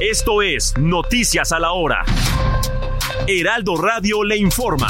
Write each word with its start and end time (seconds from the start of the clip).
Esto 0.00 0.42
es 0.42 0.74
Noticias 0.76 1.52
a 1.52 1.58
la 1.58 1.72
Hora. 1.72 2.04
Heraldo 3.26 3.78
Radio 3.78 4.24
le 4.24 4.36
informa. 4.36 4.88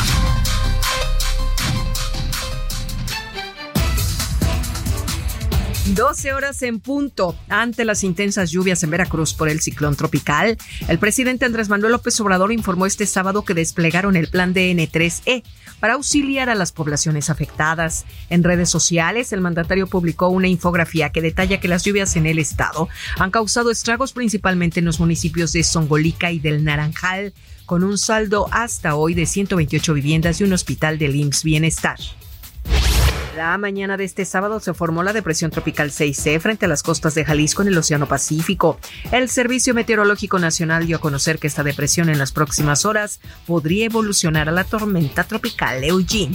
12 5.95 6.33
horas 6.33 6.61
en 6.63 6.81
punto. 6.81 7.37
Ante 7.49 7.85
las 7.85 8.03
intensas 8.03 8.51
lluvias 8.51 8.83
en 8.83 8.91
Veracruz 8.91 9.33
por 9.33 9.49
el 9.49 9.61
ciclón 9.61 9.95
tropical, 9.95 10.59
el 10.89 10.99
presidente 10.99 11.45
Andrés 11.45 11.69
Manuel 11.69 11.93
López 11.93 12.21
Obrador 12.21 12.53
informó 12.53 12.87
este 12.87 13.07
sábado 13.07 13.45
que 13.45 13.55
desplegaron 13.55 14.17
el 14.17 14.27
plan 14.27 14.53
DN3E 14.53 15.45
para 15.81 15.95
auxiliar 15.95 16.49
a 16.49 16.55
las 16.55 16.73
poblaciones 16.73 17.31
afectadas. 17.31 18.05
En 18.31 18.45
redes 18.45 18.71
sociales, 18.71 19.33
el 19.33 19.41
mandatario 19.41 19.87
publicó 19.87 20.29
una 20.29 20.49
infografía 20.49 21.11
que 21.11 21.23
detalla 21.23 21.61
que 21.61 21.69
las 21.69 21.85
lluvias 21.85 22.17
en 22.17 22.27
el 22.27 22.39
estado 22.39 22.89
han 23.19 23.31
causado 23.31 23.71
estragos 23.71 24.13
principalmente 24.13 24.81
en 24.81 24.87
los 24.87 25.01
municipios 25.01 25.53
de 25.53 25.65
Songolica 25.65 26.33
y 26.33 26.39
del 26.39 26.65
Naranjal, 26.65 27.33
con 27.67 27.83
un 27.83 27.99
saldo 27.99 28.49
hasta 28.53 28.95
hoy 28.95 29.15
de 29.15 29.27
128 29.27 29.95
viviendas 29.95 30.41
y 30.41 30.45
un 30.45 30.53
hospital 30.53 30.99
del 30.99 31.17
IMSS 31.17 31.43
Bienestar. 31.43 31.99
La 33.37 33.59
mañana 33.59 33.99
de 33.99 34.05
este 34.05 34.25
sábado 34.25 34.61
se 34.61 34.73
formó 34.73 35.03
la 35.03 35.13
depresión 35.13 35.51
tropical 35.51 35.91
6C 35.91 36.41
frente 36.41 36.65
a 36.65 36.69
las 36.69 36.83
costas 36.83 37.15
de 37.15 37.23
Jalisco 37.23 37.61
en 37.61 37.69
el 37.69 37.77
Océano 37.77 38.09
Pacífico. 38.09 38.79
El 39.13 39.29
Servicio 39.29 39.75
Meteorológico 39.75 40.39
Nacional 40.39 40.87
dio 40.87 40.97
a 40.97 41.01
conocer 41.01 41.39
que 41.39 41.47
esta 41.47 41.63
depresión 41.63 42.09
en 42.09 42.19
las 42.19 42.33
próximas 42.33 42.87
horas 42.87 43.21
podría 43.47 43.85
evolucionar 43.85 44.49
a 44.49 44.53
la 44.53 44.65
tormenta 44.65 45.25
tropical 45.25 45.85
Eugene. 45.85 46.35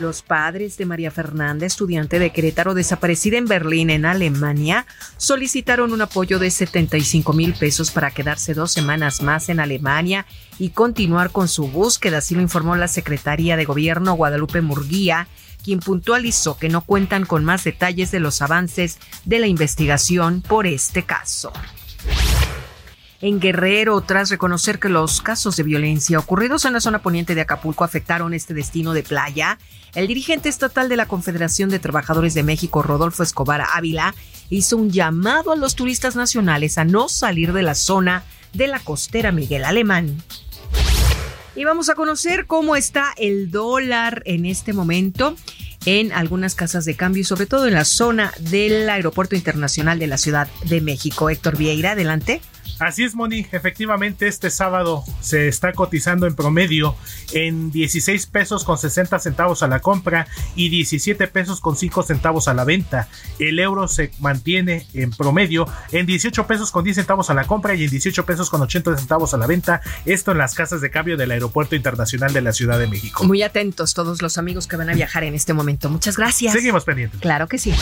Los 0.00 0.22
padres 0.22 0.76
de 0.76 0.86
María 0.86 1.12
Fernanda, 1.12 1.64
estudiante 1.64 2.18
de 2.18 2.30
Querétaro 2.30 2.74
desaparecida 2.74 3.38
en 3.38 3.46
Berlín, 3.46 3.88
en 3.88 4.06
Alemania, 4.06 4.86
solicitaron 5.16 5.92
un 5.92 6.02
apoyo 6.02 6.40
de 6.40 6.50
75 6.50 7.32
mil 7.32 7.54
pesos 7.54 7.92
para 7.92 8.10
quedarse 8.10 8.54
dos 8.54 8.72
semanas 8.72 9.22
más 9.22 9.48
en 9.50 9.60
Alemania 9.60 10.26
y 10.58 10.70
continuar 10.70 11.30
con 11.30 11.46
su 11.46 11.68
búsqueda, 11.68 12.18
así 12.18 12.34
lo 12.34 12.42
informó 12.42 12.74
la 12.74 12.88
secretaria 12.88 13.56
de 13.56 13.64
Gobierno 13.64 14.14
Guadalupe 14.14 14.60
Murguía, 14.60 15.28
quien 15.66 15.80
puntualizó 15.80 16.56
que 16.56 16.68
no 16.68 16.80
cuentan 16.80 17.26
con 17.26 17.44
más 17.44 17.64
detalles 17.64 18.12
de 18.12 18.20
los 18.20 18.40
avances 18.40 19.00
de 19.24 19.40
la 19.40 19.48
investigación 19.48 20.40
por 20.40 20.64
este 20.64 21.02
caso. 21.02 21.52
En 23.20 23.40
Guerrero, 23.40 24.00
tras 24.00 24.30
reconocer 24.30 24.78
que 24.78 24.88
los 24.88 25.20
casos 25.20 25.56
de 25.56 25.64
violencia 25.64 26.20
ocurridos 26.20 26.66
en 26.66 26.72
la 26.72 26.80
zona 26.80 27.00
poniente 27.00 27.34
de 27.34 27.40
Acapulco 27.40 27.82
afectaron 27.82 28.32
este 28.32 28.54
destino 28.54 28.92
de 28.92 29.02
playa, 29.02 29.58
el 29.96 30.06
dirigente 30.06 30.48
estatal 30.48 30.88
de 30.88 30.94
la 30.94 31.06
Confederación 31.06 31.68
de 31.68 31.80
Trabajadores 31.80 32.34
de 32.34 32.44
México, 32.44 32.84
Rodolfo 32.84 33.24
Escobar 33.24 33.64
Ávila, 33.74 34.14
hizo 34.50 34.76
un 34.76 34.92
llamado 34.92 35.50
a 35.50 35.56
los 35.56 35.74
turistas 35.74 36.14
nacionales 36.14 36.78
a 36.78 36.84
no 36.84 37.08
salir 37.08 37.52
de 37.52 37.64
la 37.64 37.74
zona 37.74 38.22
de 38.52 38.68
la 38.68 38.78
costera 38.78 39.32
Miguel 39.32 39.64
Alemán. 39.64 40.22
Y 41.56 41.64
vamos 41.64 41.88
a 41.88 41.94
conocer 41.94 42.46
cómo 42.46 42.76
está 42.76 43.14
el 43.16 43.50
dólar 43.50 44.22
en 44.26 44.44
este 44.44 44.74
momento 44.74 45.34
en 45.86 46.12
algunas 46.12 46.54
casas 46.54 46.84
de 46.84 46.96
cambio 46.96 47.22
y 47.22 47.24
sobre 47.24 47.46
todo 47.46 47.66
en 47.66 47.74
la 47.74 47.86
zona 47.86 48.32
del 48.40 48.90
Aeropuerto 48.90 49.36
Internacional 49.36 49.98
de 49.98 50.06
la 50.06 50.18
Ciudad 50.18 50.48
de 50.64 50.82
México. 50.82 51.30
Héctor 51.30 51.56
Vieira, 51.56 51.92
adelante. 51.92 52.42
Así 52.78 53.04
es, 53.04 53.14
Moni. 53.14 53.46
Efectivamente, 53.52 54.28
este 54.28 54.50
sábado 54.50 55.02
se 55.20 55.48
está 55.48 55.72
cotizando 55.72 56.26
en 56.26 56.34
promedio 56.34 56.94
en 57.32 57.70
16 57.70 58.26
pesos 58.26 58.64
con 58.64 58.76
60 58.76 59.18
centavos 59.18 59.62
a 59.62 59.68
la 59.68 59.80
compra 59.80 60.26
y 60.54 60.68
17 60.68 61.26
pesos 61.28 61.60
con 61.60 61.76
5 61.76 62.02
centavos 62.02 62.48
a 62.48 62.54
la 62.54 62.64
venta. 62.64 63.08
El 63.38 63.58
euro 63.58 63.88
se 63.88 64.10
mantiene 64.18 64.86
en 64.94 65.10
promedio 65.10 65.66
en 65.92 66.06
18 66.06 66.46
pesos 66.46 66.70
con 66.70 66.84
10 66.84 66.96
centavos 66.96 67.30
a 67.30 67.34
la 67.34 67.44
compra 67.44 67.74
y 67.74 67.84
en 67.84 67.90
18 67.90 68.26
pesos 68.26 68.50
con 68.50 68.60
80 68.60 68.98
centavos 68.98 69.32
a 69.32 69.38
la 69.38 69.46
venta. 69.46 69.80
Esto 70.04 70.32
en 70.32 70.38
las 70.38 70.54
casas 70.54 70.80
de 70.80 70.90
cambio 70.90 71.16
del 71.16 71.30
Aeropuerto 71.30 71.76
Internacional 71.76 72.32
de 72.32 72.42
la 72.42 72.52
Ciudad 72.52 72.78
de 72.78 72.86
México. 72.86 73.24
Muy 73.24 73.42
atentos 73.42 73.94
todos 73.94 74.20
los 74.20 74.38
amigos 74.38 74.66
que 74.66 74.76
van 74.76 74.90
a 74.90 74.94
viajar 74.94 75.24
en 75.24 75.34
este 75.34 75.52
momento. 75.54 75.88
Muchas 75.88 76.16
gracias. 76.16 76.52
Seguimos 76.52 76.84
pendientes. 76.84 77.20
Claro 77.20 77.46
que 77.46 77.58
sí. 77.58 77.72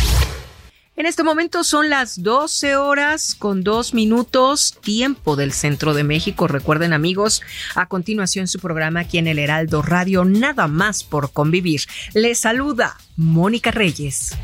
En 0.96 1.06
este 1.06 1.24
momento 1.24 1.64
son 1.64 1.90
las 1.90 2.22
12 2.22 2.76
horas 2.76 3.34
con 3.36 3.64
2 3.64 3.94
minutos, 3.94 4.78
tiempo 4.80 5.34
del 5.34 5.52
centro 5.52 5.92
de 5.92 6.04
México. 6.04 6.46
Recuerden 6.46 6.92
amigos, 6.92 7.42
a 7.74 7.86
continuación 7.86 8.46
su 8.46 8.60
programa 8.60 9.00
aquí 9.00 9.18
en 9.18 9.26
el 9.26 9.40
Heraldo 9.40 9.82
Radio, 9.82 10.24
nada 10.24 10.68
más 10.68 11.02
por 11.02 11.32
convivir. 11.32 11.80
Les 12.12 12.38
saluda 12.38 12.96
Mónica 13.16 13.72
Reyes. 13.72 14.36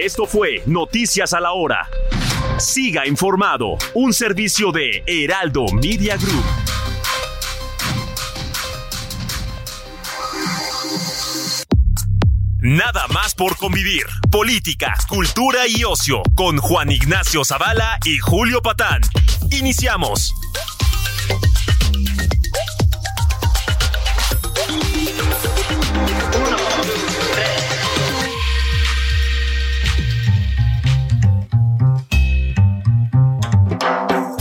Esto 0.00 0.26
fue 0.26 0.62
Noticias 0.66 1.32
a 1.32 1.40
la 1.40 1.50
Hora. 1.50 1.88
Siga 2.60 3.08
informado, 3.08 3.76
un 3.94 4.12
servicio 4.12 4.70
de 4.70 5.02
Heraldo 5.04 5.66
Media 5.72 6.16
Group. 6.16 6.67
Nada 12.60 13.06
más 13.14 13.36
por 13.36 13.56
convivir. 13.56 14.02
Política, 14.32 14.92
cultura 15.08 15.60
y 15.68 15.84
ocio 15.84 16.24
con 16.34 16.58
Juan 16.58 16.90
Ignacio 16.90 17.44
Zavala 17.44 17.98
y 18.04 18.18
Julio 18.18 18.60
Patán. 18.60 19.00
Iniciamos. 19.52 20.34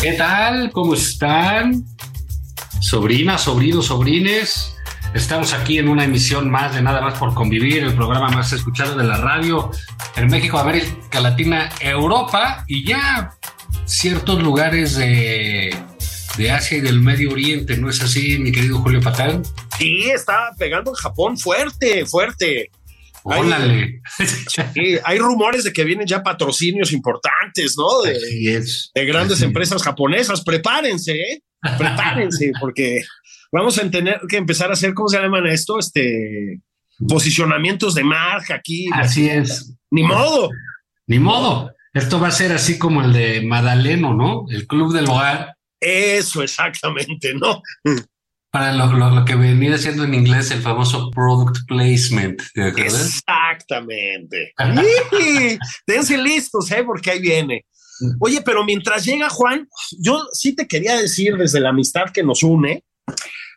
¿Qué 0.01 0.13
tal? 0.13 0.72
¿Cómo 0.72 0.95
están? 0.95 1.85
Sobrinas, 2.79 3.44
sobrinos, 3.44 3.85
sobrines. 3.85 4.76
Estamos 5.17 5.51
aquí 5.53 5.79
en 5.79 5.89
una 5.89 6.03
emisión 6.03 6.47
más 6.47 6.75
de 6.75 6.81
Nada 6.83 7.01
más 7.01 7.17
por 7.17 7.33
convivir, 7.33 7.83
el 7.83 7.95
programa 7.95 8.29
más 8.29 8.53
escuchado 8.53 8.95
de 8.95 9.03
la 9.03 9.17
radio 9.17 9.72
en 10.16 10.28
México, 10.28 10.59
América 10.59 11.19
Latina, 11.19 11.72
Europa 11.81 12.63
y 12.67 12.88
ya 12.88 13.31
ciertos 13.85 14.44
lugares 14.44 14.95
de, 14.95 15.75
de 16.38 16.51
Asia 16.51 16.77
y 16.77 16.81
del 16.81 17.01
Medio 17.01 17.31
Oriente, 17.31 17.77
¿no 17.77 17.89
es 17.89 18.00
así, 18.00 18.38
mi 18.38 18.51
querido 18.51 18.77
Julio 18.77 19.01
Patán? 19.01 19.41
Sí, 19.79 20.03
está 20.03 20.51
pegando 20.56 20.91
en 20.91 20.95
Japón 20.95 21.35
fuerte, 21.35 22.06
fuerte. 22.06 22.69
Órale. 23.23 24.01
Hay 25.03 25.17
rumores 25.17 25.63
de 25.63 25.73
que 25.73 25.83
vienen 25.83 26.06
ya 26.06 26.22
patrocinios 26.22 26.91
importantes, 26.91 27.75
¿no? 27.75 28.03
De, 28.03 28.11
Así 28.16 28.50
es. 28.50 28.91
de 28.94 29.06
grandes 29.06 29.41
empresas 29.41 29.81
japonesas. 29.81 30.41
Prepárense, 30.41 31.13
¿eh? 31.13 31.42
Prepárense, 31.75 32.51
porque 32.62 33.01
vamos 33.51 33.77
a 33.79 33.89
tener 33.89 34.19
que 34.29 34.38
empezar 34.38 34.69
a 34.69 34.73
hacer, 34.73 34.94
¿cómo 34.94 35.07
se 35.09 35.19
llaman 35.19 35.47
esto? 35.47 35.79
Este 35.79 36.61
posicionamientos 37.07 37.94
de 37.95 38.03
marca 38.03 38.55
aquí. 38.55 38.88
Así 38.91 39.29
es. 39.29 39.73
Ni 39.91 40.03
modo. 40.03 40.49
Ni 41.05 41.19
modo. 41.19 41.71
Esto 41.94 42.19
va 42.19 42.27
a 42.29 42.31
ser 42.31 42.51
así 42.51 42.77
como 42.79 43.01
el 43.03 43.13
de 43.13 43.41
Madaleno, 43.41 44.13
¿no? 44.13 44.45
El 44.49 44.65
Club 44.67 44.94
del 44.94 45.05
Hogar. 45.07 45.55
Eso 45.79 46.41
exactamente, 46.41 47.33
¿no? 47.35 47.61
Para 48.51 48.73
lo, 48.73 48.91
lo- 48.94 49.11
lo 49.11 49.25
que 49.25 49.35
venía 49.35 49.77
siendo 49.77 50.03
en 50.05 50.15
inglés 50.15 50.49
el 50.51 50.61
famoso 50.61 51.11
product 51.11 51.67
placement. 51.67 52.41
¿te? 52.55 52.67
Exactamente. 52.81 54.53
Dense 55.88 56.17
listos, 56.17 56.71
¿eh? 56.71 56.83
Porque 56.83 57.11
ahí 57.11 57.19
viene. 57.21 57.65
Oye, 58.19 58.41
pero 58.41 58.63
mientras 58.63 59.05
llega 59.05 59.29
Juan, 59.29 59.67
yo 59.99 60.23
sí 60.31 60.55
te 60.55 60.67
quería 60.67 60.97
decir 60.97 61.35
desde 61.35 61.59
la 61.59 61.69
amistad 61.69 62.05
que 62.13 62.23
nos 62.23 62.44
une, 62.44 62.83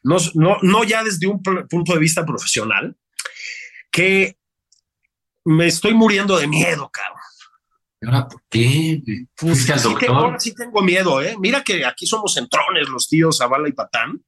nos- 0.03 0.35
no, 0.37 0.57
no 0.63 0.85
ya 0.85 1.03
desde 1.05 1.27
un 1.27 1.43
punto 1.43 1.93
de 1.93 1.99
vista 1.99 2.25
profesional, 2.25 2.97
que 3.91 4.37
me 5.45 5.67
estoy 5.67 5.95
muriendo 5.95 6.39
de 6.39 6.47
miedo, 6.47 6.91
cabrón. 6.93 7.19
ahora 8.03 8.29
por 8.29 8.43
qué? 8.49 9.03
¿Fuiste 9.37 9.73
al 9.73 9.83
doctor? 9.83 10.09
ahora 10.11 10.41
sí 10.41 10.55
tengo 10.55 10.81
miedo, 10.83 11.21
¿eh? 11.23 11.37
Mira 11.39 11.63
que 11.63 11.85
aquí 11.85 12.07
somos 12.07 12.35
centrones 12.35 12.89
los 12.89 13.09
tíos 13.09 13.39
Zavala 13.39 13.69
y 13.69 13.73
Patán. 13.73 14.23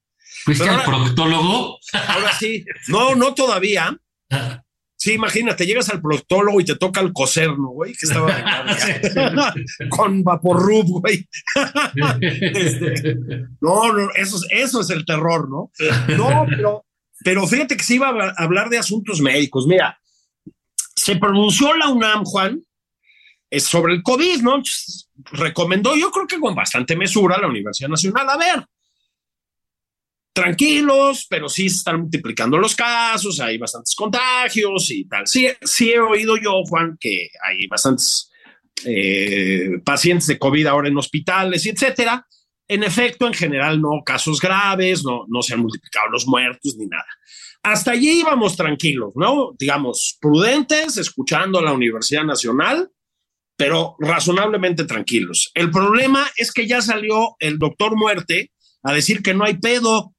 ¿Fuiste 0.45 0.69
al 0.69 0.83
proctólogo? 0.83 1.79
Ahora 1.93 2.33
sí. 2.39 2.65
No, 2.89 3.15
no 3.15 3.35
todavía. 3.35 3.97
Sí, 5.03 5.15
imagínate, 5.15 5.67
llegas 5.67 5.89
al 5.89 6.01
proctólogo 6.01 6.61
y 6.61 6.65
te 6.65 6.77
toca 6.77 7.01
el 7.01 7.13
coserno, 7.13 7.71
güey, 7.71 7.93
que 7.93 8.07
estaba 8.07 8.33
con 9.89 10.23
vaporrub, 10.23 11.01
güey. 11.01 11.29
Este, 12.21 13.17
no, 13.61 13.93
no, 13.93 14.11
eso, 14.15 14.39
eso 14.49 14.81
es 14.81 14.91
el 14.91 15.05
terror, 15.05 15.51
¿no? 15.51 15.73
No, 16.17 16.47
pero, 16.49 16.87
pero 17.25 17.49
fíjate 17.49 17.77
que 17.77 17.83
se 17.83 17.97
iba 17.97 18.11
a 18.11 18.33
hablar 18.37 18.69
de 18.69 18.79
asuntos 18.79 19.21
médicos. 19.21 19.67
Mira, 19.67 19.99
se 20.95 21.17
pronunció 21.17 21.75
la 21.75 21.89
UNAM, 21.89 22.23
Juan, 22.23 22.63
sobre 23.59 23.95
el 23.95 24.05
COVID, 24.05 24.43
¿no? 24.43 24.63
Recomendó, 25.33 25.97
yo 25.97 26.13
creo 26.13 26.29
que 26.29 26.39
con 26.39 26.55
bastante 26.55 26.95
mesura, 26.95 27.41
la 27.41 27.49
Universidad 27.49 27.89
Nacional. 27.89 28.31
A 28.31 28.37
ver, 28.37 28.65
tranquilos, 30.33 31.27
pero 31.29 31.49
sí 31.49 31.69
se 31.69 31.77
están 31.77 32.01
multiplicando 32.01 32.59
los 32.59 32.75
casos, 32.75 33.41
hay 33.41 33.59
bastantes 33.59 33.95
contagios 33.95 34.91
y 34.91 35.05
tal. 35.05 35.27
Sí, 35.27 35.49
sí 35.63 35.91
he 35.91 36.01
oído 36.01 36.37
yo, 36.37 36.63
Juan, 36.65 36.97
que 36.99 37.29
hay 37.47 37.67
bastantes 37.67 38.31
eh, 38.85 39.79
pacientes 39.85 40.27
de 40.27 40.39
COVID 40.39 40.67
ahora 40.67 40.89
en 40.89 40.99
hospitales 40.99 41.67
etcétera. 41.67 42.27
En 42.69 42.83
efecto, 42.85 43.27
en 43.27 43.35
general, 43.35 43.81
no 43.81 44.03
casos 44.05 44.41
graves, 44.41 45.05
no, 45.05 45.25
no 45.29 45.43
se 45.43 45.55
han 45.55 45.61
multiplicado 45.61 46.09
los 46.09 46.27
muertos 46.27 46.77
ni 46.79 46.87
nada. 46.87 47.07
Hasta 47.63 47.93
allí 47.93 48.21
íbamos 48.21 48.57
tranquilos, 48.57 49.13
¿no? 49.15 49.53
Digamos, 49.59 50.17
prudentes, 50.21 50.97
escuchando 50.97 51.59
a 51.59 51.63
la 51.63 51.73
Universidad 51.73 52.25
Nacional, 52.25 52.91
pero 53.57 53.97
razonablemente 53.99 54.85
tranquilos. 54.85 55.51
El 55.55 55.71
problema 55.71 56.27
es 56.37 56.51
que 56.51 56.67
ya 56.67 56.81
salió 56.81 57.37
el 57.39 57.59
doctor 57.59 57.97
Muerte 57.97 58.51
a 58.83 58.93
decir 58.93 59.23
que 59.23 59.35
no 59.35 59.45
hay 59.45 59.59
pedo, 59.59 60.12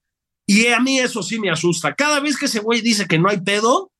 y 0.45 0.67
a 0.67 0.79
mí 0.79 0.99
eso 0.99 1.23
sí 1.23 1.39
me 1.39 1.49
asusta. 1.49 1.93
Cada 1.93 2.19
vez 2.19 2.37
que 2.37 2.45
ese 2.45 2.59
güey 2.59 2.81
dice 2.81 3.07
que 3.07 3.19
no 3.19 3.29
hay 3.29 3.41
pedo, 3.41 3.91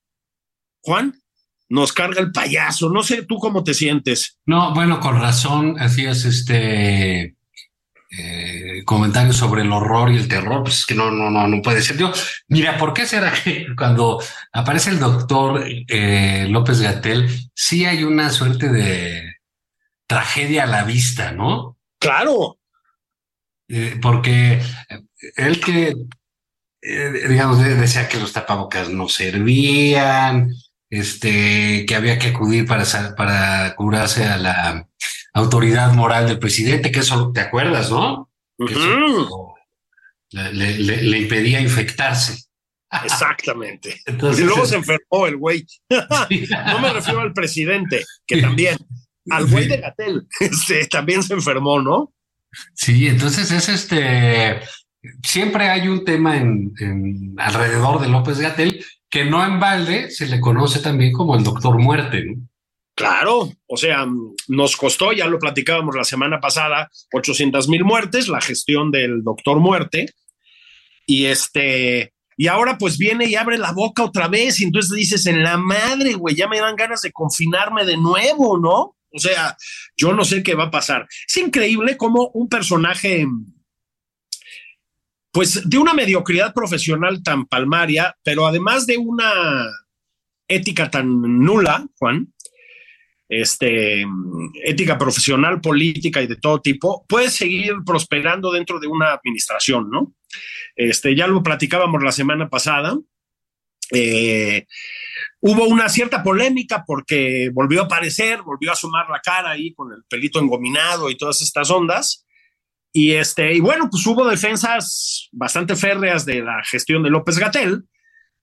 Juan, 0.81 1.21
nos 1.69 1.93
carga 1.93 2.21
el 2.21 2.31
payaso. 2.31 2.89
No 2.89 3.03
sé 3.03 3.23
tú 3.23 3.37
cómo 3.37 3.63
te 3.63 3.73
sientes. 3.73 4.37
No, 4.45 4.73
bueno, 4.73 4.99
con 4.99 5.19
razón 5.19 5.79
hacías 5.79 6.25
este 6.25 7.35
eh, 8.15 8.83
comentario 8.85 9.33
sobre 9.33 9.63
el 9.63 9.71
horror 9.71 10.11
y 10.11 10.17
el 10.17 10.27
terror. 10.27 10.63
Pues 10.63 10.79
es 10.79 10.85
que 10.85 10.95
no, 10.95 11.09
no, 11.09 11.31
no, 11.31 11.47
no 11.47 11.61
puede 11.61 11.81
ser. 11.81 11.97
Yo, 11.97 12.11
mira, 12.47 12.77
¿por 12.77 12.93
qué 12.93 13.05
será 13.05 13.33
que 13.33 13.67
cuando 13.77 14.21
aparece 14.51 14.91
el 14.91 14.99
doctor 14.99 15.65
eh, 15.65 16.45
López 16.49 16.81
Gatel, 16.81 17.29
sí 17.55 17.85
hay 17.85 18.03
una 18.03 18.29
suerte 18.29 18.69
de 18.69 19.37
tragedia 20.05 20.63
a 20.63 20.67
la 20.67 20.83
vista, 20.83 21.31
¿no? 21.31 21.77
Claro. 21.99 22.59
Eh, 23.69 23.97
porque 24.01 24.61
él 25.37 25.59
que 25.59 25.95
eh, 26.83 27.27
digamos, 27.29 27.59
decía 27.59 28.09
que 28.09 28.19
los 28.19 28.33
tapabocas 28.33 28.89
no 28.89 29.07
servían, 29.07 30.51
este, 30.89 31.85
que 31.85 31.95
había 31.95 32.19
que 32.19 32.27
acudir 32.27 32.67
para, 32.67 32.85
para 33.15 33.73
curarse 33.75 34.25
a 34.25 34.37
la 34.37 34.87
autoridad 35.33 35.93
moral 35.93 36.27
del 36.27 36.39
presidente, 36.39 36.91
que 36.91 36.99
eso 36.99 37.31
te 37.31 37.41
acuerdas, 37.41 37.89
¿no? 37.89 38.29
le, 40.31 41.17
impedía 41.17 41.59
infectarse. 41.61 42.43
Exactamente. 43.03 43.99
y 44.07 44.41
luego 44.41 44.65
se 44.65 44.75
enfermó 44.75 45.25
el 45.25 45.37
güey. 45.37 45.65
no 45.89 46.79
me 46.79 46.93
refiero 46.93 47.21
al 47.21 47.33
presidente, 47.33 48.03
que 48.27 48.41
también, 48.41 48.77
al 49.29 49.47
güey 49.47 49.67
de 49.67 49.77
Gatel, 49.77 50.27
este, 50.39 50.85
también 50.87 51.23
se 51.23 51.33
enfermó, 51.33 51.81
¿no? 51.81 52.13
Sí, 52.75 53.07
entonces 53.07 53.49
es 53.51 53.67
este, 53.67 54.61
siempre 55.23 55.69
hay 55.69 55.87
un 55.87 56.03
tema 56.05 56.37
en, 56.37 56.73
alrededor 57.37 58.01
de 58.01 58.09
López 58.09 58.39
Gatel 58.39 58.83
que 59.09 59.25
no 59.25 59.45
en 59.45 59.59
balde 59.59 60.09
se 60.09 60.27
le 60.27 60.39
conoce 60.39 60.79
también 60.79 61.13
como 61.13 61.35
el 61.35 61.43
doctor 61.43 61.79
muerte, 61.79 62.25
¿no? 62.25 62.47
Claro, 62.95 63.51
o 63.65 63.77
sea, 63.77 64.05
nos 64.47 64.77
costó, 64.77 65.13
ya 65.13 65.25
lo 65.25 65.39
platicábamos 65.39 65.95
la 65.95 66.03
semana 66.03 66.39
pasada, 66.39 66.91
800 67.11 67.67
mil 67.67 67.83
muertes, 67.83 68.27
la 68.27 68.39
gestión 68.39 68.91
del 68.91 69.23
doctor 69.23 69.59
muerte. 69.59 70.13
Y 71.07 71.25
este, 71.25 72.13
y 72.37 72.47
ahora 72.47 72.77
pues 72.77 72.99
viene 72.99 73.25
y 73.25 73.35
abre 73.35 73.57
la 73.57 73.71
boca 73.71 74.03
otra 74.03 74.27
vez 74.27 74.61
y 74.61 74.65
entonces 74.65 74.95
dices, 74.95 75.25
en 75.25 75.41
la 75.41 75.57
madre, 75.57 76.13
güey, 76.13 76.35
ya 76.35 76.47
me 76.47 76.59
dan 76.59 76.75
ganas 76.75 77.01
de 77.01 77.11
confinarme 77.11 77.83
de 77.83 77.97
nuevo, 77.97 78.59
¿no? 78.59 78.95
O 79.11 79.19
sea, 79.19 79.57
yo 79.97 80.13
no 80.13 80.23
sé 80.23 80.43
qué 80.43 80.53
va 80.53 80.65
a 80.65 80.71
pasar. 80.71 81.07
Es 81.27 81.37
increíble 81.37 81.97
cómo 81.97 82.29
un 82.33 82.47
personaje 82.47 83.25
pues 85.33 85.67
de 85.67 85.79
una 85.79 85.95
mediocridad 85.95 86.53
profesional 86.53 87.23
tan 87.23 87.47
palmaria, 87.47 88.15
pero 88.23 88.45
además 88.45 88.85
de 88.85 88.97
una 88.97 89.65
ética 90.47 90.91
tan 90.91 91.21
nula, 91.39 91.87
Juan, 91.97 92.31
este, 93.27 94.05
ética 94.63 94.95
profesional, 94.95 95.59
política 95.59 96.21
y 96.21 96.27
de 96.27 96.35
todo 96.35 96.61
tipo, 96.61 97.03
puede 97.09 97.31
seguir 97.31 97.73
prosperando 97.83 98.51
dentro 98.51 98.79
de 98.79 98.85
una 98.85 99.11
administración, 99.11 99.89
¿no? 99.89 100.13
Este, 100.75 101.15
ya 101.15 101.25
lo 101.25 101.41
platicábamos 101.41 102.03
la 102.03 102.11
semana 102.11 102.47
pasada. 102.47 102.95
Eh, 103.91 104.67
hubo 105.39 105.65
una 105.65 105.89
cierta 105.89 106.21
polémica 106.21 106.83
porque 106.85 107.49
volvió 107.51 107.81
a 107.81 107.85
aparecer, 107.85 108.43
volvió 108.43 108.71
a 108.71 108.75
sumar 108.75 109.09
la 109.09 109.19
cara 109.19 109.49
ahí 109.49 109.73
con 109.73 109.91
el 109.91 110.03
pelito 110.07 110.39
engominado 110.39 111.09
y 111.09 111.17
todas 111.17 111.41
estas 111.41 111.71
ondas. 111.71 112.23
Y 112.95 113.13
este, 113.13 113.53
y 113.53 113.59
bueno, 113.59 113.89
pues 113.89 114.05
hubo 114.05 114.25
defensas 114.29 115.27
bastante 115.31 115.75
férreas 115.75 116.25
de 116.25 116.41
la 116.41 116.63
gestión 116.63 117.01
de 117.01 117.09
López 117.09 117.39
Gatel, 117.39 117.83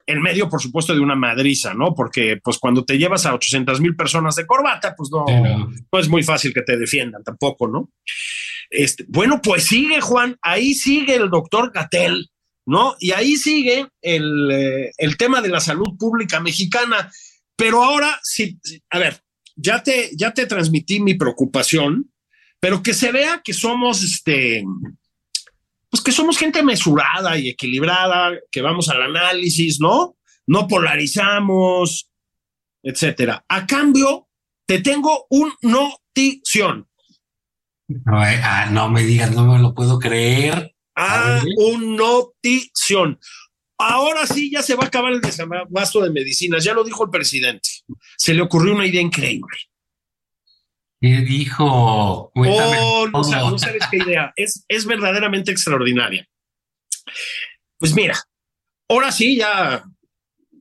en 0.06 0.20
medio, 0.20 0.48
por 0.48 0.60
supuesto, 0.60 0.92
de 0.92 1.00
una 1.00 1.14
madriza, 1.14 1.72
¿no? 1.72 1.94
Porque, 1.94 2.38
pues, 2.42 2.58
cuando 2.58 2.84
te 2.84 2.98
llevas 2.98 3.26
a 3.26 3.34
800 3.34 3.80
mil 3.80 3.94
personas 3.94 4.34
de 4.34 4.44
corbata, 4.46 4.94
pues 4.96 5.08
no, 5.12 5.24
no, 5.24 5.98
es 5.98 6.08
muy 6.08 6.24
fácil 6.24 6.52
que 6.52 6.62
te 6.62 6.76
defiendan 6.76 7.22
tampoco, 7.22 7.68
¿no? 7.68 7.92
Este, 8.70 9.04
bueno, 9.08 9.40
pues 9.40 9.64
sigue, 9.64 10.00
Juan, 10.00 10.36
ahí 10.42 10.74
sigue 10.74 11.14
el 11.14 11.30
doctor 11.30 11.70
Gatel, 11.72 12.28
¿no? 12.66 12.96
Y 12.98 13.12
ahí 13.12 13.36
sigue 13.36 13.86
el, 14.02 14.50
eh, 14.50 14.90
el 14.98 15.16
tema 15.16 15.40
de 15.40 15.48
la 15.48 15.60
salud 15.60 15.96
pública 15.96 16.40
mexicana. 16.40 17.10
Pero 17.54 17.84
ahora, 17.84 18.18
sí, 18.22 18.58
a 18.90 18.98
ver, 18.98 19.20
ya 19.54 19.82
te, 19.82 20.10
ya 20.16 20.32
te 20.32 20.46
transmití 20.46 21.00
mi 21.00 21.14
preocupación 21.14 22.10
pero 22.60 22.82
que 22.82 22.94
se 22.94 23.10
vea 23.10 23.40
que 23.42 23.54
somos, 23.54 24.02
este, 24.02 24.64
pues 25.88 26.02
que 26.02 26.12
somos 26.12 26.38
gente 26.38 26.62
mesurada 26.62 27.38
y 27.38 27.48
equilibrada, 27.48 28.32
que 28.52 28.60
vamos 28.60 28.88
al 28.90 29.02
análisis, 29.02 29.80
¿no? 29.80 30.16
No 30.46 30.68
polarizamos, 30.68 32.10
etcétera. 32.82 33.44
A 33.48 33.66
cambio, 33.66 34.28
te 34.66 34.80
tengo 34.80 35.26
un 35.30 35.52
notición. 35.62 36.86
No, 37.88 38.24
eh, 38.24 38.40
ah, 38.42 38.68
no 38.70 38.88
me 38.88 39.02
digas, 39.02 39.32
no 39.32 39.46
me 39.46 39.58
lo 39.58 39.74
puedo 39.74 39.98
creer. 39.98 40.76
Ah, 40.94 41.42
un 41.56 41.96
notición. 41.96 43.18
Ahora 43.78 44.26
sí, 44.26 44.50
ya 44.50 44.62
se 44.62 44.74
va 44.74 44.84
a 44.84 44.86
acabar 44.88 45.12
el 45.12 45.22
desabasto 45.22 46.02
de 46.02 46.10
medicinas, 46.10 46.62
ya 46.62 46.74
lo 46.74 46.84
dijo 46.84 47.04
el 47.04 47.10
presidente. 47.10 47.68
Se 48.18 48.34
le 48.34 48.42
ocurrió 48.42 48.74
una 48.74 48.86
idea 48.86 49.00
increíble. 49.00 49.56
¿Qué 51.00 51.22
dijo? 51.22 51.64
oh, 52.34 53.08
no, 53.10 53.58
sabes 53.58 53.82
qué 53.90 53.98
idea. 53.98 54.32
Es, 54.36 54.64
es 54.68 54.84
verdaderamente 54.84 55.50
extraordinaria. 55.50 56.26
Pues 57.78 57.94
mira, 57.94 58.18
ahora 58.88 59.10
sí, 59.10 59.36
ya 59.36 59.82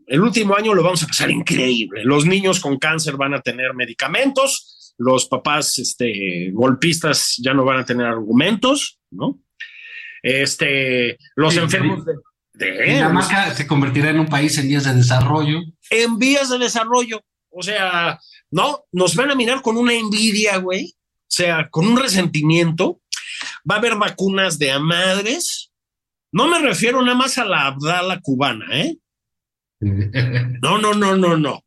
el 0.08 0.22
último 0.22 0.56
año 0.56 0.74
lo 0.74 0.82
vamos 0.82 1.04
a 1.04 1.08
pasar 1.08 1.30
increíble. 1.30 2.04
Los 2.06 2.26
niños 2.26 2.62
con 2.62 2.80
cáncer 2.80 3.18
van 3.18 3.34
a 3.34 3.42
tener 3.42 3.74
medicamentos, 3.74 4.96
los 4.98 5.28
papás 5.28 5.78
este, 5.78 6.52
golpistas 6.52 7.36
ya 7.44 7.54
no 7.54 7.66
van 7.66 7.80
a 7.80 7.86
tener 7.86 8.08
argumentos, 8.08 9.00
¿no? 9.12 9.40
Este, 10.24 11.18
los 11.36 11.56
enfermos 11.56 12.06
de, 12.06 12.14
de 12.54 13.54
se 13.56 13.68
convertirá 13.68 14.10
en 14.10 14.20
un 14.20 14.28
país 14.28 14.58
en 14.58 14.68
vías 14.68 14.86
de 14.86 14.94
desarrollo. 14.94 15.60
En 15.90 16.18
vías 16.18 16.50
de 16.50 16.58
desarrollo. 16.58 17.22
O 17.52 17.64
sea, 17.64 18.20
¿no? 18.52 18.86
Nos 18.92 19.16
van 19.16 19.32
a 19.32 19.36
mirar 19.36 19.62
con 19.62 19.78
una 19.78 19.94
envidia, 19.94 20.58
güey, 20.58 20.96
o 20.96 21.32
sea, 21.32 21.70
con 21.70 21.88
un 21.88 21.98
resentimiento. 21.98 23.02
Va 23.70 23.76
a 23.76 23.78
haber 23.78 23.96
vacunas 23.96 24.58
de 24.60 24.72
a 24.72 24.80
madres. 24.80 25.72
No 26.32 26.48
me 26.48 26.60
refiero 26.60 27.02
nada 27.02 27.16
más 27.16 27.38
a 27.38 27.46
la 27.46 27.68
Abdala 27.68 28.20
cubana, 28.22 28.66
¿eh? 28.72 28.98
No, 30.62 30.78
no, 30.78 30.94
no, 30.94 31.16
no, 31.16 31.38
no. 31.38 31.64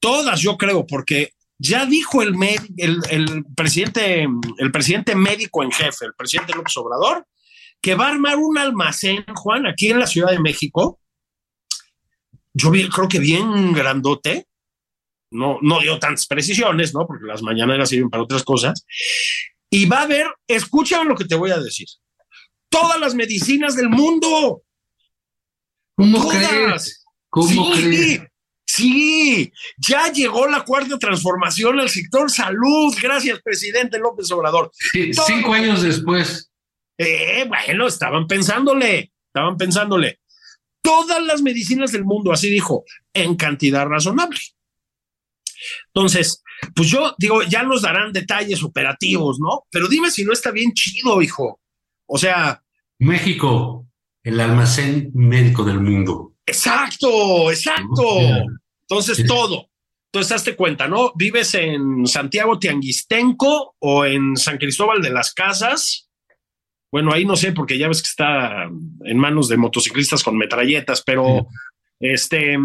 Todas, 0.00 0.40
yo 0.40 0.56
creo, 0.56 0.86
porque 0.86 1.34
ya 1.58 1.86
dijo 1.86 2.22
el, 2.22 2.34
el, 2.76 2.98
el, 3.08 3.44
presidente, 3.54 4.26
el 4.58 4.72
presidente 4.72 5.14
médico 5.14 5.62
en 5.62 5.70
jefe, 5.70 6.06
el 6.06 6.14
presidente 6.14 6.54
López 6.54 6.76
Obrador, 6.76 7.24
que 7.80 7.94
va 7.94 8.06
a 8.06 8.10
armar 8.10 8.36
un 8.38 8.58
almacén, 8.58 9.24
Juan, 9.36 9.66
aquí 9.66 9.90
en 9.90 10.00
la 10.00 10.08
Ciudad 10.08 10.32
de 10.32 10.40
México. 10.40 10.98
Yo 12.52 12.70
creo 12.70 13.08
que 13.08 13.20
bien 13.20 13.72
grandote, 13.72 14.48
no, 15.32 15.58
no 15.62 15.80
dio 15.80 15.98
tantas 15.98 16.26
precisiones, 16.26 16.94
¿no? 16.94 17.06
Porque 17.06 17.26
las 17.26 17.42
mañaneras 17.42 17.88
sirven 17.88 18.10
para 18.10 18.22
otras 18.22 18.44
cosas. 18.44 18.84
Y 19.70 19.86
va 19.86 20.00
a 20.00 20.02
haber, 20.02 20.26
escúchame 20.46 21.08
lo 21.08 21.16
que 21.16 21.24
te 21.24 21.34
voy 21.34 21.50
a 21.50 21.58
decir, 21.58 21.88
todas 22.68 23.00
las 23.00 23.14
medicinas 23.14 23.74
del 23.74 23.88
mundo. 23.88 24.62
¿Cómo 25.96 26.28
crees? 26.28 27.04
¿Cómo 27.28 27.74
sí, 27.74 27.82
crees? 27.82 28.22
Sí, 28.66 29.52
ya 29.76 30.10
llegó 30.10 30.46
la 30.46 30.64
cuarta 30.64 30.98
transformación 30.98 31.78
al 31.78 31.90
sector 31.90 32.30
salud. 32.30 32.94
Gracias, 33.02 33.40
presidente 33.42 33.98
López 33.98 34.30
Obrador. 34.30 34.70
Sí, 34.74 35.12
cinco 35.12 35.52
años 35.52 35.82
después. 35.82 36.50
Eh, 36.96 37.44
bueno, 37.48 37.86
estaban 37.86 38.26
pensándole, 38.26 39.12
estaban 39.26 39.56
pensándole. 39.56 40.20
Todas 40.80 41.22
las 41.22 41.42
medicinas 41.42 41.92
del 41.92 42.04
mundo, 42.04 42.32
así 42.32 42.48
dijo, 42.48 42.84
en 43.12 43.36
cantidad 43.36 43.86
razonable. 43.86 44.40
Entonces, 45.88 46.42
pues 46.74 46.88
yo 46.88 47.14
digo, 47.18 47.42
ya 47.42 47.62
nos 47.62 47.82
darán 47.82 48.12
detalles 48.12 48.62
operativos, 48.62 49.38
¿no? 49.40 49.66
Pero 49.70 49.88
dime 49.88 50.10
si 50.10 50.24
no 50.24 50.32
está 50.32 50.50
bien 50.50 50.72
chido, 50.72 51.22
hijo. 51.22 51.60
O 52.06 52.18
sea. 52.18 52.62
México, 52.98 53.86
el 54.22 54.40
almacén 54.40 55.10
médico 55.14 55.64
del 55.64 55.80
mundo. 55.80 56.34
Exacto, 56.46 57.50
exacto. 57.50 58.04
Entonces, 58.82 59.24
todo. 59.26 59.68
Entonces, 60.12 60.32
hazte 60.32 60.56
cuenta, 60.56 60.88
¿no? 60.88 61.12
Vives 61.14 61.54
en 61.54 62.06
Santiago 62.06 62.58
Tianguistenco 62.58 63.76
o 63.78 64.04
en 64.04 64.36
San 64.36 64.58
Cristóbal 64.58 65.00
de 65.00 65.10
las 65.10 65.32
Casas. 65.32 66.10
Bueno, 66.90 67.12
ahí 67.12 67.24
no 67.24 67.36
sé, 67.36 67.52
porque 67.52 67.78
ya 67.78 67.88
ves 67.88 68.02
que 68.02 68.08
está 68.08 68.68
en 69.04 69.18
manos 69.18 69.48
de 69.48 69.56
motociclistas 69.56 70.22
con 70.22 70.36
metralletas, 70.36 71.02
pero 71.02 71.46
sí. 71.98 72.06
este, 72.08 72.58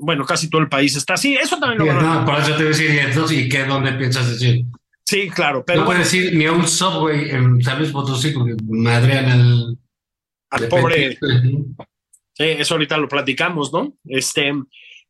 bueno, 0.00 0.24
casi 0.24 0.48
todo 0.48 0.62
el 0.62 0.68
país 0.68 0.96
está 0.96 1.14
así. 1.14 1.34
Eso 1.34 1.58
también 1.58 1.78
lo 1.78 2.00
sí, 2.00 2.06
no, 2.06 2.24
por 2.24 2.38
eso 2.38 2.48
te 2.52 2.56
voy 2.56 2.66
a 2.66 2.68
decir, 2.68 2.90
entonces, 2.90 3.38
¿y 3.38 3.48
qué 3.48 3.64
dónde 3.64 3.92
piensas 3.92 4.30
decir? 4.30 4.64
Sí, 5.04 5.28
claro, 5.30 5.64
pero. 5.64 5.80
No 5.80 5.86
bueno, 5.86 6.00
puedes 6.00 6.12
decir 6.12 6.34
ni 6.34 6.44
a 6.46 6.52
un 6.52 6.68
subway 6.68 7.30
en 7.30 7.62
San 7.62 7.78
Luis 7.78 7.90
Potosí, 7.90 8.30
porque 8.30 8.54
madrean 8.66 9.30
al. 9.30 9.78
al 10.50 10.68
pobre. 10.68 11.18
Sí, 12.34 12.44
eso 12.44 12.74
ahorita 12.74 12.96
lo 12.98 13.08
platicamos, 13.08 13.72
¿no? 13.72 13.94
Este, 14.04 14.52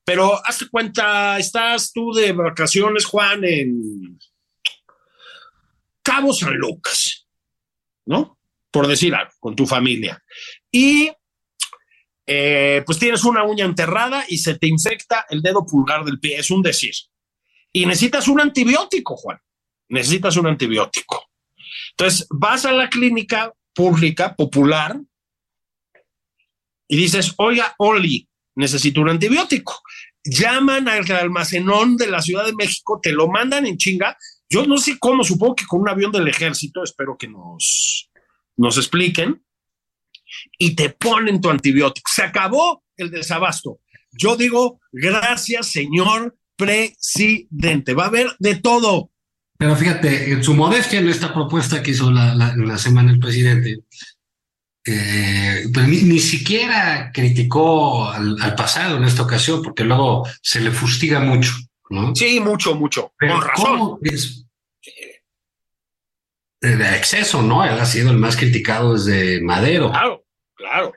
pero 0.04 0.40
hazte 0.46 0.68
cuenta, 0.70 1.38
estás 1.38 1.92
tú 1.92 2.12
de 2.12 2.32
vacaciones, 2.32 3.04
Juan, 3.04 3.44
en 3.44 4.18
Cabo 6.02 6.32
San 6.32 6.54
Lucas, 6.54 7.26
¿no? 8.06 8.38
Por 8.70 8.86
decir 8.86 9.14
algo, 9.14 9.32
con 9.40 9.54
tu 9.54 9.66
familia. 9.66 10.22
Y 10.72 11.10
eh, 12.30 12.82
pues 12.84 12.98
tienes 12.98 13.24
una 13.24 13.42
uña 13.42 13.64
enterrada 13.64 14.22
y 14.28 14.36
se 14.36 14.58
te 14.58 14.66
infecta 14.66 15.24
el 15.30 15.40
dedo 15.40 15.64
pulgar 15.64 16.04
del 16.04 16.20
pie, 16.20 16.38
es 16.38 16.50
un 16.50 16.60
decir. 16.60 16.92
Y 17.72 17.86
necesitas 17.86 18.28
un 18.28 18.38
antibiótico, 18.38 19.16
Juan. 19.16 19.38
Necesitas 19.88 20.36
un 20.36 20.46
antibiótico. 20.46 21.30
Entonces, 21.92 22.26
vas 22.28 22.66
a 22.66 22.72
la 22.72 22.90
clínica 22.90 23.54
pública, 23.74 24.36
popular, 24.36 25.00
y 26.86 26.96
dices, 26.98 27.32
oiga, 27.38 27.74
Oli, 27.78 28.28
necesito 28.56 29.00
un 29.00 29.08
antibiótico. 29.08 29.80
Llaman 30.22 30.86
al 30.86 31.10
almacenón 31.10 31.96
de 31.96 32.08
la 32.08 32.20
Ciudad 32.20 32.44
de 32.44 32.54
México, 32.54 33.00
te 33.02 33.12
lo 33.12 33.28
mandan 33.28 33.64
en 33.64 33.78
chinga. 33.78 34.18
Yo 34.50 34.66
no 34.66 34.76
sé 34.76 34.98
cómo, 34.98 35.24
supongo 35.24 35.54
que 35.54 35.66
con 35.66 35.80
un 35.80 35.88
avión 35.88 36.12
del 36.12 36.28
ejército, 36.28 36.82
espero 36.82 37.16
que 37.16 37.28
nos, 37.28 38.10
nos 38.58 38.76
expliquen, 38.76 39.42
y 40.58 40.74
te 40.74 40.90
ponen 40.90 41.40
tu 41.40 41.50
antibiótico. 41.50 42.10
Se 42.14 42.22
acabó 42.22 42.82
el 42.96 43.10
desabasto. 43.10 43.80
Yo 44.12 44.36
digo, 44.36 44.80
gracias, 44.92 45.70
señor 45.70 46.36
presidente. 46.56 47.94
Va 47.94 48.04
a 48.04 48.08
haber 48.08 48.34
de 48.38 48.56
todo. 48.56 49.10
Pero 49.56 49.76
fíjate, 49.76 50.32
en 50.32 50.42
su 50.42 50.54
modestia 50.54 50.98
en 50.98 51.08
esta 51.08 51.32
propuesta 51.32 51.82
que 51.82 51.92
hizo 51.92 52.10
la, 52.10 52.34
la, 52.34 52.54
la 52.56 52.78
semana 52.78 53.12
el 53.12 53.18
presidente, 53.18 53.80
eh, 54.84 55.64
pues 55.72 55.88
ni, 55.88 56.02
ni, 56.02 56.18
siquiera 56.18 57.10
criticó 57.12 58.08
al, 58.08 58.40
al, 58.40 58.54
pasado 58.54 58.96
en 58.96 59.04
esta 59.04 59.22
ocasión, 59.22 59.62
porque 59.62 59.84
luego 59.84 60.26
se 60.42 60.60
le 60.60 60.70
fustiga 60.70 61.20
mucho, 61.20 61.52
¿no? 61.90 62.14
Sí, 62.14 62.40
mucho, 62.40 62.74
mucho. 62.74 63.12
Pero 63.18 63.34
con 63.34 63.48
razón. 63.48 63.98
Es 64.02 64.47
de 66.60 66.96
exceso, 66.96 67.42
¿no? 67.42 67.64
Él 67.64 67.78
ha 67.78 67.86
sido 67.86 68.10
el 68.10 68.18
más 68.18 68.36
criticado 68.36 68.94
desde 68.94 69.40
Madero. 69.40 69.90
Claro, 69.90 70.24
claro. 70.54 70.92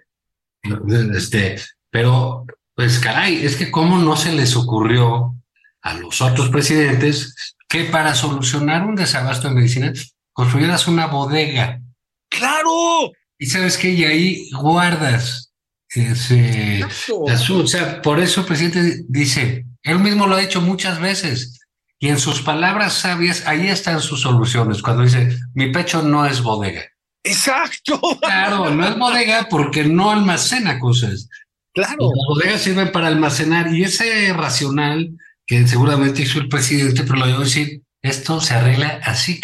Este, 1.16 1.60
pero, 1.90 2.46
pues 2.76 3.00
caray, 3.00 3.46
es 3.46 3.56
que 3.56 3.72
cómo 3.72 3.98
no 3.98 4.16
se 4.16 4.32
les 4.32 4.56
ocurrió 4.56 5.36
a 5.82 5.94
los 5.96 6.22
otros 6.22 6.50
presidentes 6.50 7.56
que 7.68 7.86
para 7.86 8.14
solucionar 8.16 8.86
un 8.86 8.96
desabasto 8.96 9.48
de 9.48 9.56
medicina 9.56 9.94
construyeras 10.34 10.88
una 10.88 11.08
bodega. 11.08 11.82
Claro. 12.30 13.12
Y 13.38 13.46
sabes 13.48 13.78
qué, 13.78 13.90
y 13.90 14.04
ahí 14.06 14.50
guardas 14.52 15.52
ese 15.90 16.84
asunto. 17.30 17.64
O 17.64 17.68
sea, 17.68 18.02
por 18.02 18.20
eso 18.20 18.42
el 18.42 18.48
presidente 18.48 19.04
dice, 19.08 19.66
él 19.84 20.00
mismo 20.00 20.28
lo 20.28 20.36
ha 20.36 20.44
hecho 20.44 20.62
muchas 20.62 21.00
veces, 21.00 21.61
y 22.02 22.10
en 22.10 22.20
sus 22.20 22.42
palabras 22.42 22.94
sabias, 22.94 23.46
ahí 23.46 23.68
están 23.68 24.02
sus 24.02 24.22
soluciones, 24.22 24.82
cuando 24.82 25.04
dice, 25.04 25.38
mi 25.54 25.72
pecho 25.72 26.02
no 26.02 26.26
es 26.26 26.42
bodega. 26.42 26.82
Exacto. 27.24 28.02
Claro, 28.20 28.72
no 28.72 28.88
es 28.88 28.98
bodega 28.98 29.48
porque 29.48 29.84
no 29.84 30.10
almacena 30.10 30.80
cosas. 30.80 31.30
Claro. 31.76 31.98
Las 32.00 32.26
bodegas 32.28 32.62
sirven 32.64 32.92
para 32.92 33.06
almacenar, 33.06 33.72
y 33.72 33.84
ese 33.84 34.34
racional 34.34 35.12
que 35.46 35.68
seguramente 35.68 36.24
hizo 36.24 36.40
el 36.40 36.50
presidente, 36.50 37.04
pero 37.04 37.20
lo 37.20 37.26
a 37.26 37.40
decir, 37.40 37.84
esto 38.02 38.42
se 38.42 38.56
arregla 38.56 39.00
así. 39.04 39.40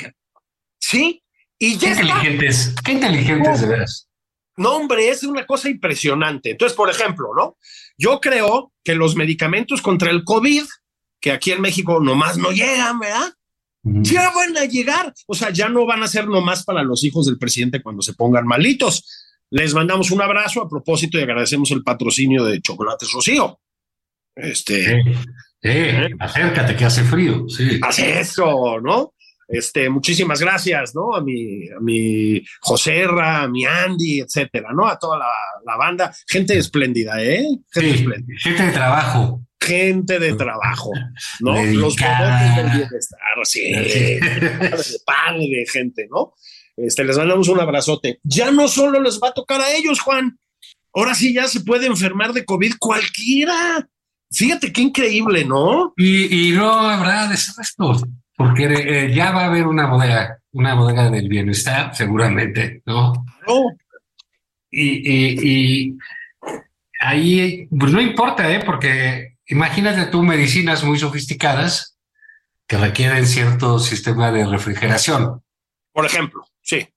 Sí, 0.80 1.24
y 1.60 1.78
qué 1.78 1.86
ya 1.86 1.92
inteligentes, 1.92 2.74
qué 2.84 2.92
inteligentes 2.94 3.62
de 3.62 3.68
veras. 3.68 4.10
No, 4.56 4.78
hombre, 4.78 5.10
es 5.10 5.22
una 5.22 5.46
cosa 5.46 5.70
impresionante. 5.70 6.50
Entonces, 6.50 6.76
por 6.76 6.90
ejemplo, 6.90 7.28
¿no? 7.38 7.56
Yo 8.00 8.20
creo 8.20 8.74
que 8.84 8.96
los 8.96 9.16
medicamentos 9.16 9.84
contra 9.84 10.10
el 10.10 10.24
COVID, 10.24 10.64
que 11.28 11.34
aquí 11.34 11.52
en 11.52 11.60
México 11.60 12.00
nomás 12.00 12.38
no 12.38 12.52
llegan, 12.52 13.00
¿verdad? 13.00 13.34
Ya 13.84 14.32
van 14.32 14.56
a 14.58 14.64
llegar. 14.64 15.14
O 15.28 15.36
sea, 15.36 15.50
ya 15.50 15.68
no 15.68 15.86
van 15.86 16.02
a 16.02 16.08
ser 16.08 16.26
nomás 16.26 16.64
para 16.64 16.84
los 16.84 17.04
hijos 17.04 17.26
del 17.26 17.38
presidente 17.38 17.82
cuando 17.82 18.02
se 18.02 18.14
pongan 18.14 18.46
malitos. 18.46 19.04
Les 19.50 19.74
mandamos 19.74 20.12
un 20.12 20.22
abrazo 20.22 20.62
a 20.62 20.70
propósito 20.70 21.18
y 21.18 21.24
agradecemos 21.24 21.72
el 21.72 21.84
patrocinio 21.84 22.46
de 22.46 22.62
Chocolates 22.62 23.12
Rocío. 23.12 23.60
Este. 24.36 25.04
Sí, 25.04 25.14
sí 25.62 25.70
acércate 26.18 26.78
que 26.78 26.86
hace 26.86 27.04
frío. 27.04 27.46
Sí. 27.50 27.80
Hace 27.82 28.22
eso, 28.22 28.80
¿no? 28.82 29.14
Este, 29.50 29.90
muchísimas 29.90 30.40
gracias, 30.40 30.96
¿no? 30.96 31.14
A 31.14 31.22
mi, 31.22 31.70
a 31.70 31.80
mi 31.82 32.42
Joserra, 32.62 33.44
a 33.44 33.48
mi 33.50 33.66
Andy, 33.66 34.22
etcétera, 34.22 34.70
¿no? 34.74 34.88
A 34.88 34.98
toda 34.98 35.18
la, 35.18 35.32
la 35.66 35.78
banda, 35.78 36.14
gente 36.28 36.58
espléndida, 36.58 37.22
¿eh? 37.22 37.46
Gente 37.72 37.92
sí, 37.92 38.00
espléndida. 38.00 38.38
Gente 38.42 38.64
de 38.64 38.72
trabajo. 38.72 39.47
Gente 39.60 40.20
de 40.20 40.34
trabajo, 40.34 40.92
¿no? 41.40 41.54
Dedicada. 41.54 41.80
Los 41.82 41.96
bodones 41.96 42.56
del 42.56 42.78
bienestar, 42.78 43.20
sí. 43.44 43.74
sí. 43.90 44.98
Padre 45.06 45.40
de 45.40 45.66
gente, 45.72 46.08
¿no? 46.10 46.34
Este, 46.76 47.04
les 47.04 47.18
mandamos 47.18 47.48
un 47.48 47.60
abrazote. 47.60 48.20
Ya 48.24 48.52
no 48.52 48.68
solo 48.68 49.02
les 49.02 49.20
va 49.22 49.30
a 49.30 49.34
tocar 49.34 49.62
a 49.62 49.72
ellos, 49.72 50.00
Juan. 50.00 50.40
Ahora 50.94 51.16
sí 51.16 51.34
ya 51.34 51.48
se 51.48 51.62
puede 51.62 51.88
enfermar 51.88 52.34
de 52.34 52.46
COVID 52.46 52.74
cualquiera. 52.80 53.88
Fíjate 54.32 54.72
qué 54.72 54.82
increíble, 54.82 55.44
¿no? 55.44 55.94
Y, 55.98 56.50
y 56.50 56.52
no 56.52 56.72
habrá 56.72 57.28
desastres 57.28 57.76
porque 58.38 58.66
eh, 58.66 59.14
ya 59.14 59.32
va 59.32 59.42
a 59.42 59.46
haber 59.48 59.66
una 59.66 59.88
bodega, 59.88 60.40
una 60.52 60.76
bodega 60.76 61.10
del 61.10 61.28
bienestar, 61.28 61.96
seguramente, 61.96 62.84
¿no? 62.86 63.14
No. 63.48 63.76
Y, 64.70 65.12
y, 65.12 65.40
y, 65.42 65.98
ahí, 67.00 67.68
pues 67.68 67.92
no 67.92 68.00
importa, 68.00 68.50
¿eh? 68.54 68.62
Porque 68.64 69.37
imagínate 69.48 70.06
tú 70.12 70.24
medicinas 70.24 70.84
muy 70.84 70.98
sofisticadas 71.00 71.98
que 72.68 72.78
requieren 72.78 73.26
cierto 73.26 73.80
sistema 73.80 74.32
de 74.32 74.46
refrigeración. 74.46 75.42
Por 75.94 76.06
ejemplo, 76.06 76.46
sí. 76.62 76.88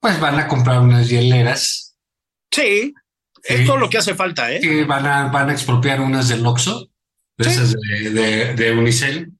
Pues 0.00 0.20
van 0.20 0.38
a 0.38 0.46
comprar 0.48 0.80
unas 0.80 1.08
hieleras. 1.08 1.96
Sí, 2.50 2.94
es 3.42 3.66
todo 3.66 3.76
lo 3.76 3.90
que 3.90 3.98
hace 3.98 4.14
falta, 4.14 4.52
¿eh? 4.52 4.60
Que 4.60 4.84
van 4.84 5.06
a, 5.06 5.26
van 5.28 5.50
a 5.50 5.52
expropiar 5.52 6.00
unas 6.00 6.28
del 6.28 6.46
Oxxo, 6.46 6.88
de 7.38 7.44
sí. 7.44 7.50
esas 7.50 7.72
de, 7.74 8.10
de, 8.10 8.54
de 8.54 8.72
Unicel 8.72 9.32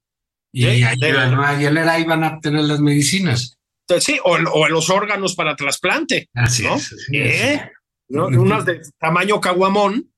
y 0.52 0.62
Sí, 0.64 0.82
ahí 0.84 0.98
de- 0.98 1.12
van 1.12 1.38
a 1.38 1.58
hielera, 1.58 1.92
ahí 1.92 2.04
van 2.04 2.24
a 2.24 2.40
tener 2.40 2.62
las 2.64 2.80
medicinas. 2.80 3.56
Sí, 4.00 4.18
o, 4.24 4.32
o 4.32 4.68
los 4.68 4.90
órganos 4.90 5.34
para 5.36 5.54
trasplante. 5.54 6.28
Así 6.34 6.64
¿no? 6.64 6.74
es. 6.74 6.92
así 6.92 7.16
¿Eh? 7.16 7.54
es. 7.54 7.60
¿no? 8.08 8.26
Unas 8.26 8.64
de 8.64 8.80
tamaño 8.98 9.40
caguamón. 9.40 10.12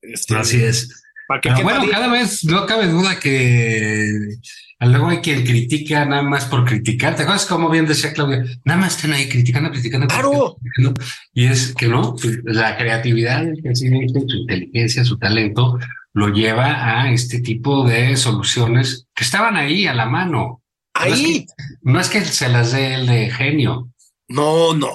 Este, 0.00 0.34
Así 0.34 0.62
es. 0.64 1.02
Para 1.30 1.40
que 1.40 1.50
Pero 1.50 1.62
bueno, 1.62 1.84
cada 1.88 2.08
vez 2.08 2.42
no 2.42 2.66
cabe 2.66 2.88
duda 2.88 3.20
que 3.20 4.34
luego 4.80 5.10
hay 5.10 5.18
quien 5.18 5.44
critica 5.44 6.04
nada 6.04 6.22
más 6.22 6.46
por 6.46 6.64
criticar. 6.64 7.14
¿Te 7.14 7.22
acuerdas 7.22 7.46
como 7.46 7.70
bien 7.70 7.86
decía 7.86 8.12
Claudia? 8.12 8.44
Nada 8.64 8.80
más 8.80 8.96
están 8.96 9.12
ahí 9.12 9.28
criticando, 9.28 9.70
criticando. 9.70 10.08
Claro. 10.08 10.56
criticando. 10.60 11.00
Y 11.32 11.44
es 11.44 11.72
que 11.76 11.86
no, 11.86 12.16
la 12.42 12.76
creatividad 12.76 13.44
su 13.74 13.86
inteligencia, 13.86 15.04
su 15.04 15.18
talento, 15.18 15.78
lo 16.14 16.30
lleva 16.30 17.00
a 17.00 17.12
este 17.12 17.40
tipo 17.40 17.86
de 17.86 18.16
soluciones 18.16 19.06
que 19.14 19.22
estaban 19.22 19.56
ahí 19.56 19.86
a 19.86 19.94
la 19.94 20.06
mano. 20.06 20.64
Ahí. 20.94 21.46
No 21.82 22.00
es 22.00 22.08
que, 22.08 22.24
se 22.24 22.48
las 22.48 22.72
dé 22.72 22.94
el 22.94 23.06
de 23.06 23.30
genio. 23.30 23.92
No, 24.26 24.74
no. 24.74 24.90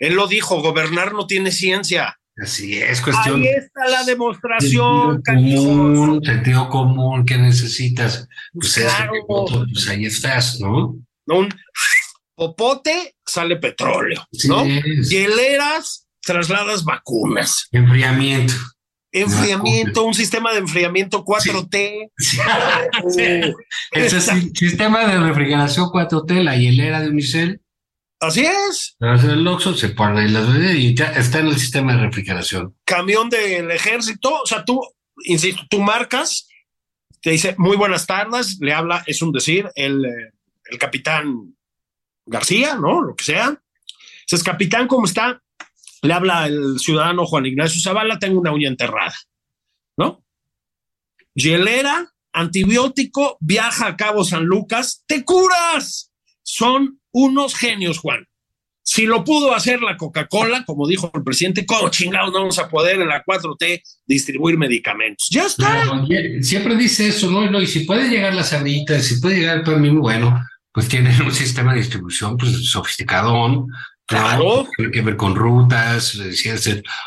Él 0.00 0.14
lo 0.14 0.26
dijo, 0.26 0.60
gobernar 0.60 1.12
no 1.12 1.28
tiene 1.28 1.52
ciencia. 1.52 2.18
Así 2.36 2.78
es 2.78 3.00
cuestión. 3.00 3.42
Ahí 3.42 3.48
está 3.48 3.88
la 3.88 4.04
demostración, 4.04 5.22
común, 5.22 6.24
sentido 6.24 6.68
común 6.68 7.26
que 7.26 7.36
necesitas. 7.36 8.26
Pues, 8.54 8.74
claro. 8.74 9.12
pues 9.26 9.88
ahí 9.88 10.06
estás, 10.06 10.58
¿no? 10.60 10.96
Un 11.26 11.48
popote 12.34 13.16
sale 13.24 13.56
petróleo, 13.56 14.26
¿no? 14.48 14.64
Hieleras 14.64 16.08
trasladas 16.20 16.84
vacunas. 16.84 17.68
Enfriamiento. 17.70 18.54
Enfriamiento, 19.14 20.04
un 20.04 20.14
sistema 20.14 20.52
de 20.52 20.60
enfriamiento 20.60 21.24
4T. 21.24 22.10
Sí. 23.10 23.22
Ese 23.90 24.20
sistema 24.54 25.06
de 25.06 25.18
refrigeración 25.18 25.86
4T, 25.86 26.42
la 26.42 26.56
hielera 26.56 27.00
de 27.00 27.08
Unicel. 27.10 27.61
Así 28.22 28.46
es. 28.46 28.94
El 29.00 29.48
Oxxo 29.48 29.74
se 29.74 29.88
pone 29.88 30.24
y 30.76 30.94
ya 30.94 31.06
está 31.06 31.40
en 31.40 31.48
el 31.48 31.58
sistema 31.58 31.96
de 31.96 32.02
refrigeración. 32.02 32.76
Camión 32.84 33.28
del 33.28 33.68
ejército, 33.72 34.42
o 34.42 34.46
sea, 34.46 34.64
tú, 34.64 34.80
insisto, 35.24 35.62
tú 35.68 35.80
marcas, 35.80 36.48
te 37.20 37.30
dice 37.30 37.56
muy 37.58 37.76
buenas 37.76 38.06
tardes, 38.06 38.58
le 38.60 38.72
habla, 38.72 39.02
es 39.08 39.22
un 39.22 39.32
decir, 39.32 39.68
el, 39.74 40.06
el 40.66 40.78
capitán 40.78 41.56
García, 42.24 42.76
¿no? 42.76 43.02
Lo 43.02 43.16
que 43.16 43.24
sea. 43.24 43.60
Dices, 44.30 44.44
capitán, 44.44 44.86
¿cómo 44.86 45.06
está? 45.06 45.42
Le 46.02 46.14
habla 46.14 46.46
el 46.46 46.78
ciudadano 46.78 47.26
Juan 47.26 47.46
Ignacio 47.46 47.82
Zavala, 47.82 48.20
tengo 48.20 48.38
una 48.40 48.52
uña 48.52 48.68
enterrada, 48.68 49.16
¿no? 49.96 50.24
Hielera, 51.34 52.08
antibiótico, 52.32 53.36
viaja 53.40 53.88
a 53.88 53.96
Cabo 53.96 54.24
San 54.24 54.44
Lucas, 54.44 55.02
te 55.08 55.24
curas. 55.24 56.12
Son 56.44 57.01
unos 57.12 57.54
genios, 57.54 57.98
Juan. 57.98 58.26
Si 58.84 59.06
lo 59.06 59.22
pudo 59.22 59.54
hacer 59.54 59.80
la 59.80 59.96
Coca-Cola, 59.96 60.64
como 60.64 60.88
dijo 60.88 61.10
el 61.14 61.22
presidente, 61.22 61.64
¿cómo 61.64 61.88
chingados 61.88 62.32
no 62.32 62.40
vamos 62.40 62.58
a 62.58 62.68
poder 62.68 63.00
en 63.00 63.08
la 63.08 63.24
4T 63.24 63.80
distribuir 64.06 64.58
medicamentos? 64.58 65.28
Ya 65.30 65.46
está. 65.46 65.84
siempre 66.40 66.74
dice 66.76 67.08
eso, 67.08 67.30
¿no? 67.30 67.60
Y 67.60 67.66
si 67.66 67.80
puede 67.80 68.08
llegar 68.08 68.34
la 68.34 68.42
sanita, 68.42 68.98
si 68.98 69.20
puede 69.20 69.38
llegar 69.38 69.58
el 69.58 69.62
pan 69.62 70.00
bueno, 70.00 70.44
pues 70.72 70.88
tienen 70.88 71.22
un 71.22 71.32
sistema 71.32 71.72
de 71.72 71.78
distribución 71.78 72.36
pues 72.36 72.70
sofisticado. 72.70 73.66
Claro. 74.06 74.66
Tiene 74.76 74.90
que 74.90 75.02
ver 75.02 75.16
con 75.16 75.36
rutas. 75.36 76.18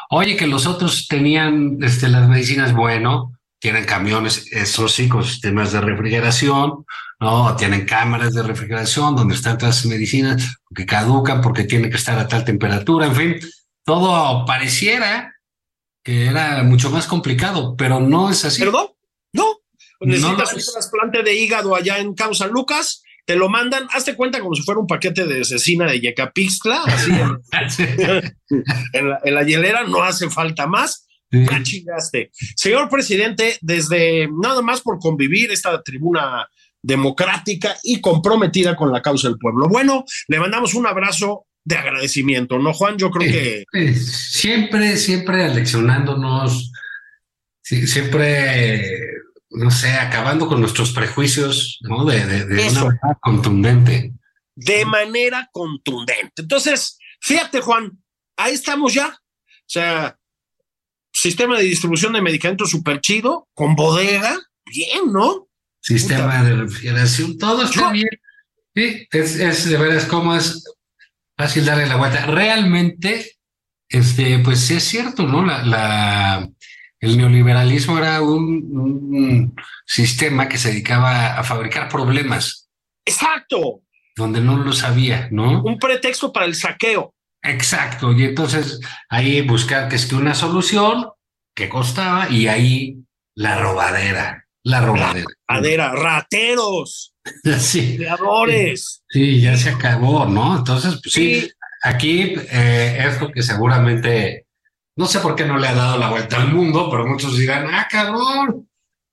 Oye, 0.09 0.37
que 0.37 0.47
los 0.47 0.65
otros 0.65 1.07
tenían 1.07 1.79
este, 1.81 2.07
las 2.07 2.27
medicinas, 2.29 2.73
bueno, 2.73 3.33
tienen 3.59 3.85
camiones, 3.85 4.47
eso 4.51 4.87
sí, 4.87 5.09
con 5.09 5.23
sistemas 5.23 5.71
de 5.71 5.81
refrigeración, 5.81 6.85
¿no? 7.19 7.55
Tienen 7.55 7.85
cámaras 7.85 8.33
de 8.33 8.43
refrigeración 8.43 9.15
donde 9.15 9.35
están 9.35 9.57
todas 9.57 9.83
las 9.83 9.85
medicinas 9.85 10.57
que 10.73 10.85
caducan 10.85 11.41
porque 11.41 11.63
tienen 11.63 11.89
que 11.89 11.97
estar 11.97 12.17
a 12.19 12.27
tal 12.27 12.43
temperatura, 12.45 13.07
en 13.07 13.15
fin, 13.15 13.39
todo 13.83 14.45
pareciera 14.45 15.33
que 16.03 16.27
era 16.27 16.63
mucho 16.63 16.91
más 16.91 17.07
complicado, 17.07 17.75
pero 17.75 17.99
no 17.99 18.29
es 18.29 18.45
así. 18.45 18.61
¿Perdón? 18.61 18.89
No. 19.33 19.59
Necesitas 20.01 20.53
un 20.53 20.73
trasplante 20.73 21.23
de 21.23 21.35
hígado 21.35 21.75
allá 21.75 21.97
en 21.97 22.13
Causa 22.13 22.47
Lucas, 22.47 23.03
te 23.25 23.35
lo 23.35 23.49
mandan, 23.49 23.87
hazte 23.91 24.15
cuenta 24.15 24.39
como 24.39 24.53
si 24.53 24.61
fuera 24.61 24.79
un 24.79 24.85
paquete 24.85 25.25
de 25.25 25.43
cecina 25.43 25.87
de 25.87 25.99
Yecapixtla, 25.99 26.83
así 26.85 27.11
en, 28.93 29.09
la, 29.09 29.19
en 29.23 29.33
la 29.33 29.43
hielera, 29.43 29.83
no 29.83 30.03
hace 30.03 30.29
falta 30.29 30.67
más 30.67 31.05
ya 31.43 31.63
chingaste. 31.63 32.31
Señor 32.55 32.89
presidente, 32.89 33.57
desde 33.61 34.27
nada 34.41 34.61
más 34.61 34.81
por 34.81 34.99
convivir 34.99 35.51
esta 35.51 35.81
tribuna 35.81 36.47
democrática 36.85 37.75
y 37.83 37.99
comprometida 37.99 38.75
con 38.75 38.91
la 38.91 39.01
causa 39.01 39.27
del 39.27 39.39
pueblo. 39.39 39.67
Bueno, 39.67 40.05
le 40.27 40.39
mandamos 40.39 40.75
un 40.75 40.85
abrazo 40.85 41.47
de 41.63 41.77
agradecimiento, 41.77 42.59
¿no, 42.59 42.73
Juan? 42.73 42.95
Yo 42.97 43.09
creo 43.09 43.31
que... 43.71 43.95
Siempre, 43.95 44.95
siempre 44.97 45.45
aleccionándonos, 45.45 46.71
siempre, 47.63 48.99
no 49.49 49.71
sé, 49.71 49.93
acabando 49.93 50.47
con 50.47 50.61
nuestros 50.61 50.91
prejuicios, 50.91 51.79
¿no? 51.81 52.05
De, 52.05 52.23
de 52.23 52.69
una 52.69 52.83
manera 52.83 53.17
contundente. 53.19 54.13
De 54.55 54.85
manera 54.85 55.49
contundente. 55.51 56.43
Entonces, 56.43 56.99
fíjate, 57.19 57.61
Juan, 57.61 57.97
ahí 58.37 58.53
estamos 58.53 58.93
ya. 58.93 59.07
O 59.07 59.67
sea, 59.67 60.19
sistema 61.11 61.57
de 61.57 61.63
distribución 61.63 62.13
de 62.13 62.21
medicamentos 62.21 62.69
súper 62.69 63.01
chido, 63.01 63.47
con 63.55 63.75
bodega, 63.75 64.37
bien, 64.67 65.11
¿no? 65.11 65.44
Sistema 65.85 66.43
de 66.43 66.55
refrigeración, 66.55 67.37
todo 67.37 67.63
está 67.63 67.91
bien. 67.91 68.09
Sí, 68.73 69.07
es, 69.11 69.69
de 69.69 69.77
veras 69.77 70.05
como 70.05 70.35
es 70.35 70.63
fácil 71.37 71.63
darle 71.63 71.85
la 71.85 71.97
vuelta. 71.97 72.25
Realmente, 72.25 73.33
este, 73.87 74.39
pues 74.39 74.61
sí 74.61 74.75
es 74.75 74.83
cierto, 74.83 75.27
¿no? 75.27 75.45
La, 75.45 75.63
la 75.63 76.49
el 76.99 77.17
neoliberalismo 77.17 77.97
era 77.99 78.21
un, 78.21 79.55
sistema 79.85 80.49
que 80.49 80.57
se 80.57 80.69
dedicaba 80.69 81.37
a 81.37 81.43
fabricar 81.43 81.87
problemas. 81.87 82.69
Exacto. 83.05 83.81
Donde 84.15 84.41
no 84.41 84.57
lo 84.57 84.73
sabía, 84.73 85.27
¿no? 85.31 85.61
Un 85.61 85.77
pretexto 85.77 86.33
para 86.33 86.47
el 86.47 86.55
saqueo. 86.55 87.13
Exacto, 87.43 88.11
y 88.13 88.23
entonces 88.23 88.79
ahí 89.07 89.41
buscar 89.41 89.87
que 89.87 89.97
es 89.97 90.07
que 90.07 90.15
una 90.15 90.33
solución 90.33 91.09
que 91.53 91.69
costaba 91.69 92.27
y 92.31 92.47
ahí 92.47 93.03
la 93.35 93.59
robadera, 93.59 94.44
la 94.65 94.81
robadera. 94.81 95.93
Rateros, 95.93 97.13
sí. 97.59 97.97
Sí, 99.07 99.41
ya 99.41 99.55
se 99.55 99.69
acabó, 99.69 100.25
¿no? 100.25 100.57
Entonces, 100.57 100.99
pues 101.01 101.13
sí, 101.13 101.49
aquí 101.83 102.33
eh, 102.51 103.05
es 103.07 103.21
lo 103.21 103.31
que 103.31 103.41
seguramente, 103.41 104.47
no 104.97 105.05
sé 105.05 105.19
por 105.19 105.35
qué 105.35 105.45
no 105.45 105.57
le 105.57 105.67
ha 105.67 105.75
dado 105.75 105.97
la 105.97 106.09
vuelta 106.09 106.41
al 106.41 106.51
mundo, 106.51 106.89
pero 106.89 107.05
muchos 107.05 107.37
dirán, 107.37 107.67
ah, 107.73 107.87
cabrón, 107.89 108.67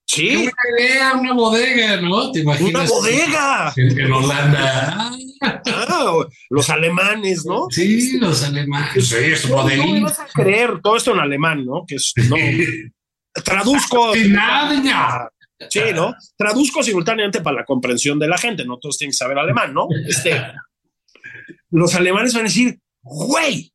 Sí. 0.04 0.36
Una 0.36 0.52
idea, 0.78 1.14
una 1.14 1.32
bodega, 1.32 2.00
¿no? 2.02 2.30
¿Te 2.32 2.40
imaginas? 2.40 2.90
Una 2.90 3.00
bodega. 3.00 3.72
En, 3.76 4.12
Holanda. 4.12 5.10
Ah, 5.40 6.14
los 6.50 6.68
alemanes, 6.68 7.46
¿no? 7.46 7.66
Sí, 7.70 8.18
los 8.18 8.44
alemanes. 8.44 9.08
Sí, 9.08 9.16
es 9.16 9.48
no, 9.48 9.66
no 9.66 10.02
vas 10.02 10.20
a 10.20 10.26
creer 10.26 10.80
todo 10.82 10.96
esto 10.96 11.12
en 11.14 11.20
alemán, 11.20 11.64
¿no? 11.64 11.84
Que 11.86 11.94
es, 11.94 12.12
no, 12.28 12.36
traduzco. 13.42 14.12
Sí, 15.68 15.80
¿no? 15.94 16.14
Traduzco 16.36 16.82
simultáneamente 16.82 17.40
para 17.40 17.56
la 17.56 17.64
comprensión 17.64 18.18
de 18.18 18.28
la 18.28 18.38
gente, 18.38 18.64
no 18.64 18.78
todos 18.78 18.98
tienen 18.98 19.12
que 19.12 19.16
saber 19.16 19.38
alemán, 19.38 19.72
¿no? 19.74 19.88
Este, 20.06 20.40
los 21.70 21.94
alemanes 21.94 22.34
van 22.34 22.42
a 22.42 22.48
decir, 22.48 22.78
güey, 23.02 23.72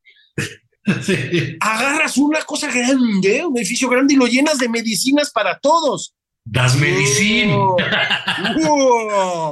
agarras 1.59 2.17
una 2.17 2.41
cosa 2.43 2.71
grande, 2.71 3.45
un 3.45 3.57
edificio 3.57 3.89
grande 3.89 4.13
y 4.13 4.17
lo 4.17 4.27
llenas 4.27 4.57
de 4.57 4.69
medicinas 4.69 5.31
para 5.31 5.59
todos. 5.59 6.13
Das 6.49 6.77
Medicin. 6.77 7.51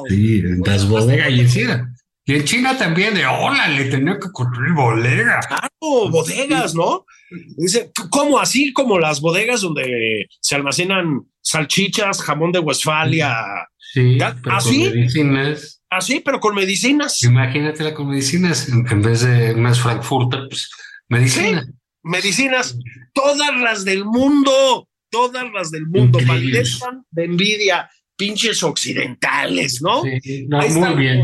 Sí, 0.07 0.41
das 0.63 0.87
bodega 0.87 1.29
y 1.29 1.41
encima. 1.41 1.93
Y 2.25 2.33
en 2.33 2.43
China 2.43 2.77
también, 2.77 3.13
de 3.13 3.25
hola, 3.25 3.67
le 3.67 3.85
tenía 3.85 4.17
que 4.19 4.31
construir 4.31 4.73
bodegas. 4.73 5.45
Claro, 5.45 6.09
bodegas, 6.09 6.73
¿no? 6.73 7.05
Dice, 7.57 7.91
¿cómo 8.09 8.39
así 8.39 8.73
como 8.73 8.97
las 8.97 9.21
bodegas 9.21 9.61
donde 9.61 10.27
se 10.41 10.55
almacenan 10.55 11.21
salchichas, 11.41 12.21
jamón 12.21 12.51
de 12.51 12.59
Westfalia? 12.59 13.67
Sí, 13.77 14.17
pero 14.43 14.55
¿Así? 14.55 14.83
con 14.85 14.93
medicinas. 14.93 15.81
Así, 15.89 16.19
pero 16.19 16.39
con 16.39 16.55
medicinas. 16.55 17.23
Imagínatela 17.23 17.93
con 17.93 18.09
medicinas, 18.09 18.69
en, 18.69 19.01
vez 19.01 19.21
de 19.21 19.53
unas 19.53 19.79
Frankfurter, 19.79 20.47
pues 20.49 20.69
medicinas. 21.07 21.67
medicinas, 22.01 22.77
todas 23.13 23.55
las 23.61 23.85
del 23.85 24.03
mundo 24.03 24.87
todas 25.15 25.45
las 25.53 25.71
del 25.71 25.87
mundo 25.87 26.19
palestan 26.27 27.05
de 27.09 27.23
envidia, 27.23 27.89
pinches 28.17 28.61
occidentales, 28.63 29.81
¿no? 29.81 30.03
Sí, 30.03 30.45
muy 30.49 30.95
bien. 30.95 31.23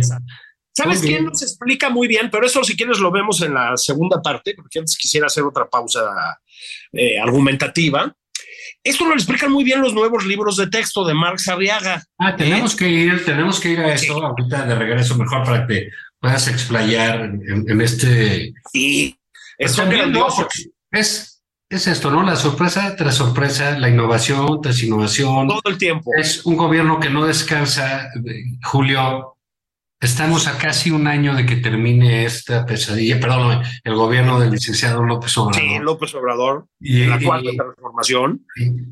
¿Sabes 0.74 1.02
quién 1.02 1.26
nos 1.26 1.42
explica 1.42 1.90
muy 1.90 2.08
bien? 2.08 2.30
Pero 2.32 2.46
eso 2.46 2.64
si 2.64 2.78
quieres 2.78 3.00
lo 3.00 3.12
vemos 3.12 3.42
en 3.42 3.54
la 3.54 3.76
segunda 3.76 4.22
parte, 4.22 4.54
porque 4.56 4.80
antes 4.80 4.98
quisiera 4.98 5.28
hacer 5.28 5.44
otra 5.44 5.70
pausa 5.70 6.40
eh, 6.94 7.20
argumentativa. 7.20 8.16
Esto 8.84 9.06
lo 9.06 9.14
explican 9.14 9.52
muy 9.52 9.64
bien 9.64 9.82
los 9.82 9.94
nuevos 9.94 10.26
libros 10.26 10.58
de 10.58 10.68
texto 10.68 11.06
de 11.06 11.14
Marx 11.14 11.48
Arriaga. 11.48 12.04
Ah, 12.18 12.36
tenemos 12.36 12.76
que 12.76 12.90
ir, 12.90 13.24
tenemos 13.26 13.60
que 13.60 13.70
ir 13.70 13.80
a 13.80 13.94
eso 13.94 14.26
ahorita 14.26 14.66
de 14.66 14.76
regreso 14.76 15.18
mejor 15.18 15.44
para 15.44 15.68
que 15.68 15.90
puedas 16.20 16.48
explayar 16.48 17.22
en, 17.22 17.82
este. 17.82 18.54
Sí, 18.72 19.20
es, 19.58 19.78
es 20.92 21.42
es 21.72 21.88
esto, 21.88 22.12
¿no? 22.12 22.22
La 22.22 22.36
sorpresa 22.36 22.98
tras 22.98 23.16
sorpresa, 23.16 23.80
la 23.80 23.90
innovación 23.90 24.62
tras 24.62 24.84
innovación. 24.84 25.48
Todo 25.48 25.62
el 25.68 25.78
tiempo. 25.78 26.12
Es 26.18 26.46
un 26.46 26.58
gobierno 26.58 27.00
que 27.00 27.10
no 27.10 27.26
descansa, 27.26 28.10
Julio, 28.62 29.38
Estamos 30.02 30.48
a 30.48 30.58
casi 30.58 30.90
un 30.90 31.06
año 31.06 31.36
de 31.36 31.46
que 31.46 31.58
termine 31.58 32.26
esta 32.26 32.66
pesadilla, 32.66 33.20
perdón, 33.20 33.62
el 33.84 33.94
gobierno 33.94 34.40
del 34.40 34.50
licenciado 34.50 35.04
López 35.04 35.38
Obrador. 35.38 35.62
Sí, 35.62 35.78
López 35.80 36.16
Obrador, 36.16 36.66
y, 36.80 37.06
la 37.06 37.20
cuarta 37.20 37.52
transformación. 37.56 38.48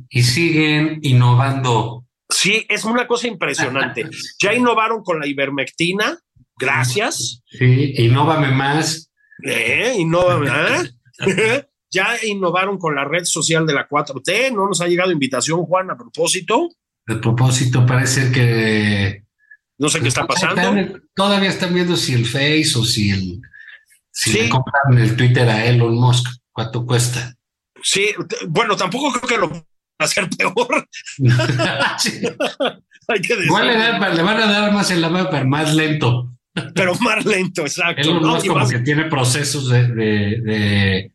Y, 0.08 0.22
siguen 0.22 1.00
innovando. 1.02 2.06
Sí, 2.30 2.64
es 2.70 2.86
una 2.86 3.08
cosa 3.08 3.26
impresionante. 3.26 4.08
ya 4.40 4.54
innovaron 4.54 5.02
con 5.02 5.20
la 5.20 5.26
ivermectina, 5.26 6.16
gracias. 6.56 7.42
Sí, 7.48 7.94
innovame 7.98 8.52
más. 8.52 9.12
Eh, 9.44 9.96
innovame, 9.98 10.48
¿eh? 11.26 11.66
ya 11.90 12.24
innovaron 12.24 12.78
con 12.78 12.94
la 12.94 13.04
red 13.04 13.24
social 13.24 13.66
de 13.66 13.74
la 13.74 13.90
4T, 13.90 14.54
no 14.54 14.68
nos 14.68 14.80
ha 14.80 14.88
llegado 14.88 15.12
invitación, 15.12 15.64
Juan, 15.66 15.90
a 15.90 15.98
propósito. 15.98 16.70
A 17.08 17.20
propósito, 17.20 17.84
parece 17.84 18.32
que 18.32 19.24
no 19.80 19.90
sé 19.90 20.02
qué 20.02 20.10
está 20.10 20.28
pasando. 20.28 21.00
todavía 21.16 21.50
están 21.50 21.74
viendo 21.74 21.96
si 21.96 22.14
el 22.14 22.26
Face 22.26 22.74
o 22.76 22.84
si 22.84 23.10
el 23.10 23.42
si 24.12 24.34
le 24.34 24.50
compran 24.50 24.98
el 24.98 25.16
Twitter 25.16 25.48
a 25.48 25.66
Elon 25.66 25.96
Musk, 25.96 26.28
cuánto 26.52 26.86
cuesta. 26.86 27.34
Sí, 27.82 28.14
bueno, 28.50 28.76
tampoco 28.76 29.14
creo 29.14 29.30
que 29.30 29.38
lo 29.38 29.50
va 29.50 29.64
a 30.00 30.04
hacer 30.04 30.30
peor. 30.30 30.88
Hay 33.08 33.22
que 33.22 33.34
Igual 33.34 33.68
le, 33.68 34.22
van 34.22 34.38
a 34.38 34.52
dar 34.52 34.72
más 34.74 34.92
en 34.92 35.02
la 35.02 35.10
mano, 35.10 35.30
pero 35.32 35.48
más 35.48 35.74
lento. 35.74 36.36
Pero 36.76 36.94
más 36.96 37.26
lento, 37.26 37.62
exacto. 37.62 38.02
Elon 38.02 38.28
Musk 38.28 38.48
como 38.48 38.68
que 38.68 38.80
tiene 38.80 39.06
procesos 39.06 39.70
de, 39.70 39.88
de, 39.88 41.12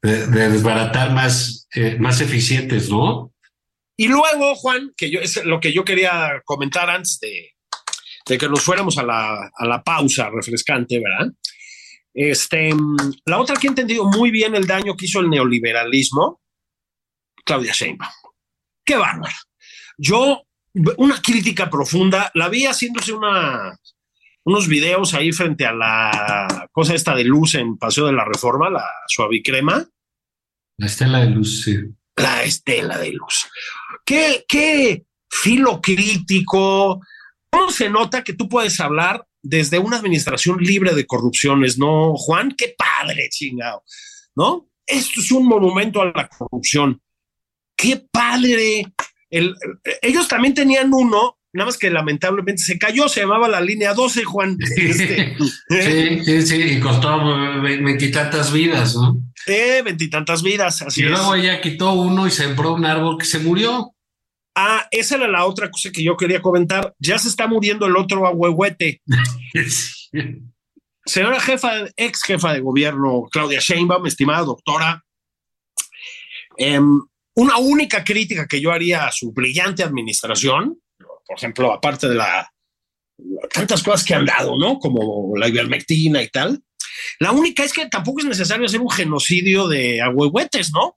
de, 0.00 0.26
desbaratar 0.48 1.12
más, 1.12 1.68
eh, 1.74 1.98
más 2.00 2.22
eficientes, 2.22 2.88
¿no? 2.88 3.32
Y 3.98 4.08
luego, 4.08 4.54
Juan, 4.54 4.92
que 4.96 5.10
yo 5.10 5.20
es 5.20 5.44
lo 5.44 5.60
que 5.60 5.72
yo 5.72 5.84
quería 5.84 6.40
comentar 6.44 6.88
antes 6.88 7.18
de, 7.20 7.55
de 8.26 8.38
que 8.38 8.48
nos 8.48 8.62
fuéramos 8.62 8.98
a 8.98 9.02
la, 9.02 9.50
a 9.54 9.66
la 9.66 9.82
pausa 9.82 10.28
refrescante, 10.30 11.00
¿verdad? 11.00 11.32
Este, 12.12 12.70
la 13.26 13.38
otra 13.38 13.56
que 13.56 13.66
he 13.66 13.70
entendido 13.70 14.04
muy 14.06 14.30
bien 14.30 14.54
el 14.54 14.66
daño 14.66 14.96
que 14.96 15.04
hizo 15.04 15.20
el 15.20 15.28
neoliberalismo, 15.28 16.40
Claudia 17.44 17.72
Sheinbaum. 17.72 18.10
Qué 18.84 18.96
bárbara. 18.96 19.36
Yo, 19.98 20.42
una 20.96 21.20
crítica 21.20 21.68
profunda, 21.68 22.30
la 22.34 22.48
vi 22.48 22.64
haciéndose 22.64 23.12
una, 23.12 23.78
unos 24.44 24.66
videos 24.66 25.12
ahí 25.14 25.32
frente 25.32 25.66
a 25.66 25.72
la 25.72 26.68
cosa 26.72 26.94
esta 26.94 27.14
de 27.14 27.24
luz 27.24 27.54
en 27.54 27.76
Paseo 27.76 28.06
de 28.06 28.12
la 28.12 28.24
Reforma, 28.24 28.70
la 28.70 28.84
suavicrema. 29.06 29.86
La 30.78 30.86
estela 30.86 31.20
de 31.20 31.30
luz, 31.30 31.64
sí. 31.64 31.76
La 32.16 32.44
estela 32.44 32.96
de 32.98 33.12
luz. 33.12 33.46
Qué, 34.04 34.44
qué 34.48 35.04
filo 35.28 35.80
crítico, 35.80 37.00
¿Cómo 37.56 37.70
se 37.70 37.88
nota 37.88 38.22
que 38.22 38.34
tú 38.34 38.48
puedes 38.48 38.78
hablar 38.80 39.26
desde 39.42 39.78
una 39.78 39.96
administración 39.96 40.58
libre 40.60 40.94
de 40.94 41.06
corrupciones? 41.06 41.78
No, 41.78 42.14
Juan, 42.14 42.54
qué 42.56 42.74
padre, 42.76 43.28
chingado, 43.30 43.82
¿no? 44.34 44.68
Esto 44.86 45.20
es 45.20 45.32
un 45.32 45.46
monumento 45.46 46.02
a 46.02 46.12
la 46.14 46.28
corrupción. 46.28 47.00
Qué 47.74 48.04
padre. 48.12 48.84
ellos 49.30 50.28
también 50.28 50.52
tenían 50.52 50.92
uno, 50.92 51.38
nada 51.54 51.66
más 51.66 51.78
que 51.78 51.88
lamentablemente 51.88 52.62
se 52.62 52.78
cayó, 52.78 53.08
se 53.08 53.20
llamaba 53.20 53.48
la 53.48 53.62
línea 53.62 53.94
12, 53.94 54.24
Juan. 54.24 54.58
Este, 54.76 55.36
sí, 55.70 56.24
sí, 56.24 56.42
sí, 56.42 56.56
y 56.56 56.80
costó 56.80 57.62
veintitantas 57.62 58.52
vidas, 58.52 58.94
¿no? 58.96 59.18
Eh, 59.46 59.80
veintitantas 59.82 60.42
vidas, 60.42 60.82
así 60.82 61.00
y 61.00 61.04
luego 61.04 61.34
ella 61.34 61.62
quitó 61.62 61.94
uno 61.94 62.26
y 62.26 62.30
sembró 62.30 62.74
un 62.74 62.84
árbol 62.84 63.16
que 63.18 63.24
se 63.24 63.38
murió. 63.38 63.95
Ah, 64.58 64.88
esa 64.90 65.16
era 65.16 65.28
la 65.28 65.44
otra 65.44 65.70
cosa 65.70 65.90
que 65.92 66.02
yo 66.02 66.16
quería 66.16 66.40
comentar. 66.40 66.94
Ya 66.98 67.18
se 67.18 67.28
está 67.28 67.46
muriendo 67.46 67.84
el 67.84 67.94
otro 67.94 68.26
ahuehuete. 68.26 69.02
Señora 71.04 71.40
jefa, 71.40 71.72
ex 71.94 72.22
jefa 72.22 72.54
de 72.54 72.60
gobierno, 72.60 73.28
Claudia 73.30 73.60
Sheinbaum, 73.60 74.06
estimada 74.06 74.44
doctora, 74.44 75.04
em, 76.56 77.00
una 77.34 77.58
única 77.58 78.02
crítica 78.02 78.48
que 78.48 78.60
yo 78.60 78.72
haría 78.72 79.06
a 79.06 79.12
su 79.12 79.32
brillante 79.32 79.84
administración, 79.84 80.80
por 80.98 81.36
ejemplo, 81.36 81.72
aparte 81.72 82.08
de 82.08 82.14
la 82.14 82.50
tantas 83.52 83.82
cosas 83.82 84.04
que 84.04 84.14
han 84.14 84.24
dado, 84.24 84.56
¿no? 84.58 84.78
Como 84.78 85.36
la 85.36 85.48
ivermectina 85.48 86.22
y 86.22 86.28
tal. 86.28 86.62
La 87.20 87.32
única 87.32 87.62
es 87.62 87.72
que 87.72 87.86
tampoco 87.86 88.20
es 88.20 88.26
necesario 88.26 88.66
hacer 88.66 88.80
un 88.80 88.90
genocidio 88.90 89.68
de 89.68 90.00
ahuehuetes, 90.00 90.72
¿no? 90.72 90.96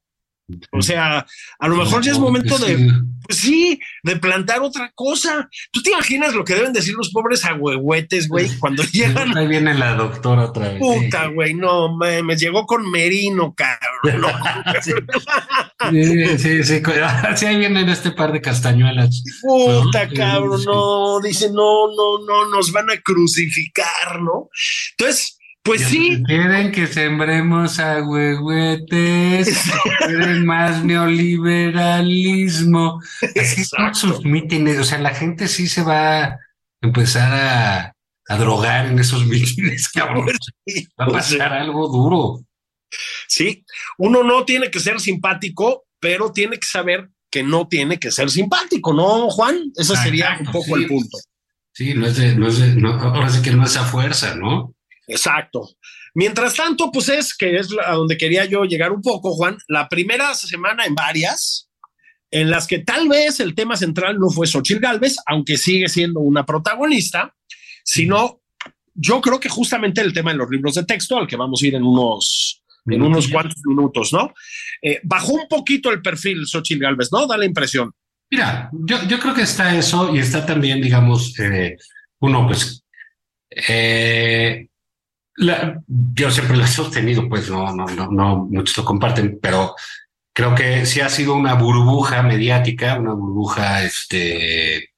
O 0.72 0.82
sea, 0.82 1.26
a 1.60 1.68
lo 1.68 1.76
mejor 1.76 2.02
ya 2.04 2.12
es 2.12 2.20
momento 2.20 2.58
de, 2.58 2.92
pues 3.26 3.40
sí, 3.40 3.80
de 4.04 4.16
plantar 4.18 4.62
otra 4.62 4.92
cosa. 4.96 5.48
¿Tú 5.72 5.82
te 5.82 5.92
imaginas 5.92 6.34
lo 6.34 6.44
que 6.44 6.56
deben 6.56 6.74
decir 6.74 6.96
los 6.96 7.10
pobres 7.10 7.46
agüehuetes, 7.46 8.28
güey, 8.28 8.50
cuando 8.60 8.84
llegan? 8.84 9.38
Ahí 9.38 9.48
viene 9.48 9.74
la 9.74 9.94
doctora 9.94 10.46
otra 10.46 10.70
vez. 10.70 10.80
Puta, 10.80 11.28
güey, 11.28 11.54
no, 11.54 11.96
me, 11.98 12.24
llegó 12.36 12.66
con 12.66 12.90
Merino, 12.90 13.54
cabrón. 13.54 14.32
sí, 14.82 16.38
sí, 16.38 16.64
sí, 16.64 16.82
sí, 17.36 17.46
ahí 17.46 17.58
vienen 17.58 17.90
este 17.90 18.12
par 18.12 18.32
de 18.32 18.42
castañuelas. 18.42 19.24
Puta, 19.42 20.10
cabrón, 20.10 20.64
no, 20.66 21.20
dice, 21.20 21.50
no, 21.52 21.88
no, 21.96 22.26
no, 22.26 22.50
nos 22.50 22.72
van 22.72 22.90
a 22.90 22.98
crucificar, 23.02 24.22
¿no? 24.22 24.50
Entonces, 24.98 25.39
pues 25.64 25.84
sí. 25.84 26.22
Quieren 26.26 26.72
que 26.72 26.88
sembremos 26.88 27.80
a 27.80 28.02
huehuetes, 28.04 29.72
quieren 30.08 30.46
más 30.46 30.84
neoliberalismo. 30.84 33.00
Así 33.40 33.64
son 33.66 33.94
sus 33.94 34.26
mítines. 34.26 34.80
O 34.80 34.84
sea, 34.84 34.98
la 35.00 35.14
gente 35.14 35.48
sí 35.48 35.68
se 35.68 35.84
va 35.84 36.24
a 36.24 36.40
empezar 36.82 37.32
a, 37.34 37.94
drogar 38.38 38.88
en 38.88 39.00
esos 39.00 39.26
mítines, 39.28 39.90
cabrón. 39.90 40.28
va 41.00 41.06
a 41.06 41.12
pasar 41.12 41.54
algo 41.54 41.88
duro. 41.88 42.44
Sí, 43.28 43.64
uno 43.98 44.24
no 44.24 44.46
tiene 44.46 44.72
que 44.72 44.80
ser 44.80 45.00
simpático, 45.00 45.86
pero 46.00 46.32
tiene 46.32 46.58
que 46.58 46.68
saber 46.68 47.10
que 47.30 47.44
no 47.44 47.68
tiene 47.68 48.00
que 48.00 48.12
ser 48.12 48.32
simpático, 48.32 48.94
¿no, 48.94 49.30
Juan? 49.30 49.72
Ese 49.76 49.96
sería 49.96 50.38
un 50.40 50.52
poco 50.52 50.76
el 50.76 50.88
punto. 50.88 51.20
Sí, 51.74 51.94
no 51.94 52.08
es 52.08 52.18
de, 52.18 52.36
no 52.36 52.48
es 52.48 52.60
de, 52.60 52.76
no, 52.76 52.94
ahora 52.94 53.30
sí 53.30 53.42
que 53.42 53.52
no 53.52 53.64
es 53.64 53.78
a 53.78 53.86
fuerza, 53.86 54.36
¿no? 54.36 54.74
Exacto. 55.10 55.68
Mientras 56.14 56.56
tanto, 56.56 56.92
pues 56.92 57.10
es 57.10 57.36
que 57.36 57.58
es 57.58 57.70
a 57.86 57.94
donde 57.94 58.18
quería 58.18 58.46
yo 58.46 58.64
llegar 58.64 58.92
un 58.92 59.02
poco, 59.02 59.34
Juan, 59.34 59.58
la 59.68 59.90
primera 59.90 60.34
semana 60.36 60.86
en 60.86 60.96
varias, 60.96 61.70
en 62.32 62.50
las 62.50 62.68
que 62.68 62.80
tal 62.80 63.10
vez 63.10 63.40
el 63.40 63.56
tema 63.56 63.76
central 63.76 64.20
no 64.20 64.30
fue 64.30 64.48
Xochitl 64.48 64.80
Galvez, 64.80 65.16
aunque 65.26 65.58
sigue 65.58 65.90
siendo 65.90 66.20
una 66.20 66.46
protagonista, 66.46 67.36
sino 67.84 68.42
yo 68.94 69.20
creo 69.22 69.40
que 69.40 69.50
justamente 69.50 70.02
el 70.02 70.14
tema 70.14 70.32
de 70.32 70.38
los 70.38 70.50
libros 70.50 70.76
de 70.76 70.86
texto, 70.86 71.18
al 71.18 71.28
que 71.28 71.36
vamos 71.36 71.62
a 71.62 71.68
ir 71.68 71.76
en 71.76 71.84
unos, 71.84 72.64
en 72.86 73.02
unos 73.02 73.28
cuantos 73.28 73.62
minutos, 73.66 74.14
¿no? 74.14 74.34
Eh, 74.82 75.00
bajó 75.04 75.34
un 75.34 75.48
poquito 75.48 75.90
el 75.90 76.02
perfil 76.02 76.46
Xochitl 76.46 76.84
Galvez, 76.84 77.10
¿no? 77.12 77.26
Da 77.26 77.38
la 77.38 77.46
impresión. 77.46 77.92
Mira, 78.30 78.70
yo, 78.74 79.02
yo 79.08 79.20
creo 79.20 79.34
que 79.34 79.42
está 79.42 79.76
eso 79.76 80.14
y 80.16 80.20
está 80.20 80.46
también, 80.46 80.82
digamos, 80.82 81.38
eh, 81.40 81.78
uno, 82.20 82.46
pues, 82.46 82.84
eh, 83.50 84.69
yo 85.40 86.32
siempre 86.32 86.58
lo 86.58 86.64
he 86.64 86.68
sostenido, 86.68 87.28
pues 87.30 87.50
no, 87.50 87.74
no, 87.74 87.86
no, 87.86 88.12
no 88.12 88.48
muchos 88.50 88.78
lo 88.78 88.86
comparten, 88.86 89.40
pero 89.42 89.76
creo 90.34 90.54
que 90.54 90.86
sí 90.86 91.02
ha 91.02 91.10
sido 91.10 91.36
una 91.36 91.54
burbuja 91.54 92.22
mediática, 92.24 93.00
una 93.00 93.14
burbuja 93.14 93.84
este, 93.84 94.92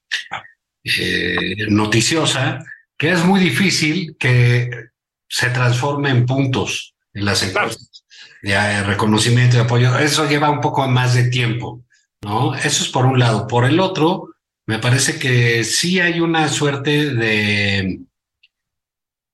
eh, 0.83 1.67
noticiosa, 1.69 2.63
que 2.97 3.11
es 3.11 3.23
muy 3.23 3.39
difícil 3.39 4.15
que 4.19 4.69
se 5.27 5.49
transforme 5.49 6.09
en 6.09 6.25
puntos 6.25 6.95
en 7.13 7.25
las 7.25 7.43
encuestas. 7.43 8.03
Ya, 8.43 8.83
reconocimiento 8.83 9.57
y 9.57 9.59
apoyo, 9.59 9.97
eso 9.99 10.27
lleva 10.27 10.49
un 10.49 10.61
poco 10.61 10.87
más 10.87 11.13
de 11.13 11.29
tiempo, 11.29 11.83
¿no? 12.21 12.55
Eso 12.55 12.83
es 12.83 12.89
por 12.89 13.05
un 13.05 13.19
lado. 13.19 13.45
Por 13.47 13.65
el 13.65 13.79
otro, 13.79 14.29
me 14.65 14.79
parece 14.79 15.19
que 15.19 15.63
sí 15.63 15.99
hay 15.99 16.19
una 16.19 16.47
suerte 16.49 17.13
de 17.13 17.99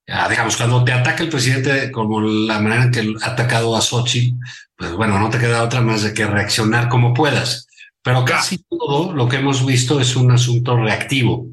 Ah, 0.09 0.29
digamos, 0.29 0.55
cuando 0.55 0.83
te 0.85 0.93
ataca 0.93 1.23
el 1.23 1.29
presidente 1.29 1.91
como 1.91 2.21
la 2.21 2.59
manera 2.59 2.83
en 2.83 2.91
que 2.91 3.13
ha 3.21 3.27
atacado 3.27 3.75
a 3.75 3.81
Sochi, 3.81 4.33
pues 4.75 4.93
bueno, 4.93 5.19
no 5.19 5.29
te 5.29 5.37
queda 5.37 5.63
otra 5.63 5.81
más 5.81 6.01
de 6.03 6.13
que 6.13 6.25
reaccionar 6.25 6.87
como 6.87 7.13
puedas. 7.13 7.67
Pero 8.01 8.23
casi 8.23 8.63
todo 8.69 9.13
lo 9.13 9.27
que 9.27 9.37
hemos 9.37 9.65
visto 9.65 9.99
es 9.99 10.15
un 10.15 10.31
asunto 10.31 10.77
reactivo 10.77 11.47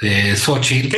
de 0.00 0.36
Sochi. 0.36 0.90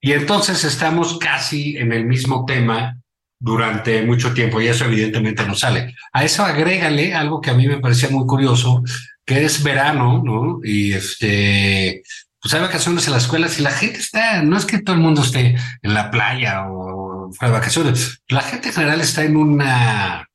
Y 0.00 0.12
entonces 0.12 0.62
estamos 0.62 1.18
casi 1.18 1.76
en 1.78 1.92
el 1.92 2.04
mismo 2.04 2.44
tema 2.44 2.96
durante 3.40 4.02
mucho 4.02 4.32
tiempo 4.32 4.60
y 4.60 4.68
eso 4.68 4.84
evidentemente 4.84 5.44
no 5.44 5.54
sale. 5.54 5.94
A 6.12 6.24
eso 6.24 6.44
agrégale 6.44 7.12
algo 7.12 7.40
que 7.40 7.50
a 7.50 7.54
mí 7.54 7.66
me 7.66 7.80
parecía 7.80 8.08
muy 8.08 8.26
curioso, 8.26 8.82
que 9.24 9.44
es 9.44 9.62
verano, 9.62 10.22
¿no? 10.24 10.60
Y 10.62 10.92
este, 10.92 12.02
pues 12.44 12.52
hay 12.52 12.60
vacaciones 12.60 13.06
en 13.06 13.14
las 13.14 13.22
escuelas 13.22 13.58
y 13.58 13.62
la 13.62 13.70
gente 13.70 13.98
está, 13.98 14.42
no 14.42 14.58
es 14.58 14.66
que 14.66 14.78
todo 14.82 14.94
el 14.94 15.00
mundo 15.00 15.22
esté 15.22 15.56
en 15.80 15.94
la 15.94 16.10
playa 16.10 16.66
o 16.68 17.32
fuera 17.32 17.54
de 17.54 17.58
vacaciones, 17.58 18.22
la 18.28 18.42
gente 18.42 18.68
en 18.68 18.74
general 18.74 19.00
está 19.00 19.24
en 19.24 19.38
una, 19.38 20.28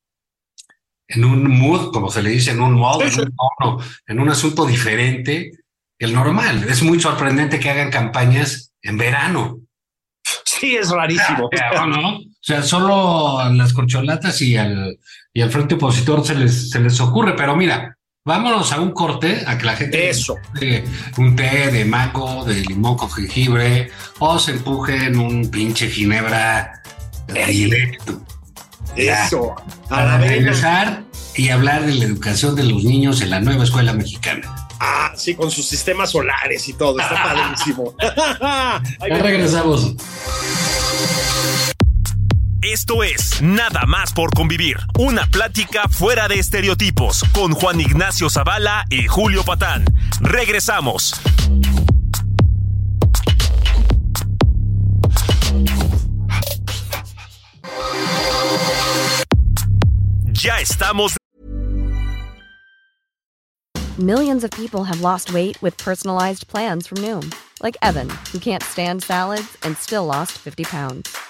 en 1.06 1.24
un 1.24 1.48
mood, 1.48 1.92
como 1.92 2.10
se 2.10 2.20
le 2.20 2.30
dice, 2.30 2.50
en 2.50 2.62
un 2.62 2.74
modo, 2.74 3.02
en 3.02 3.20
un 3.20 3.84
en 4.08 4.18
un 4.18 4.28
asunto 4.28 4.66
diferente 4.66 5.52
que 5.96 6.06
el 6.06 6.12
normal. 6.12 6.66
Es 6.68 6.82
muy 6.82 6.98
sorprendente 6.98 7.60
que 7.60 7.70
hagan 7.70 7.92
campañas 7.92 8.72
en 8.82 8.98
verano. 8.98 9.60
Sí, 10.44 10.74
es 10.74 10.90
rarísimo. 10.90 11.48
¿no? 11.86 12.16
O 12.16 12.24
sea, 12.40 12.64
solo 12.64 13.38
a 13.38 13.50
las 13.50 13.72
corcholatas 13.72 14.42
y 14.42 14.56
al, 14.56 14.98
y 15.32 15.42
al 15.42 15.50
frente 15.50 15.76
opositor 15.76 16.26
se 16.26 16.34
les, 16.34 16.70
se 16.70 16.80
les 16.80 16.98
ocurre, 17.00 17.36
pero 17.36 17.54
mira, 17.54 17.96
vámonos 18.24 18.72
a 18.72 18.80
un 18.80 18.92
corte, 18.92 19.42
a 19.46 19.56
que 19.56 19.64
la 19.66 19.76
gente 19.76 20.10
Eso. 20.10 20.36
un 21.16 21.36
té 21.36 21.70
de 21.70 21.84
mango, 21.84 22.44
de 22.44 22.56
limón 22.56 22.96
con 22.96 23.10
jengibre, 23.10 23.90
o 24.18 24.38
se 24.38 24.52
empujen 24.52 25.18
un 25.18 25.50
pinche 25.50 25.88
ginebra 25.88 26.82
directo. 27.46 28.20
Eso. 28.96 29.54
Para 29.88 30.18
regresar 30.18 31.04
y 31.34 31.48
hablar 31.48 31.86
de 31.86 31.94
la 31.94 32.04
educación 32.04 32.56
de 32.56 32.64
los 32.64 32.84
niños 32.84 33.20
en 33.22 33.30
la 33.30 33.40
nueva 33.40 33.64
escuela 33.64 33.92
mexicana. 33.92 34.54
Ah, 34.80 35.12
sí, 35.14 35.34
con 35.34 35.50
sus 35.50 35.66
sistemas 35.66 36.10
solares 36.10 36.68
y 36.68 36.72
todo. 36.72 36.98
Está 36.98 37.22
padrísimo. 37.22 37.94
Ya 39.08 39.18
regresamos. 39.18 39.94
Esto 42.62 43.02
es 43.02 43.40
Nada 43.40 43.86
más 43.86 44.12
por 44.12 44.34
convivir, 44.34 44.76
una 44.98 45.26
plática 45.30 45.88
fuera 45.88 46.28
de 46.28 46.38
estereotipos 46.38 47.24
con 47.32 47.52
Juan 47.54 47.80
Ignacio 47.80 48.28
Zavala 48.28 48.84
y 48.90 49.06
Julio 49.06 49.42
Patán. 49.44 49.86
Regresamos. 50.20 51.14
Ya 60.32 60.60
estamos 60.60 61.16
Millions 63.96 64.44
of 64.44 64.50
people 64.50 64.84
have 64.84 65.00
lost 65.00 65.32
weight 65.32 65.56
with 65.62 65.78
personalized 65.78 66.46
plans 66.46 66.86
from 66.86 66.98
Noom, 66.98 67.32
like 67.62 67.78
Evan, 67.80 68.10
who 68.32 68.38
can't 68.38 68.62
stand 68.62 69.02
salads 69.02 69.56
and 69.62 69.74
still 69.78 70.04
lost 70.04 70.32
50 70.32 70.64
pounds. 70.64 71.29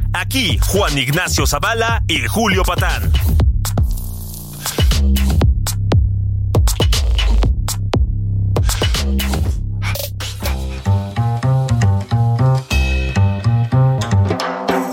Aquí 0.13 0.59
Juan 0.67 0.97
Ignacio 0.97 1.47
Zavala 1.47 2.03
y 2.07 2.27
Julio 2.27 2.63
Patán. 2.63 3.11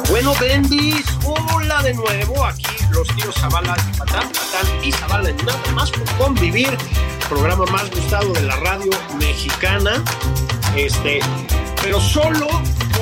Bueno, 0.08 0.34
Bendis, 0.40 1.04
hola 1.24 1.82
de 1.82 1.94
nuevo. 1.94 2.44
Aquí 2.44 2.64
los 2.90 3.08
tíos 3.16 3.34
Zavala 3.34 3.76
y 3.76 3.98
Patán, 3.98 4.28
Patán 4.28 4.84
y 4.84 4.92
Zavala 4.92 5.30
nada 5.44 5.72
más 5.74 5.90
por 5.90 6.04
convivir. 6.16 6.70
Programa 7.28 7.64
más 7.66 7.90
gustado 7.90 8.32
de 8.32 8.42
la 8.42 8.56
radio 8.56 8.90
mexicana. 9.18 10.02
Este, 10.76 11.18
pero 11.82 12.00
solo 12.00 12.46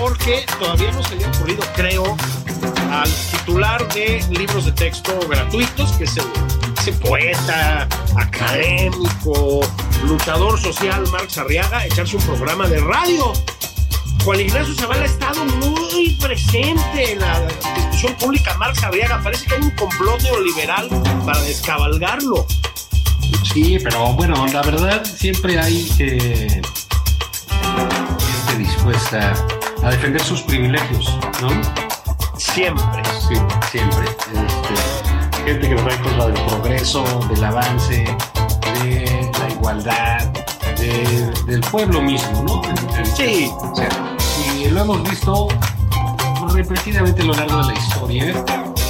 porque 0.01 0.45
todavía 0.59 0.93
no 0.93 1.03
se 1.03 1.17
le 1.17 1.25
ha 1.25 1.29
ocurrido, 1.29 1.63
creo, 1.75 2.17
al 2.91 3.11
titular 3.31 3.87
de 3.95 4.25
libros 4.31 4.67
de 4.67 4.73
texto 4.73 5.19
gratuitos, 5.29 5.93
que 5.93 6.05
es 6.05 6.17
el, 6.17 6.25
ese 6.79 6.93
poeta, 6.93 7.89
académico, 8.17 9.61
luchador 10.05 10.61
social 10.61 11.07
Marx 11.11 11.39
Arriaga, 11.39 11.85
echarse 11.87 12.17
un 12.17 12.23
programa 12.23 12.67
de 12.69 12.81
radio. 12.81 13.33
Juan 14.25 14.41
Ignacio 14.41 14.75
Zavala 14.75 15.03
ha 15.03 15.07
estado 15.07 15.45
muy 15.45 16.17
presente 16.21 17.13
en 17.13 17.21
la 17.21 17.47
discusión 17.77 18.15
pública 18.15 18.57
Marx 18.59 18.83
Arriaga. 18.83 19.21
Parece 19.23 19.47
que 19.47 19.55
hay 19.55 19.63
un 19.63 19.71
complot 19.71 20.21
neoliberal 20.23 20.89
para 21.25 21.41
descabalgarlo. 21.43 22.47
Sí, 23.53 23.79
pero 23.83 24.13
bueno, 24.15 24.47
la 24.49 24.63
verdad 24.63 25.05
siempre 25.05 25.59
hay 25.59 25.89
eh, 25.99 26.61
gente 28.49 28.59
dispuesta 28.59 29.33
a 29.87 29.91
defender 29.91 30.23
sus 30.23 30.43
privilegios, 30.43 31.17
¿no? 31.41 31.49
Siempre. 32.39 33.03
Sí, 33.29 33.35
siempre. 33.71 34.05
Este, 34.35 35.45
gente 35.45 35.69
que 35.69 35.75
va 35.77 35.93
en 35.93 36.03
contra 36.03 36.27
del 36.27 36.45
progreso, 36.47 37.05
del 37.31 37.45
avance, 37.45 38.05
de 38.83 39.31
la 39.41 39.49
igualdad, 39.51 40.25
de- 40.79 41.33
del 41.47 41.61
pueblo 41.61 42.03
mismo, 42.03 42.43
¿no? 42.43 42.63
Sí. 43.17 43.51
o 43.59 43.75
sea, 43.77 43.89
y 44.59 44.69
lo 44.71 44.81
hemos 44.83 45.09
visto 45.09 45.49
repetidamente 46.53 47.23
a 47.23 47.25
lo 47.27 47.35
largo 47.35 47.59
de 47.59 47.73
la 47.73 47.79
historia. 47.79 48.45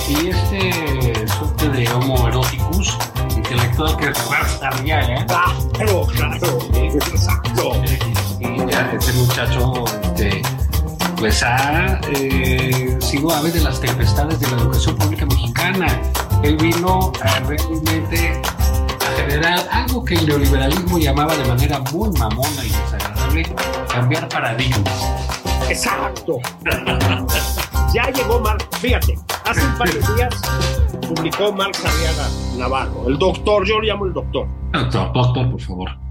Y 0.08 0.28
este 0.28 1.26
suerte 1.28 1.68
de 1.70 1.88
Homo 1.92 2.28
eroticus 2.28 2.96
intelectual 3.36 3.96
que 3.96 4.08
es 4.10 4.18
Arriaga, 4.62 5.26
Claro, 5.74 6.06
claro. 6.06 6.58
Exacto. 6.74 7.72
y 8.40 8.70
ya 8.70 8.92
este 8.98 9.12
muchacho 9.14 9.84
este, 10.04 10.42
pues 11.16 11.42
ha 11.42 12.00
eh, 12.12 12.96
sido 13.00 13.30
ave 13.30 13.50
de 13.50 13.60
las 13.60 13.80
tempestades 13.80 14.38
de 14.38 14.50
la 14.50 14.62
educación 14.62 14.96
pública 14.96 15.26
mexicana. 15.26 15.86
Él 16.42 16.56
vino 16.56 17.12
a 17.22 17.40
realmente 17.40 18.40
a 19.00 19.16
generar 19.16 19.66
algo 19.70 20.04
que 20.04 20.14
el 20.14 20.26
neoliberalismo 20.26 20.98
llamaba 20.98 21.34
de 21.36 21.44
manera 21.46 21.80
muy 21.92 22.10
mamona 22.18 22.64
y 22.64 22.68
desagradable, 22.68 23.42
cambiar 23.88 24.28
paradigmas. 24.28 25.06
Exacto. 25.68 26.38
ya 27.94 28.10
llegó 28.10 28.40
Marx. 28.40 28.66
Fíjate, 28.80 29.18
hace 29.44 29.64
un 29.64 29.78
par 29.78 29.88
de 29.88 30.14
días 30.14 30.34
publicó 31.06 31.52
Marx 31.52 31.84
Arriaga 31.84 32.28
Navarro, 32.58 33.08
el 33.08 33.18
doctor, 33.18 33.64
yo 33.64 33.78
lo 33.78 33.82
llamo 33.82 34.06
el 34.06 34.12
doctor. 34.12 34.46
Doctor, 34.72 35.12
doctor, 35.12 35.50
por 35.50 35.60
favor. 35.60 36.05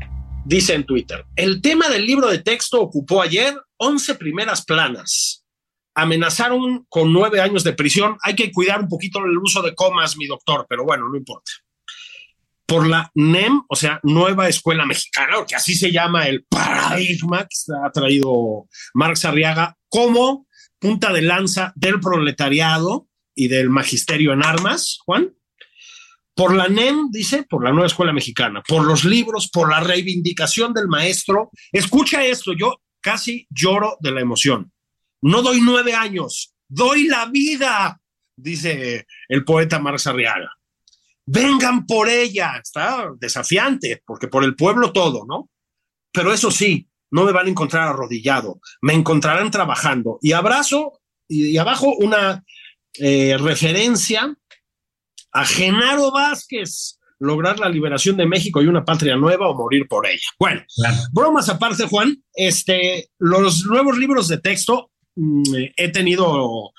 Dice 0.45 0.75
en 0.75 0.85
Twitter, 0.85 1.25
el 1.35 1.59
tema 1.59 1.89
del 1.89 2.05
libro 2.05 2.27
de 2.27 2.37
texto 2.37 2.79
ocupó 2.79 3.23
ayer 3.23 3.59
11 3.77 4.13
primeras 4.13 4.63
planas. 4.63 5.43
Amenazaron 5.95 6.85
con 6.87 7.11
nueve 7.11 7.41
años 7.41 7.63
de 7.63 7.73
prisión. 7.73 8.15
Hay 8.21 8.35
que 8.35 8.51
cuidar 8.51 8.79
un 8.79 8.87
poquito 8.87 9.17
el 9.25 9.35
uso 9.39 9.63
de 9.63 9.73
comas, 9.73 10.17
mi 10.17 10.27
doctor, 10.27 10.67
pero 10.69 10.85
bueno, 10.85 11.09
no 11.09 11.17
importa. 11.17 11.51
Por 12.67 12.85
la 12.85 13.09
NEM, 13.15 13.63
o 13.67 13.75
sea, 13.75 13.99
Nueva 14.03 14.47
Escuela 14.47 14.85
Mexicana, 14.85 15.37
que 15.47 15.55
así 15.55 15.73
se 15.73 15.91
llama 15.91 16.27
el 16.27 16.45
paradigma 16.45 17.47
que 17.47 17.73
ha 17.83 17.91
traído 17.91 18.67
Marx 18.93 19.25
Arriaga 19.25 19.75
como 19.89 20.45
punta 20.77 21.11
de 21.11 21.23
lanza 21.23 21.73
del 21.75 21.99
proletariado 21.99 23.07
y 23.33 23.47
del 23.47 23.71
magisterio 23.71 24.31
en 24.31 24.45
armas, 24.45 24.99
Juan 25.05 25.33
por 26.35 26.53
la 26.53 26.67
NEM, 26.67 27.09
dice, 27.11 27.43
por 27.49 27.63
la 27.63 27.71
nueva 27.71 27.87
escuela 27.87 28.11
mexicana, 28.11 28.61
por 28.67 28.85
los 28.85 29.05
libros, 29.05 29.49
por 29.49 29.69
la 29.69 29.79
reivindicación 29.79 30.73
del 30.73 30.87
maestro. 30.87 31.49
Escucha 31.71 32.25
esto, 32.25 32.51
yo 32.53 32.81
casi 33.01 33.47
lloro 33.49 33.97
de 34.01 34.11
la 34.11 34.21
emoción. 34.21 34.71
No 35.21 35.41
doy 35.41 35.61
nueve 35.61 35.93
años, 35.95 36.53
doy 36.67 37.07
la 37.07 37.27
vida, 37.27 38.01
dice 38.35 39.07
el 39.29 39.45
poeta 39.45 39.79
Marx 39.79 40.07
Arriaga. 40.07 40.51
Vengan 41.25 41.85
por 41.85 42.09
ella, 42.09 42.59
está 42.61 43.09
desafiante, 43.17 44.03
porque 44.05 44.27
por 44.27 44.43
el 44.43 44.55
pueblo 44.55 44.91
todo, 44.91 45.25
¿no? 45.25 45.49
Pero 46.11 46.33
eso 46.33 46.51
sí, 46.51 46.87
no 47.11 47.23
me 47.23 47.31
van 47.31 47.47
a 47.47 47.49
encontrar 47.49 47.87
arrodillado, 47.87 48.59
me 48.81 48.93
encontrarán 48.93 49.49
trabajando. 49.51 50.19
Y 50.21 50.33
abrazo, 50.33 50.99
y, 51.27 51.57
abajo 51.57 51.95
una 51.95 52.43
eh, 52.99 53.37
referencia 53.39 54.35
a 55.37 55.45
Genaro 55.45 56.11
Vázquez, 56.11 56.99
lograr 57.19 57.59
la 57.59 57.69
liberación 57.69 58.15
de 58.17 58.25
México 58.25 58.61
y 58.61 58.67
una 58.67 58.83
patria 58.85 59.15
nueva 59.15 59.49
o 59.49 59.55
morir 59.55 59.85
por 59.87 60.05
ella. 60.07 60.27
Bueno, 60.39 60.61
Claro. 60.75 60.97
bromas 61.11 61.49
aparte, 61.49 61.87
Juan, 61.87 62.15
este, 62.33 63.09
los 63.19 63.65
nuevos 63.65 63.97
libros 63.97 64.27
de 64.27 64.37
texto 64.39 64.91
mm, 65.15 65.43
he 65.77 65.89
tenido 65.89 66.71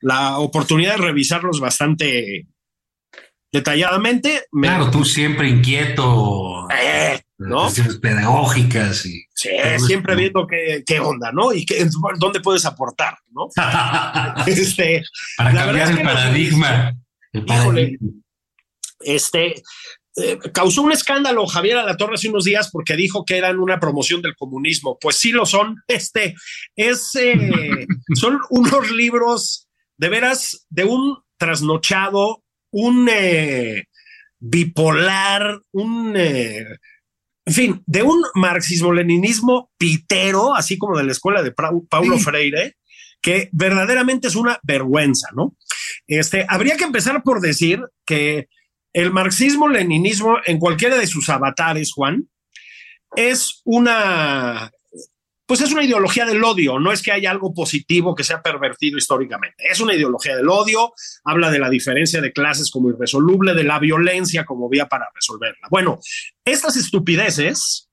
la 0.00 0.38
oportunidad 0.38 0.92
de 0.96 1.02
revisarlos 1.02 1.60
bastante 1.60 2.46
detalladamente. 3.52 4.44
Me- 4.52 4.68
Claro, 4.68 4.90
tú 4.90 5.04
siempre 5.04 5.48
inquieto, 5.48 6.68
Eh, 6.70 7.20
¿no? 7.38 7.68
pedagógicas 8.00 9.06
y 9.06 9.24
Sí, 9.34 9.50
siempre 9.86 10.14
viendo 10.16 10.46
qué, 10.46 10.82
qué 10.86 10.98
onda, 11.00 11.30
¿no? 11.32 11.52
Y 11.52 11.64
qué, 11.66 11.86
dónde 12.18 12.40
puedes 12.40 12.64
aportar, 12.64 13.16
¿no? 13.32 13.48
Este, 14.46 15.02
para 15.36 15.52
cambiar 15.52 15.90
el 15.90 16.02
paradigma. 16.02 16.94
Híjole. 17.34 17.98
este, 19.00 19.54
eh, 20.16 20.38
causó 20.52 20.82
un 20.82 20.92
escándalo 20.92 21.46
Javier 21.46 21.78
Alatorre 21.78 22.14
hace 22.14 22.28
unos 22.28 22.44
días 22.44 22.70
porque 22.70 22.96
dijo 22.96 23.24
que 23.24 23.36
eran 23.36 23.58
una 23.58 23.80
promoción 23.80 24.22
del 24.22 24.36
comunismo. 24.36 24.98
Pues 25.00 25.16
sí 25.16 25.32
lo 25.32 25.44
son. 25.46 25.76
Este 25.88 26.34
es, 26.76 27.14
eh, 27.16 27.86
son 28.14 28.40
unos 28.50 28.90
libros 28.90 29.68
de 29.96 30.08
veras 30.08 30.66
de 30.70 30.84
un 30.84 31.18
trasnochado, 31.36 32.42
un 32.70 33.08
eh, 33.10 33.84
bipolar, 34.38 35.60
un, 35.72 36.14
eh, 36.16 36.66
en 37.46 37.54
fin, 37.54 37.82
de 37.86 38.02
un 38.02 38.22
marxismo-leninismo 38.34 39.70
pitero, 39.78 40.54
así 40.54 40.78
como 40.78 40.96
de 40.96 41.04
la 41.04 41.12
escuela 41.12 41.42
de 41.42 41.52
Paulo 41.52 42.18
Freire, 42.18 42.76
que 43.24 43.48
verdaderamente 43.52 44.28
es 44.28 44.36
una 44.36 44.60
vergüenza, 44.62 45.28
¿no? 45.34 45.56
Este, 46.06 46.44
habría 46.46 46.76
que 46.76 46.84
empezar 46.84 47.22
por 47.22 47.40
decir 47.40 47.80
que 48.04 48.48
el 48.92 49.12
marxismo-leninismo 49.12 50.36
en 50.44 50.58
cualquiera 50.58 50.98
de 50.98 51.06
sus 51.06 51.30
avatares, 51.30 51.92
Juan, 51.94 52.28
es 53.16 53.62
una 53.64 54.70
pues 55.46 55.60
es 55.60 55.72
una 55.72 55.84
ideología 55.84 56.24
del 56.24 56.42
odio, 56.42 56.78
no 56.78 56.90
es 56.90 57.02
que 57.02 57.12
haya 57.12 57.30
algo 57.30 57.52
positivo 57.52 58.14
que 58.14 58.24
sea 58.24 58.42
pervertido 58.42 58.96
históricamente, 58.96 59.64
es 59.70 59.78
una 59.80 59.94
ideología 59.94 60.36
del 60.36 60.48
odio, 60.48 60.92
habla 61.22 61.50
de 61.50 61.58
la 61.58 61.68
diferencia 61.68 62.20
de 62.22 62.32
clases 62.32 62.70
como 62.70 62.90
irresoluble, 62.90 63.52
de 63.52 63.64
la 63.64 63.78
violencia 63.78 64.44
como 64.44 64.70
vía 64.70 64.86
para 64.86 65.08
resolverla. 65.14 65.68
Bueno, 65.70 65.98
estas 66.46 66.76
estupideces, 66.76 67.90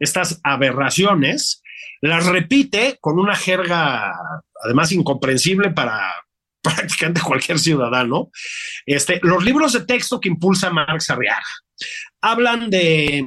estas 0.00 0.40
aberraciones, 0.42 1.62
las 2.00 2.26
repite 2.26 2.98
con 3.00 3.18
una 3.18 3.34
jerga 3.34 4.14
además 4.62 4.92
incomprensible 4.92 5.70
para 5.70 6.12
prácticamente 6.62 7.20
cualquier 7.20 7.58
ciudadano. 7.58 8.30
Este, 8.86 9.20
los 9.22 9.44
libros 9.44 9.72
de 9.72 9.84
texto 9.84 10.20
que 10.20 10.28
impulsa 10.28 10.70
Marx 10.70 11.10
Arriaga 11.10 11.44
hablan 12.20 12.70
de, 12.70 13.26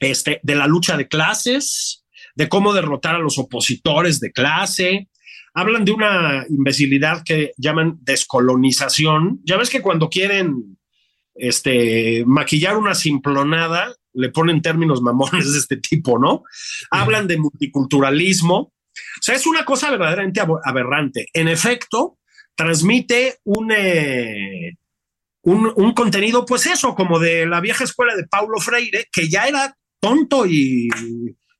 este, 0.00 0.40
de 0.42 0.54
la 0.54 0.66
lucha 0.66 0.96
de 0.96 1.08
clases, 1.08 2.04
de 2.34 2.48
cómo 2.48 2.72
derrotar 2.72 3.16
a 3.16 3.20
los 3.20 3.38
opositores 3.38 4.20
de 4.20 4.32
clase. 4.32 5.08
Hablan 5.54 5.84
de 5.84 5.92
una 5.92 6.46
imbecilidad 6.48 7.24
que 7.24 7.52
llaman 7.56 7.98
descolonización. 8.02 9.40
Ya 9.44 9.56
ves 9.56 9.70
que 9.70 9.82
cuando 9.82 10.08
quieren 10.08 10.78
este, 11.34 12.22
maquillar 12.26 12.76
una 12.76 12.94
simplonada, 12.94 13.94
le 14.14 14.30
ponen 14.30 14.62
términos 14.62 15.02
mamones 15.02 15.52
de 15.52 15.58
este 15.58 15.76
tipo, 15.76 16.18
¿no? 16.18 16.42
Hablan 16.90 17.26
de 17.26 17.38
multiculturalismo. 17.38 18.56
O 18.56 19.22
sea, 19.22 19.34
es 19.34 19.46
una 19.46 19.64
cosa 19.64 19.90
verdaderamente 19.90 20.40
aberrante. 20.64 21.26
En 21.32 21.48
efecto, 21.48 22.18
transmite 22.54 23.38
un, 23.44 23.72
eh, 23.72 24.76
un, 25.42 25.72
un, 25.76 25.92
contenido, 25.92 26.44
pues 26.44 26.66
eso, 26.66 26.94
como 26.94 27.18
de 27.18 27.46
la 27.46 27.60
vieja 27.60 27.84
escuela 27.84 28.16
de 28.16 28.26
Paulo 28.26 28.58
Freire, 28.60 29.06
que 29.12 29.28
ya 29.28 29.44
era 29.44 29.76
tonto 30.00 30.46
y 30.46 30.88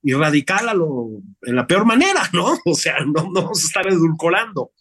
y 0.03 0.13
radical 0.15 0.69
a 0.69 0.75
lo, 0.75 1.09
en 1.43 1.57
la 1.57 1.67
peor 1.67 1.85
manera, 1.85 2.29
¿no? 2.33 2.59
O 2.65 2.75
sea, 2.75 2.99
no, 3.01 3.25
no 3.25 3.43
vamos 3.43 3.63
a 3.63 3.67
estar 3.67 3.87
edulcorando. 3.87 4.73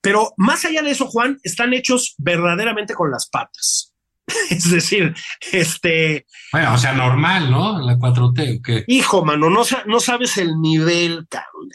Pero 0.00 0.32
más 0.36 0.64
allá 0.64 0.82
de 0.82 0.90
eso, 0.90 1.06
Juan, 1.06 1.38
están 1.42 1.72
hechos 1.74 2.14
verdaderamente 2.18 2.94
con 2.94 3.10
las 3.10 3.28
patas. 3.28 3.91
Es 4.50 4.70
decir, 4.70 5.14
este. 5.50 6.26
Bueno, 6.52 6.74
o 6.74 6.78
sea, 6.78 6.92
normal, 6.92 7.50
¿no? 7.50 7.80
La 7.80 7.96
4T. 7.96 8.60
¿qué? 8.64 8.84
Hijo, 8.86 9.24
mano, 9.24 9.50
no, 9.50 9.62
no 9.86 10.00
sabes 10.00 10.36
el 10.38 10.60
nivel, 10.60 11.26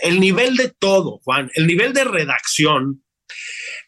el 0.01 0.19
nivel 0.19 0.55
de 0.55 0.73
todo, 0.79 1.19
Juan, 1.23 1.49
el 1.55 1.67
nivel 1.67 1.93
de 1.93 2.03
redacción, 2.03 3.03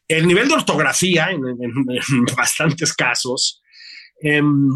el 0.08 0.28
nivel 0.28 0.48
de 0.48 0.56
ortografía 0.56 1.30
en, 1.32 1.42
bastantes 2.36 2.94
casos, 2.94 3.62
em, 4.22 4.70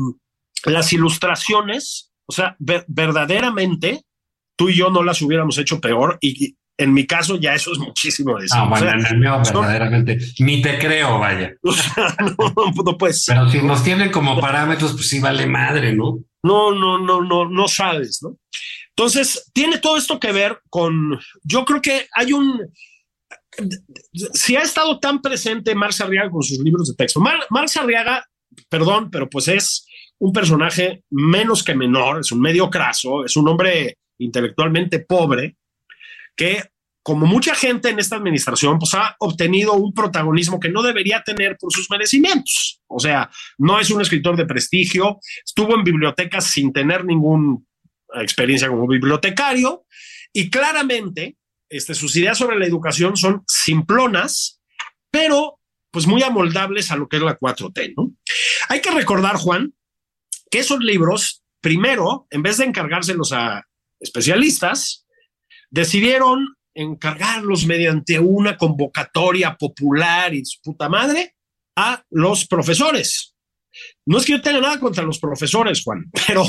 las 0.65 0.93
ilustraciones 0.93 2.13
o 2.25 2.31
sea, 2.31 2.55
verdaderamente 2.59 4.05
tú 4.55 4.69
y 4.69 4.75
yo 4.75 4.89
no 4.89 5.03
las 5.03 5.21
hubiéramos 5.21 5.57
hecho 5.57 5.81
peor 5.81 6.17
y, 6.21 6.57
en 6.77 6.93
mi 6.93 7.05
caso 7.05 7.37
ya 7.37 7.53
eso 7.53 7.71
es 7.71 7.79
muchísimo 7.79 8.35
decir. 8.37 8.57
Ah, 8.57 8.67
bueno, 8.67 8.91
en 8.91 9.05
el 9.05 9.19
mío 9.19 9.39
verdaderamente 9.43 10.17
ni 10.39 10.61
te 10.61 10.79
creo, 10.79 11.19
vaya. 11.19 11.53
no, 11.63 12.73
no, 12.85 12.97
pues. 12.97 13.25
Pero 13.27 13.49
si 13.49 13.61
nos 13.61 13.83
tienen 13.83 14.11
como 14.11 14.39
parámetros, 14.39 14.93
pues 14.93 15.09
sí 15.09 15.19
vale 15.19 15.45
madre, 15.45 15.93
¿no? 15.93 16.19
No, 16.43 16.71
no, 16.73 16.97
no, 16.97 17.21
no, 17.21 17.47
no 17.47 17.67
sabes, 17.67 18.19
¿no? 18.21 18.37
Entonces, 18.95 19.49
tiene 19.53 19.79
todo 19.79 19.97
esto 19.97 20.19
que 20.19 20.31
ver 20.31 20.61
con, 20.69 21.19
yo 21.43 21.65
creo 21.65 21.81
que 21.81 22.07
hay 22.13 22.33
un, 22.33 22.59
si 24.33 24.55
ha 24.55 24.61
estado 24.61 24.99
tan 24.99 25.21
presente 25.21 25.75
Marx 25.75 26.01
Arriaga 26.01 26.29
con 26.29 26.43
sus 26.43 26.59
libros 26.59 26.89
de 26.89 26.95
texto. 26.95 27.19
Mar, 27.19 27.39
Marx 27.49 27.77
Arriaga, 27.77 28.25
perdón, 28.69 29.09
pero 29.09 29.29
pues 29.29 29.47
es 29.47 29.87
un 30.19 30.31
personaje 30.31 31.03
menos 31.09 31.63
que 31.63 31.75
menor, 31.75 32.19
es 32.19 32.31
un 32.31 32.39
medio 32.39 32.69
craso, 32.69 33.25
es 33.25 33.35
un 33.35 33.47
hombre 33.47 33.97
intelectualmente 34.19 34.99
pobre, 34.99 35.57
que 36.35 36.63
como 37.03 37.25
mucha 37.25 37.53
gente 37.53 37.89
en 37.89 37.99
esta 37.99 38.15
administración, 38.15 38.79
pues 38.79 38.93
ha 38.93 39.17
obtenido 39.19 39.73
un 39.73 39.93
protagonismo 39.93 40.59
que 40.59 40.69
no 40.69 40.81
debería 40.81 41.21
tener 41.21 41.57
por 41.57 41.71
sus 41.73 41.89
merecimientos. 41.91 42.81
O 42.87 42.97
sea, 42.97 43.29
no 43.57 43.77
es 43.79 43.91
un 43.91 44.01
escritor 44.01 44.37
de 44.37 44.45
prestigio, 44.45 45.19
estuvo 45.45 45.75
en 45.75 45.83
bibliotecas 45.83 46.49
sin 46.49 46.71
tener 46.71 47.03
ninguna 47.03 47.57
experiencia 48.15 48.69
como 48.69 48.87
bibliotecario 48.87 49.85
y 50.31 50.49
claramente 50.49 51.35
este, 51.69 51.93
sus 51.93 52.15
ideas 52.15 52.37
sobre 52.37 52.57
la 52.57 52.65
educación 52.65 53.17
son 53.17 53.43
simplonas, 53.47 54.61
pero 55.11 55.59
pues 55.91 56.07
muy 56.07 56.23
amoldables 56.23 56.89
a 56.91 56.95
lo 56.95 57.07
que 57.09 57.17
es 57.17 57.23
la 57.23 57.37
4T, 57.37 57.93
¿no? 57.97 58.13
Hay 58.69 58.81
que 58.81 58.91
recordar, 58.91 59.35
Juan, 59.35 59.73
que 60.49 60.59
esos 60.59 60.79
libros, 60.79 61.43
primero, 61.61 62.27
en 62.29 62.43
vez 62.43 62.57
de 62.57 62.65
encargárselos 62.65 63.33
a 63.33 63.67
especialistas, 63.99 65.02
decidieron 65.73 66.55
encargarlos 66.75 67.65
mediante 67.65 68.19
una 68.19 68.57
convocatoria 68.57 69.55
popular 69.55 70.33
y 70.33 70.45
su 70.45 70.61
puta 70.61 70.87
madre 70.87 71.35
a 71.75 72.03
los 72.11 72.45
profesores. 72.45 73.35
No 74.05 74.19
es 74.19 74.25
que 74.25 74.33
yo 74.33 74.41
tenga 74.41 74.61
nada 74.61 74.79
contra 74.79 75.03
los 75.03 75.17
profesores, 75.17 75.83
Juan, 75.83 76.05
pero 76.27 76.43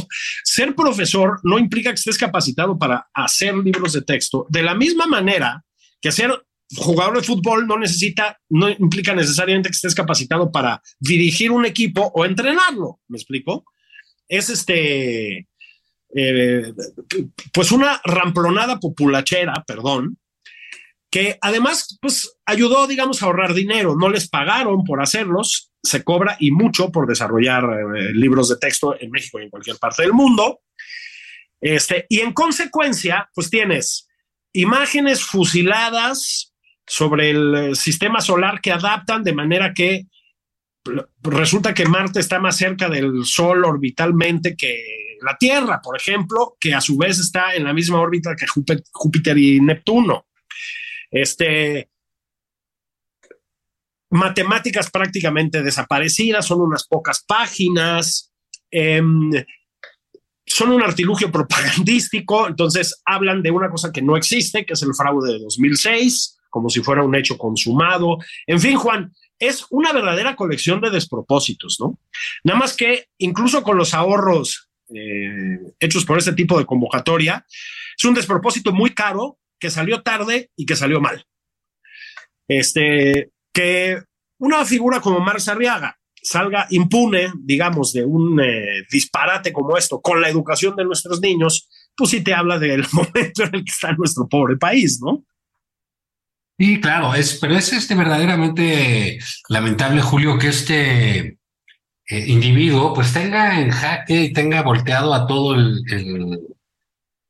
ser 0.44 0.74
profesor 0.74 1.40
no 1.42 1.58
implica 1.58 1.90
que 1.90 1.94
estés 1.94 2.18
capacitado 2.18 2.78
para 2.78 3.08
hacer 3.14 3.54
libros 3.54 3.94
de 3.94 4.02
texto. 4.02 4.46
De 4.50 4.62
la 4.62 4.74
misma 4.74 5.06
manera 5.06 5.64
que 6.02 6.12
ser 6.12 6.30
jugador 6.76 7.16
de 7.16 7.22
fútbol 7.22 7.66
no 7.66 7.78
necesita, 7.78 8.38
no 8.50 8.68
implica 8.68 9.14
necesariamente 9.14 9.70
que 9.70 9.74
estés 9.74 9.94
capacitado 9.94 10.52
para 10.52 10.82
dirigir 11.00 11.50
un 11.50 11.64
equipo 11.64 12.12
o 12.14 12.26
entrenarlo. 12.26 13.00
¿Me 13.08 13.16
explico? 13.16 13.64
es 14.28 14.50
este, 14.50 15.46
eh, 16.14 16.72
pues 17.52 17.72
una 17.72 18.00
ramplonada 18.04 18.78
populachera, 18.78 19.64
perdón, 19.66 20.18
que 21.10 21.38
además, 21.40 21.98
pues 22.00 22.36
ayudó, 22.44 22.86
digamos, 22.86 23.22
a 23.22 23.26
ahorrar 23.26 23.54
dinero. 23.54 23.94
No 23.96 24.08
les 24.08 24.28
pagaron 24.28 24.84
por 24.84 25.00
hacerlos, 25.00 25.70
se 25.82 26.02
cobra 26.02 26.36
y 26.40 26.50
mucho 26.50 26.90
por 26.90 27.06
desarrollar 27.06 27.64
eh, 27.96 28.12
libros 28.12 28.48
de 28.48 28.56
texto 28.56 28.96
en 28.98 29.10
México 29.10 29.38
y 29.38 29.44
en 29.44 29.50
cualquier 29.50 29.76
parte 29.76 30.02
del 30.02 30.12
mundo. 30.12 30.60
Este, 31.60 32.06
y 32.08 32.20
en 32.20 32.32
consecuencia, 32.32 33.30
pues 33.34 33.48
tienes 33.48 34.08
imágenes 34.52 35.22
fusiladas 35.22 36.52
sobre 36.86 37.30
el 37.30 37.54
eh, 37.54 37.74
sistema 37.74 38.20
solar 38.20 38.60
que 38.60 38.72
adaptan 38.72 39.22
de 39.22 39.32
manera 39.32 39.72
que 39.72 40.06
resulta 41.22 41.74
que 41.74 41.86
Marte 41.86 42.20
está 42.20 42.38
más 42.38 42.56
cerca 42.56 42.88
del 42.88 43.24
Sol 43.24 43.64
orbitalmente 43.64 44.56
que 44.56 45.16
la 45.22 45.36
Tierra, 45.38 45.80
por 45.82 45.96
ejemplo, 45.96 46.56
que 46.60 46.74
a 46.74 46.80
su 46.80 46.96
vez 46.96 47.18
está 47.18 47.54
en 47.54 47.64
la 47.64 47.72
misma 47.72 48.00
órbita 48.00 48.36
que 48.36 48.46
Júpiter 48.92 49.38
y 49.38 49.60
Neptuno. 49.60 50.26
Este, 51.10 51.88
matemáticas 54.10 54.90
prácticamente 54.90 55.62
desaparecidas, 55.62 56.46
son 56.46 56.60
unas 56.60 56.86
pocas 56.86 57.24
páginas, 57.26 58.32
em, 58.70 59.30
son 60.46 60.70
un 60.70 60.82
artilugio 60.82 61.32
propagandístico, 61.32 62.46
entonces 62.46 63.00
hablan 63.04 63.42
de 63.42 63.50
una 63.50 63.70
cosa 63.70 63.90
que 63.92 64.02
no 64.02 64.16
existe, 64.16 64.64
que 64.64 64.74
es 64.74 64.82
el 64.82 64.94
fraude 64.94 65.32
de 65.32 65.38
2006, 65.40 66.38
como 66.50 66.68
si 66.68 66.80
fuera 66.80 67.02
un 67.02 67.14
hecho 67.16 67.36
consumado. 67.36 68.18
En 68.46 68.60
fin, 68.60 68.76
Juan, 68.76 69.12
es 69.46 69.66
una 69.70 69.92
verdadera 69.92 70.36
colección 70.36 70.80
de 70.80 70.90
despropósitos, 70.90 71.78
¿no? 71.80 71.98
Nada 72.42 72.58
más 72.58 72.76
que 72.76 73.08
incluso 73.18 73.62
con 73.62 73.76
los 73.76 73.94
ahorros 73.94 74.70
eh, 74.94 75.58
hechos 75.80 76.04
por 76.04 76.18
este 76.18 76.32
tipo 76.34 76.58
de 76.58 76.66
convocatoria, 76.66 77.44
es 77.96 78.04
un 78.04 78.14
despropósito 78.14 78.72
muy 78.72 78.90
caro 78.90 79.38
que 79.58 79.70
salió 79.70 80.02
tarde 80.02 80.50
y 80.56 80.66
que 80.66 80.76
salió 80.76 81.00
mal. 81.00 81.24
Este, 82.48 83.30
que 83.52 84.02
una 84.38 84.64
figura 84.64 85.00
como 85.00 85.20
Marx 85.20 85.48
Arriaga 85.48 85.98
salga 86.22 86.66
impune, 86.70 87.32
digamos, 87.38 87.92
de 87.92 88.04
un 88.04 88.40
eh, 88.40 88.84
disparate 88.90 89.52
como 89.52 89.76
esto 89.76 90.00
con 90.00 90.20
la 90.20 90.28
educación 90.28 90.74
de 90.76 90.84
nuestros 90.84 91.20
niños, 91.20 91.68
pues 91.96 92.10
sí 92.10 92.22
te 92.22 92.34
habla 92.34 92.58
del 92.58 92.84
momento 92.92 93.44
en 93.44 93.54
el 93.54 93.64
que 93.64 93.70
está 93.70 93.92
nuestro 93.92 94.28
pobre 94.28 94.56
país, 94.56 95.00
¿no? 95.02 95.24
Sí, 96.56 96.80
claro, 96.80 97.14
es, 97.14 97.38
pero 97.40 97.56
es 97.56 97.72
este 97.72 97.94
verdaderamente 97.94 99.18
lamentable, 99.48 100.00
Julio, 100.00 100.38
que 100.38 100.48
este 100.48 101.18
eh, 101.18 101.38
individuo 102.26 102.94
pues 102.94 103.12
tenga 103.12 103.60
en 103.60 103.70
jaque 103.70 104.24
y 104.24 104.32
tenga 104.32 104.62
volteado 104.62 105.14
a 105.14 105.26
todo 105.26 105.54
el, 105.54 105.82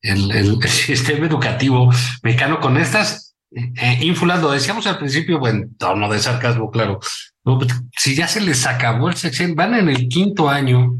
el, 0.02 0.62
sistema 0.68 1.26
educativo 1.26 1.90
mexicano 2.22 2.60
con 2.60 2.76
estas 2.76 3.34
eh, 3.54 3.98
infulando, 4.02 4.50
decíamos 4.50 4.86
al 4.86 4.98
principio, 4.98 5.38
bueno, 5.38 5.68
tono 5.78 6.08
de 6.10 6.18
sarcasmo, 6.18 6.70
claro. 6.70 6.98
Pues, 7.42 7.68
si 7.96 8.14
ya 8.14 8.26
se 8.26 8.40
les 8.40 8.66
acabó 8.66 9.08
el 9.08 9.14
sexenio, 9.14 9.54
van 9.54 9.74
en 9.74 9.88
el 9.88 10.08
quinto 10.08 10.48
año 10.48 10.98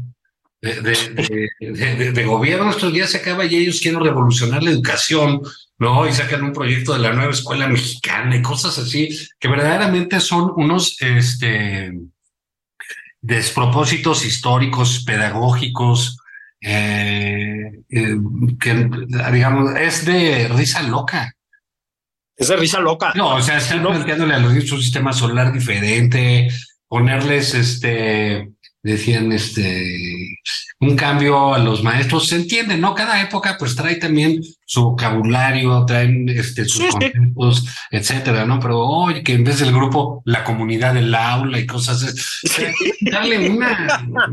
de, 0.61 0.81
de, 0.81 2.11
de, 2.11 2.25
gobierno, 2.25 2.69
estos 2.69 2.93
días 2.93 3.09
se 3.11 3.17
acaba 3.17 3.45
y 3.45 3.55
ellos 3.55 3.81
quieren 3.81 3.99
revolucionar 3.99 4.63
la 4.63 4.71
educación, 4.71 5.41
¿no? 5.77 6.07
Y 6.07 6.13
sacan 6.13 6.43
un 6.43 6.53
proyecto 6.53 6.93
de 6.93 6.99
la 6.99 7.13
nueva 7.13 7.31
escuela 7.31 7.67
mexicana 7.67 8.35
y 8.35 8.41
cosas 8.41 8.77
así, 8.77 9.09
que 9.39 9.47
verdaderamente 9.47 10.19
son 10.19 10.53
unos 10.55 10.97
este, 11.01 11.91
despropósitos 13.21 14.25
históricos, 14.25 15.03
pedagógicos, 15.05 16.17
eh, 16.61 17.81
eh, 17.89 18.17
que 18.59 18.89
digamos, 19.31 19.75
es 19.75 20.05
de 20.05 20.47
risa 20.49 20.83
loca. 20.83 21.33
Es 22.37 22.49
de 22.49 22.57
risa 22.57 22.79
loca. 22.79 23.13
No, 23.15 23.35
o 23.35 23.41
sea, 23.41 23.57
están 23.57 23.81
planteándole 23.81 24.33
a 24.33 24.39
los 24.39 24.53
niños 24.53 24.71
un 24.71 24.81
sistema 24.81 25.13
solar 25.13 25.53
diferente, 25.53 26.49
ponerles 26.87 27.53
este 27.53 28.54
decían 28.91 29.31
este 29.31 30.39
un 30.79 30.95
cambio 30.95 31.53
a 31.53 31.59
los 31.59 31.83
maestros. 31.83 32.27
Se 32.27 32.35
entiende, 32.35 32.77
¿no? 32.77 32.93
Cada 32.93 33.21
época 33.21 33.55
pues 33.57 33.75
trae 33.75 33.95
también 33.95 34.41
su 34.65 34.83
vocabulario, 34.83 35.85
traen 35.85 36.29
este 36.29 36.65
sus 36.65 36.85
conceptos, 36.91 37.65
etcétera, 37.89 38.45
¿no? 38.45 38.59
Pero 38.59 38.79
oye, 38.81 39.23
que 39.23 39.33
en 39.33 39.43
vez 39.43 39.59
del 39.59 39.73
grupo, 39.73 40.21
la 40.25 40.43
comunidad 40.43 40.93
del 40.93 41.13
aula 41.15 41.59
y 41.59 41.65
cosas 41.65 42.03
así, 42.03 42.63
darle 43.01 43.49
una 43.49 44.05
no, 44.07 44.29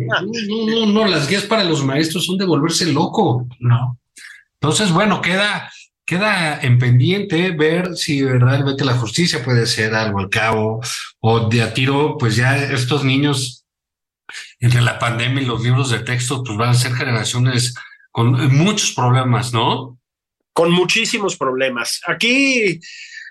no, 0.67 0.87
no, 0.87 1.07
las 1.07 1.29
guías 1.29 1.45
para 1.45 1.65
los 1.65 1.85
maestros 1.85 2.27
son 2.27 2.37
de 2.37 2.45
volverse 2.45 2.87
loco, 2.93 3.47
¿no? 3.59 3.99
Entonces, 4.61 4.93
bueno, 4.93 5.21
queda 5.23 5.71
queda 6.05 6.61
en 6.61 6.79
pendiente 6.79 7.53
ver 7.53 7.97
si 7.97 8.23
realmente 8.23 8.85
la 8.85 8.99
justicia 8.99 9.43
puede 9.43 9.67
ser 9.67 9.95
algo 9.95 10.19
al 10.19 10.29
cabo 10.29 10.81
o 11.21 11.49
de 11.49 11.63
a 11.63 11.73
tiro, 11.73 12.19
pues 12.19 12.37
ya 12.37 12.57
estos 12.57 13.05
niños 13.05 13.62
entre 14.61 14.81
la 14.81 14.99
pandemia 14.99 15.43
y 15.43 15.47
los 15.47 15.63
libros 15.63 15.91
de 15.91 16.01
texto, 16.01 16.43
pues 16.43 16.57
van 16.57 16.71
a 16.71 16.75
ser 16.75 16.95
generaciones 16.95 17.75
con 18.11 18.55
muchos 18.55 18.93
problemas, 18.93 19.53
¿no? 19.53 19.99
Con 20.53 20.71
muchísimos 20.71 21.37
problemas. 21.37 22.01
Aquí, 22.07 22.81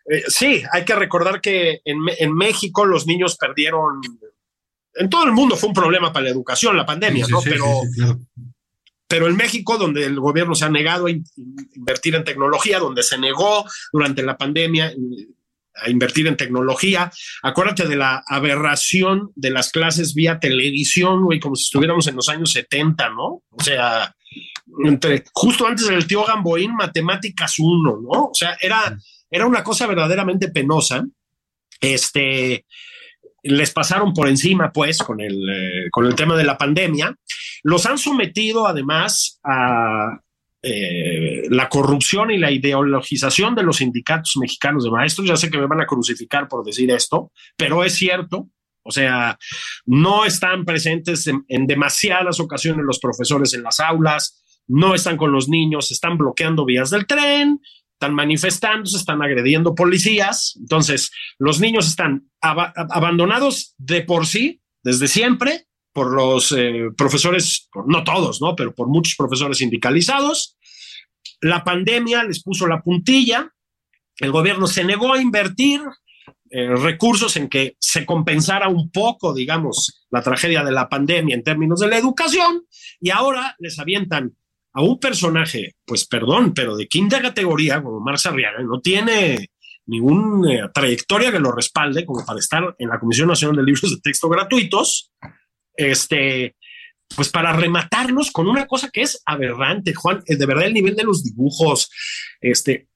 eh, 0.09 0.23
sí, 0.27 0.63
hay 0.71 0.85
que 0.85 0.95
recordar 0.95 1.39
que 1.39 1.81
en, 1.85 1.99
en, 2.17 2.33
México 2.33 2.85
los 2.85 3.05
niños 3.05 3.37
perdieron, 3.37 4.01
en 4.95 5.09
todo 5.09 5.25
el 5.25 5.31
mundo 5.31 5.55
fue 5.55 5.69
un 5.69 5.75
problema 5.75 6.11
para 6.11 6.25
la 6.25 6.31
educación, 6.31 6.75
la 6.75 6.85
pandemia, 6.85 7.27
¿no? 7.29 7.41
pero, 7.43 7.81
pero 9.07 9.27
en 9.27 9.35
México, 9.35 9.77
donde 9.77 10.05
el 10.05 10.19
gobierno 10.19 10.55
se 10.55 10.65
ha 10.65 10.69
negado 10.69 11.05
a 11.05 11.11
invertir 11.11 12.15
en 12.15 12.23
tecnología, 12.23 12.79
donde 12.79 13.03
se 13.03 13.19
negó 13.19 13.65
durante 13.93 14.23
la 14.23 14.37
pandemia 14.37 14.91
a 15.75 15.89
invertir 15.89 16.27
en 16.27 16.37
tecnología. 16.37 17.11
Acuérdate 17.43 17.87
de 17.87 17.95
la 17.95 18.23
aberración 18.27 19.31
de 19.35 19.51
las 19.51 19.71
clases 19.71 20.13
vía 20.13 20.39
televisión, 20.39 21.23
güey, 21.23 21.39
como 21.39 21.55
si 21.55 21.63
estuviéramos 21.63 22.07
en 22.07 22.15
los 22.15 22.29
años 22.29 22.51
70, 22.51 23.09
¿no? 23.09 23.43
O 23.49 23.63
sea, 23.63 24.15
justo 25.33 25.67
antes 25.67 25.87
del 25.87 26.07
tío 26.07 26.23
Gamboín, 26.23 26.75
matemáticas 26.75 27.55
1, 27.57 28.01
¿no? 28.01 28.25
O 28.25 28.33
sea, 28.33 28.57
era, 28.61 28.97
era 29.29 29.45
una 29.45 29.63
cosa 29.63 29.87
verdaderamente 29.87 30.49
penosa. 30.49 31.03
Este, 31.79 32.65
les 33.43 33.71
pasaron 33.71 34.13
por 34.13 34.27
encima, 34.27 34.71
pues, 34.71 34.99
con 34.99 35.19
el, 35.19 35.49
eh, 35.49 35.89
con 35.91 36.05
el 36.05 36.15
tema 36.15 36.35
de 36.37 36.43
la 36.43 36.57
pandemia. 36.57 37.15
Los 37.63 37.85
han 37.85 37.97
sometido, 37.97 38.67
además, 38.67 39.39
a, 39.43 40.19
eh, 40.63 41.43
la 41.49 41.67
corrupción 41.69 42.29
y 42.29 42.37
la 42.37 42.51
ideologización 42.51 43.55
de 43.55 43.63
los 43.63 43.77
sindicatos 43.77 44.37
mexicanos 44.37 44.83
de 44.83 44.91
maestros. 44.91 45.27
Ya 45.27 45.35
sé 45.35 45.49
que 45.49 45.57
me 45.57 45.65
van 45.65 45.81
a 45.81 45.87
crucificar 45.87 46.47
por 46.47 46.63
decir 46.63 46.91
esto, 46.91 47.31
pero 47.57 47.83
es 47.83 47.95
cierto. 47.95 48.49
O 48.83 48.91
sea, 48.91 49.37
no 49.85 50.25
están 50.25 50.65
presentes 50.65 51.27
en, 51.27 51.67
demasiadas 51.67 52.39
ocasiones 52.39 52.85
los 52.85 52.99
profesores 52.99 53.53
en 53.53 53.63
las 53.63 53.79
aulas, 53.79 54.43
no 54.67 54.95
están 54.95 55.17
con 55.17 55.31
los 55.31 55.49
niños, 55.49 55.91
están 55.91 56.17
bloqueando 56.17 56.65
vías 56.65 56.89
del 56.89 57.05
tren, 57.05 57.59
están 57.93 58.15
manifestándose, 58.15 58.97
están 58.97 59.21
agrediendo 59.21 59.75
policías. 59.75 60.57
Entonces, 60.59 61.11
los 61.37 61.59
niños 61.59 61.87
están 61.87 62.29
ab 62.41 62.73
abandonados 62.89 63.75
de 63.77 64.01
por 64.01 64.25
sí, 64.25 64.61
desde 64.83 65.07
siempre, 65.07 65.67
por 65.93 66.13
los 66.13 66.51
eh, 66.53 66.89
profesores, 66.97 67.69
no 67.87 68.03
todos, 68.03 68.41
¿no? 68.41 68.55
Pero 68.55 68.73
por 68.73 68.87
muchos 68.87 69.15
profesores 69.15 69.57
sindicalizados. 69.57 70.57
La 71.41 71.63
pandemia 71.63 72.23
les 72.23 72.43
puso 72.43 72.67
la 72.67 72.81
puntilla, 72.81 73.51
el 74.17 74.31
gobierno 74.31 74.67
se 74.67 74.83
negó 74.83 75.13
a 75.13 75.21
invertir 75.21 75.81
eh, 76.49 76.75
recursos 76.75 77.35
en 77.37 77.47
que 77.47 77.75
se 77.79 78.05
compensara 78.05 78.67
un 78.67 78.91
poco, 78.91 79.33
digamos, 79.33 80.05
la 80.11 80.21
tragedia 80.21 80.63
de 80.63 80.71
la 80.71 80.89
pandemia 80.89 81.33
en 81.35 81.43
términos 81.43 81.79
de 81.79 81.87
la 81.87 81.97
educación, 81.97 82.63
y 82.99 83.09
ahora 83.09 83.55
les 83.59 83.79
avientan 83.79 84.35
a 84.73 84.81
un 84.81 84.99
personaje, 84.99 85.75
pues 85.85 86.05
perdón, 86.05 86.53
pero 86.53 86.75
de 86.75 86.87
quinta 86.87 87.21
categoría, 87.21 87.81
como 87.81 87.99
Marx 87.99 88.25
Arriaga, 88.25 88.61
no 88.63 88.81
tiene 88.81 89.49
ninguna 89.85 90.53
eh, 90.53 90.69
trayectoria 90.73 91.31
que 91.31 91.39
lo 91.39 91.51
respalde 91.51 92.05
como 92.05 92.25
para 92.25 92.39
estar 92.39 92.75
en 92.77 92.89
la 92.89 92.99
Comisión 92.99 93.27
Nacional 93.27 93.57
de 93.57 93.63
Libros 93.63 93.89
de 93.89 94.01
Texto 94.01 94.29
Gratuitos, 94.29 95.11
este, 95.75 96.55
pues 97.15 97.29
para 97.29 97.53
rematarlos 97.53 98.31
con 98.31 98.47
una 98.47 98.67
cosa 98.67 98.89
que 98.89 99.01
es 99.01 99.21
aberrante, 99.25 99.93
Juan, 99.93 100.23
de 100.25 100.45
verdad 100.45 100.65
el 100.65 100.73
nivel 100.73 100.95
de 100.95 101.03
los 101.03 101.23
dibujos, 101.23 101.89
este, 102.39 102.87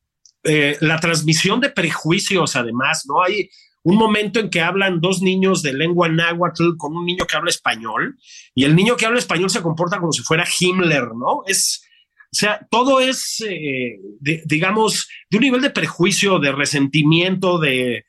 eh, 0.44 0.78
la 0.82 1.00
transmisión 1.00 1.60
de 1.60 1.70
prejuicios, 1.70 2.56
además, 2.56 3.06
¿no? 3.08 3.24
Hay 3.24 3.50
un 3.84 3.98
momento 3.98 4.40
en 4.40 4.50
que 4.50 4.62
hablan 4.62 5.00
dos 5.00 5.22
niños 5.22 5.62
de 5.62 5.74
lengua 5.74 6.10
náhuatl 6.10 6.76
con 6.78 6.96
un 6.96 7.06
niño 7.06 7.26
que 7.26 7.36
habla 7.36 7.50
español, 7.50 8.18
y 8.54 8.64
el 8.64 8.76
niño 8.76 8.96
que 8.96 9.06
habla 9.06 9.20
español 9.20 9.50
se 9.50 9.62
comporta 9.62 10.00
como 10.00 10.12
si 10.12 10.24
fuera 10.24 10.46
Himmler, 10.60 11.10
¿no? 11.16 11.44
Es, 11.46 11.88
o 12.26 12.36
sea, 12.36 12.66
todo 12.70 13.00
es, 13.00 13.44
eh, 13.48 14.00
digamos, 14.46 15.08
de 15.30 15.38
un 15.38 15.44
nivel 15.44 15.62
de 15.62 15.70
prejuicio, 15.70 16.40
de 16.40 16.52
resentimiento, 16.52 17.60
de, 17.60 18.06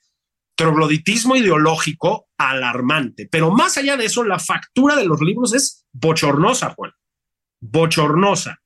trogloditismo 0.57 1.37
ideológico 1.37 2.29
alarmante. 2.37 3.29
Pero 3.31 3.51
más 3.51 3.77
allá 3.77 3.97
de 3.97 4.07
eso, 4.07 4.25
la 4.25 4.39
factura 4.39 4.97
de 4.97 5.05
los 5.05 5.21
libros 5.21 5.55
es 5.55 5.87
bochornosa, 5.93 6.75
Juan. 6.75 6.93
Bochornosa. 7.61 8.59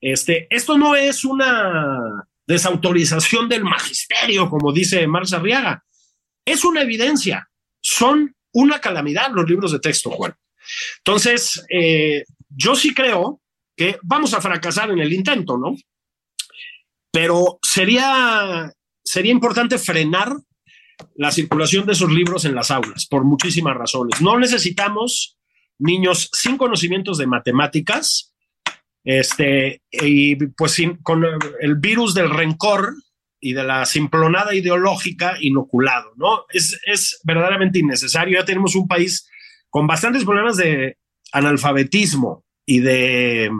Este, 0.00 0.46
esto 0.50 0.76
no 0.76 0.94
es 0.94 1.24
una 1.24 2.26
desautorización 2.46 3.48
del 3.48 3.64
magisterio, 3.64 4.50
como 4.50 4.72
dice 4.72 5.06
Marx 5.06 5.32
Arriaga. 5.32 5.84
Es 6.44 6.64
una 6.64 6.82
evidencia. 6.82 7.48
Son 7.80 8.34
una 8.52 8.80
calamidad 8.80 9.30
los 9.32 9.48
libros 9.48 9.72
de 9.72 9.80
texto, 9.80 10.10
Juan. 10.10 10.34
Entonces, 10.98 11.64
eh, 11.70 12.24
yo 12.48 12.74
sí 12.74 12.94
creo 12.94 13.40
que 13.76 13.98
vamos 14.02 14.34
a 14.34 14.40
fracasar 14.40 14.90
en 14.90 14.98
el 14.98 15.12
intento, 15.12 15.56
¿no? 15.56 15.76
Pero 17.12 17.58
sería, 17.62 18.72
sería 19.04 19.32
importante 19.32 19.78
frenar 19.78 20.34
la 21.16 21.30
circulación 21.30 21.86
de 21.86 21.92
esos 21.92 22.10
libros 22.10 22.44
en 22.44 22.54
las 22.54 22.70
aulas, 22.70 23.06
por 23.06 23.24
muchísimas 23.24 23.76
razones. 23.76 24.20
No 24.20 24.38
necesitamos 24.38 25.38
niños 25.78 26.30
sin 26.32 26.56
conocimientos 26.56 27.18
de 27.18 27.26
matemáticas, 27.26 28.34
este, 29.04 29.82
y 29.90 30.36
pues 30.36 30.76
con 31.02 31.24
el 31.60 31.76
virus 31.76 32.14
del 32.14 32.30
rencor 32.30 32.94
y 33.40 33.52
de 33.52 33.64
la 33.64 33.86
simplonada 33.86 34.54
ideológica 34.54 35.36
inoculado, 35.40 36.12
¿no? 36.16 36.44
Es, 36.50 36.78
es 36.84 37.20
verdaderamente 37.22 37.78
innecesario. 37.78 38.38
Ya 38.38 38.44
tenemos 38.44 38.74
un 38.74 38.88
país 38.88 39.28
con 39.70 39.86
bastantes 39.86 40.24
problemas 40.24 40.56
de 40.56 40.98
analfabetismo 41.32 42.44
y 42.66 42.80
de 42.80 43.50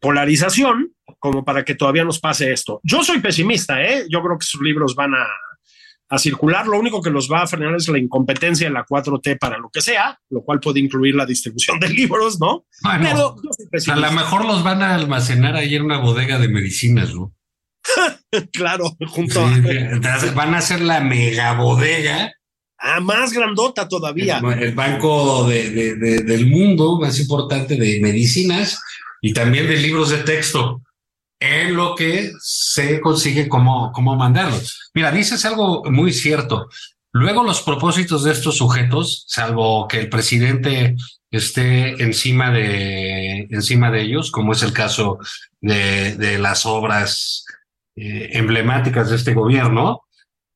polarización 0.00 0.94
como 1.18 1.44
para 1.44 1.64
que 1.64 1.74
todavía 1.74 2.04
nos 2.04 2.20
pase 2.20 2.52
esto. 2.52 2.80
Yo 2.82 3.02
soy 3.02 3.20
pesimista, 3.20 3.82
¿eh? 3.82 4.06
Yo 4.08 4.22
creo 4.22 4.38
que 4.38 4.46
sus 4.46 4.60
libros 4.60 4.94
van 4.94 5.14
a, 5.14 5.26
a 6.12 6.18
circular. 6.18 6.66
Lo 6.66 6.78
único 6.78 7.00
que 7.00 7.08
los 7.08 7.26
va 7.30 7.42
a 7.42 7.46
frenar 7.46 7.74
es 7.74 7.88
la 7.88 7.98
incompetencia 7.98 8.68
de 8.68 8.74
la 8.74 8.84
4T 8.84 9.38
para 9.38 9.56
lo 9.56 9.70
que 9.70 9.80
sea, 9.80 10.20
lo 10.28 10.42
cual 10.42 10.60
puede 10.60 10.78
incluir 10.78 11.14
la 11.14 11.24
distribución 11.24 11.80
de 11.80 11.88
libros, 12.00 12.38
¿no? 12.38 12.66
Pero 13.00 13.36
a 13.90 13.96
lo 13.96 14.12
mejor 14.12 14.44
los 14.44 14.62
van 14.62 14.82
a 14.82 14.94
almacenar 14.94 15.56
ahí 15.56 15.74
en 15.74 15.84
una 15.84 15.98
bodega 15.98 16.38
de 16.38 16.48
medicinas, 16.48 17.14
¿no? 17.14 17.34
claro, 18.52 18.94
junto 19.08 19.40
Van 20.34 20.54
a 20.54 20.58
hacer 20.58 20.82
la 20.82 21.00
mega 21.00 21.54
bodega. 21.54 22.30
Ah, 22.78 23.00
más 23.00 23.32
grandota 23.32 23.88
todavía. 23.88 24.42
El, 24.58 24.74
banco 24.74 25.48
de, 25.48 25.94
del 25.96 26.46
mundo 26.46 27.00
más 27.00 27.18
importante 27.20 27.76
de 27.76 28.00
medicinas 28.02 28.78
y 29.22 29.32
también 29.32 29.66
de 29.66 29.78
libros 29.78 30.10
de 30.10 30.18
texto 30.18 30.82
en 31.42 31.74
lo 31.74 31.96
que 31.96 32.32
se 32.40 33.00
consigue 33.00 33.48
cómo, 33.48 33.90
cómo 33.92 34.14
mandarlos. 34.14 34.90
Mira, 34.94 35.10
dices 35.10 35.44
algo 35.44 35.82
muy 35.90 36.12
cierto. 36.12 36.68
Luego 37.12 37.42
los 37.42 37.62
propósitos 37.62 38.24
de 38.24 38.32
estos 38.32 38.56
sujetos, 38.56 39.24
salvo 39.26 39.88
que 39.88 40.00
el 40.00 40.08
presidente 40.08 40.96
esté 41.30 42.02
encima 42.02 42.50
de, 42.52 43.48
encima 43.50 43.90
de 43.90 44.02
ellos, 44.02 44.30
como 44.30 44.52
es 44.52 44.62
el 44.62 44.72
caso 44.72 45.18
de, 45.60 46.38
las 46.38 46.64
obras 46.64 47.44
eh, 47.96 48.30
emblemáticas 48.34 49.10
de 49.10 49.16
este 49.16 49.34
gobierno, 49.34 50.02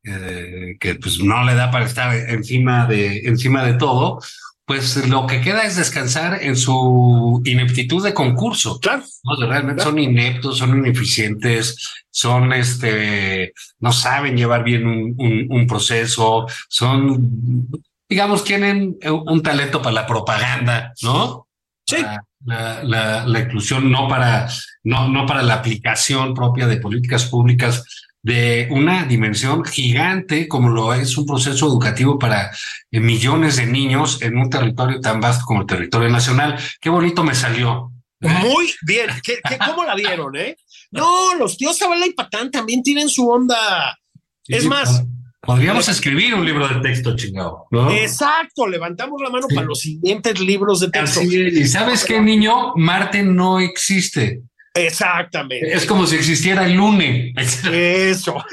eh, 0.05 0.77
que 0.79 0.95
pues 0.95 1.19
no 1.19 1.43
le 1.45 1.57
da 1.57 1.71
para 1.71 1.85
estar 1.85 2.15
encima 2.15 2.87
de, 2.87 3.23
encima 3.25 3.65
de 3.65 3.75
todo, 3.75 4.21
pues 4.67 4.97
lo 5.09 5.29
que 5.29 5.41
queda 5.41 5.63
es 5.63 5.77
descansar 5.77 6.43
en 6.43 6.57
su 6.57 7.41
ineptitud 7.45 8.03
de 8.03 8.13
concurso. 8.13 8.81
Claro. 8.81 9.05
¿no? 9.23 9.47
Realmente 9.47 9.85
son 9.85 9.99
ineptos, 9.99 10.59
son 10.59 10.77
ineficientes, 10.77 12.05
son 12.11 12.53
este, 12.53 13.53
no 13.79 13.93
saben 13.93 14.37
llevar 14.37 14.65
bien 14.65 14.87
un, 14.87 15.15
un, 15.19 15.47
un 15.51 15.67
proceso, 15.69 16.47
son, 16.69 17.69
digamos, 18.09 18.43
tienen 18.43 18.99
un 19.05 19.43
talento 19.43 19.81
para 19.81 19.95
la 19.95 20.07
propaganda, 20.07 20.93
¿no? 21.03 21.47
Sí. 21.87 21.99
La, 22.45 22.83
la, 22.83 23.25
la, 23.25 23.41
inclusión 23.41 23.91
no 23.91 24.09
para, 24.09 24.49
no, 24.83 25.09
no 25.09 25.27
para 25.27 25.43
la 25.43 25.55
aplicación 25.55 26.35
propia 26.35 26.67
de 26.67 26.79
políticas 26.79 27.27
públicas 27.27 27.85
de 28.27 28.67
una 28.73 29.05
dimensión 29.05 29.65
gigante 29.65 30.49
como 30.49 30.69
lo 30.69 30.93
es 30.93 31.17
un 31.17 31.25
proceso 31.25 31.69
educativo 31.69 32.19
para 32.19 32.51
eh, 32.91 32.99
millones 32.99 33.55
de 33.55 33.67
niños 33.67 34.21
en 34.21 34.37
un 34.37 34.51
territorio 34.51 35.01
tan 35.01 35.21
vasto 35.21 35.45
como 35.47 35.61
el 35.61 35.67
territorio 35.69 36.09
nacional. 36.09 36.59
Qué 36.81 36.91
bonito 36.91 37.23
me 37.23 37.37
salió. 37.37 37.93
¿eh? 38.21 38.29
Muy 38.29 38.75
bien. 38.83 39.11
¿Qué, 39.23 39.39
qué, 39.49 39.57
cómo 39.65 39.85
la 39.85 39.95
vieron, 39.95 40.35
eh? 40.35 40.57
No, 40.91 41.37
los 41.37 41.57
tíos 41.57 41.79
Zavala 41.79 42.05
y 42.05 42.15
Patán 42.15 42.51
también 42.51 42.83
tienen 42.83 43.09
su 43.09 43.29
onda. 43.29 43.97
Sí, 44.43 44.55
es 44.55 44.65
más. 44.65 45.05
Podríamos 45.43 45.89
escribir 45.89 46.35
un 46.35 46.45
libro 46.45 46.67
de 46.67 46.81
texto, 46.81 47.15
chingado. 47.15 47.69
¿no? 47.71 47.93
Exacto, 47.93 48.67
levantamos 48.67 49.23
la 49.23 49.31
mano 49.31 49.47
sí. 49.49 49.55
para 49.55 49.69
los 49.69 49.79
siguientes 49.79 50.41
libros 50.41 50.81
de 50.81 50.91
texto. 50.91 51.21
Así 51.21 51.43
es. 51.43 51.55
Y 51.55 51.69
sabes 51.69 52.05
qué, 52.05 52.21
niño, 52.21 52.75
Marte 52.75 53.23
no 53.23 53.61
existe. 53.61 54.43
Exactamente. 54.77 55.73
Es 55.73 55.87
como 55.87 56.07
si 56.07 56.17
existiera 56.17 56.67
el 56.67 56.75
lunes. 56.75 57.35
Eso. 57.65 58.37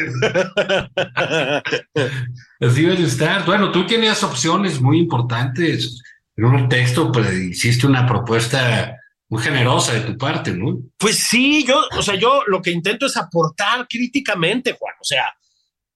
Así 2.59 2.81
debe 2.81 3.03
estar. 3.03 3.45
Bueno, 3.45 3.71
tú 3.71 3.85
tenías 3.85 4.23
opciones 4.23 4.79
muy 4.81 4.99
importantes. 4.99 6.01
En 6.35 6.45
un 6.45 6.67
texto, 6.67 7.11
pues 7.11 7.31
hiciste 7.31 7.85
una 7.85 8.07
propuesta 8.07 8.97
muy 9.29 9.41
generosa 9.41 9.93
de 9.93 10.01
tu 10.01 10.17
parte, 10.17 10.51
¿no? 10.51 10.79
Pues 10.97 11.17
sí, 11.17 11.63
yo, 11.63 11.83
o 11.97 12.01
sea, 12.01 12.15
yo 12.15 12.41
lo 12.47 12.61
que 12.61 12.71
intento 12.71 13.05
es 13.05 13.17
aportar 13.17 13.87
críticamente, 13.87 14.73
Juan. 14.73 14.95
O 14.99 15.03
sea, 15.03 15.25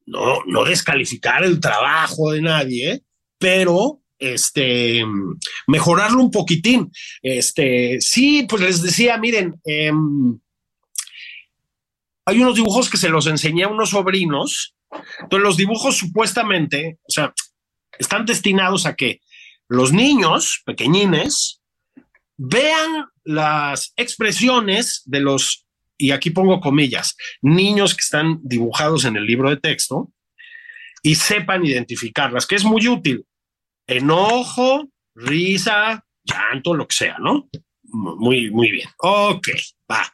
no, 0.05 0.43
no 0.45 0.63
descalificar 0.63 1.43
el 1.43 1.59
trabajo 1.59 2.32
de 2.32 2.41
nadie, 2.41 3.03
pero 3.38 4.01
este, 4.20 5.03
mejorarlo 5.68 6.22
un 6.22 6.32
poquitín. 6.32 6.91
Este, 7.22 7.99
sí, 8.01 8.45
pues 8.49 8.61
les 8.61 8.82
decía, 8.82 9.18
miren, 9.18 9.59
eh, 9.65 9.91
hay 12.26 12.41
unos 12.41 12.55
dibujos 12.55 12.89
que 12.89 12.97
se 12.97 13.09
los 13.09 13.28
enseñé 13.28 13.63
a 13.63 13.70
unos 13.70 13.91
sobrinos. 13.91 14.76
Entonces, 15.22 15.43
los 15.43 15.57
dibujos 15.57 15.97
supuestamente, 15.97 16.99
o 17.07 17.11
sea, 17.11 17.34
están 17.99 18.26
destinados 18.26 18.86
a 18.86 18.95
que 18.95 19.22
los 19.70 19.91
niños 19.91 20.61
pequeñines 20.65 21.61
vean 22.38 23.07
las 23.24 23.93
expresiones 23.97 25.01
de 25.05 25.20
los, 25.20 25.65
y 25.97 26.11
aquí 26.11 26.30
pongo 26.30 26.59
comillas, 26.59 27.15
niños 27.41 27.95
que 27.95 28.01
están 28.01 28.39
dibujados 28.43 29.05
en 29.05 29.18
el 29.18 29.26
libro 29.26 29.49
de 29.49 29.57
texto 29.57 30.11
y 31.01 31.15
sepan 31.15 31.65
identificarlas, 31.65 32.45
que 32.45 32.55
es 32.55 32.63
muy 32.63 32.88
útil 32.88 33.26
enojo, 33.88 34.89
risa, 35.15 36.03
llanto, 36.23 36.75
lo 36.75 36.88
que 36.88 36.95
sea, 36.95 37.17
¿no? 37.19 37.49
Muy, 37.83 38.51
muy 38.51 38.71
bien. 38.71 38.89
Ok, 38.99 39.47
va. 39.89 40.13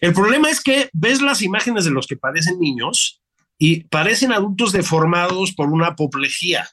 El 0.00 0.14
problema 0.14 0.50
es 0.50 0.62
que 0.62 0.88
ves 0.92 1.20
las 1.20 1.42
imágenes 1.42 1.84
de 1.84 1.90
los 1.90 2.06
que 2.06 2.16
parecen 2.16 2.58
niños 2.58 3.20
y 3.58 3.84
parecen 3.84 4.32
adultos 4.32 4.72
deformados 4.72 5.52
por 5.52 5.68
una 5.68 5.88
apoplejía. 5.88 6.68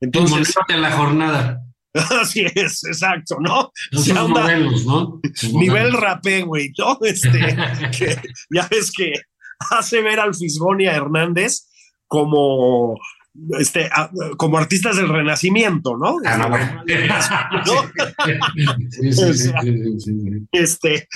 Entonces, 0.00 0.54
en 0.68 0.82
la 0.82 0.92
jornada. 0.92 1.62
Así 2.20 2.44
es, 2.54 2.84
exacto, 2.84 3.38
¿no? 3.40 3.72
O 3.94 3.98
sea, 3.98 4.24
onda, 4.24 4.42
modelos, 4.42 4.84
¿no? 4.84 5.20
Nivel 5.54 5.92
rapé, 5.92 6.42
güey, 6.42 6.70
¿no? 6.78 6.98
Este, 7.02 7.30
que, 7.98 8.20
ya 8.50 8.68
ves 8.70 8.92
que 8.92 9.12
hace 9.70 10.02
ver 10.02 10.20
al 10.20 10.34
Fisgón 10.34 10.80
y 10.80 10.86
a 10.86 10.94
Hernández 10.94 11.68
como 12.06 12.98
este, 13.58 13.86
a, 13.86 14.10
como 14.36 14.58
artistas 14.58 14.96
del 14.96 15.08
Renacimiento, 15.08 15.96
¿no? 15.96 16.18
No, 16.20 16.48
bueno. 16.48 16.84
sí, 18.90 19.12
sí, 19.12 19.34
sí, 19.34 20.00
sí, 20.00 20.12
Este, 20.52 21.08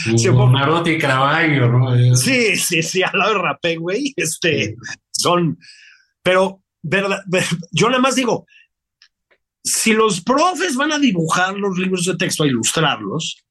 Narotti 0.52 0.90
y 0.90 0.98
Caravaggio, 0.98 1.68
¿no? 1.68 2.16
Sí, 2.16 2.56
sí, 2.56 2.82
sí, 2.82 3.02
al 3.02 3.18
lado 3.18 3.34
de 3.34 3.40
Rapé, 3.40 3.76
güey, 3.76 4.12
este, 4.16 4.76
son, 5.10 5.58
pero, 6.22 6.62
verdad, 6.82 7.22
yo 7.72 7.88
nada 7.88 8.00
más 8.00 8.14
digo, 8.14 8.46
si 9.62 9.92
los 9.92 10.22
profes 10.22 10.76
van 10.76 10.92
a 10.92 10.98
dibujar 10.98 11.56
los 11.56 11.78
libros 11.78 12.04
de 12.04 12.16
texto, 12.16 12.44
a 12.44 12.46
ilustrarlos, 12.46 13.44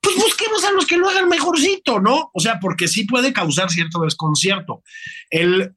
pues 0.00 0.16
busquemos 0.16 0.64
a 0.64 0.72
los 0.72 0.86
que 0.86 0.96
lo 0.96 1.08
hagan 1.08 1.28
mejorcito, 1.28 2.00
¿no? 2.00 2.30
O 2.32 2.40
sea, 2.40 2.58
porque 2.60 2.88
sí 2.88 3.04
puede 3.04 3.32
causar 3.32 3.70
cierto 3.70 4.00
desconcierto. 4.00 4.82
El, 5.30 5.74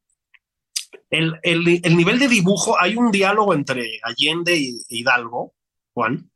el, 1.12 1.39
el, 1.44 1.82
el, 1.84 1.98
nivel 1.98 2.20
de 2.20 2.28
dibujo, 2.28 2.80
hay 2.80 2.96
un 2.96 3.12
diálogo 3.12 3.54
entre 3.54 4.00
Allende 4.02 4.58
y 4.58 4.82
Hidalgo, 4.89 5.54
Juan, 5.94 6.32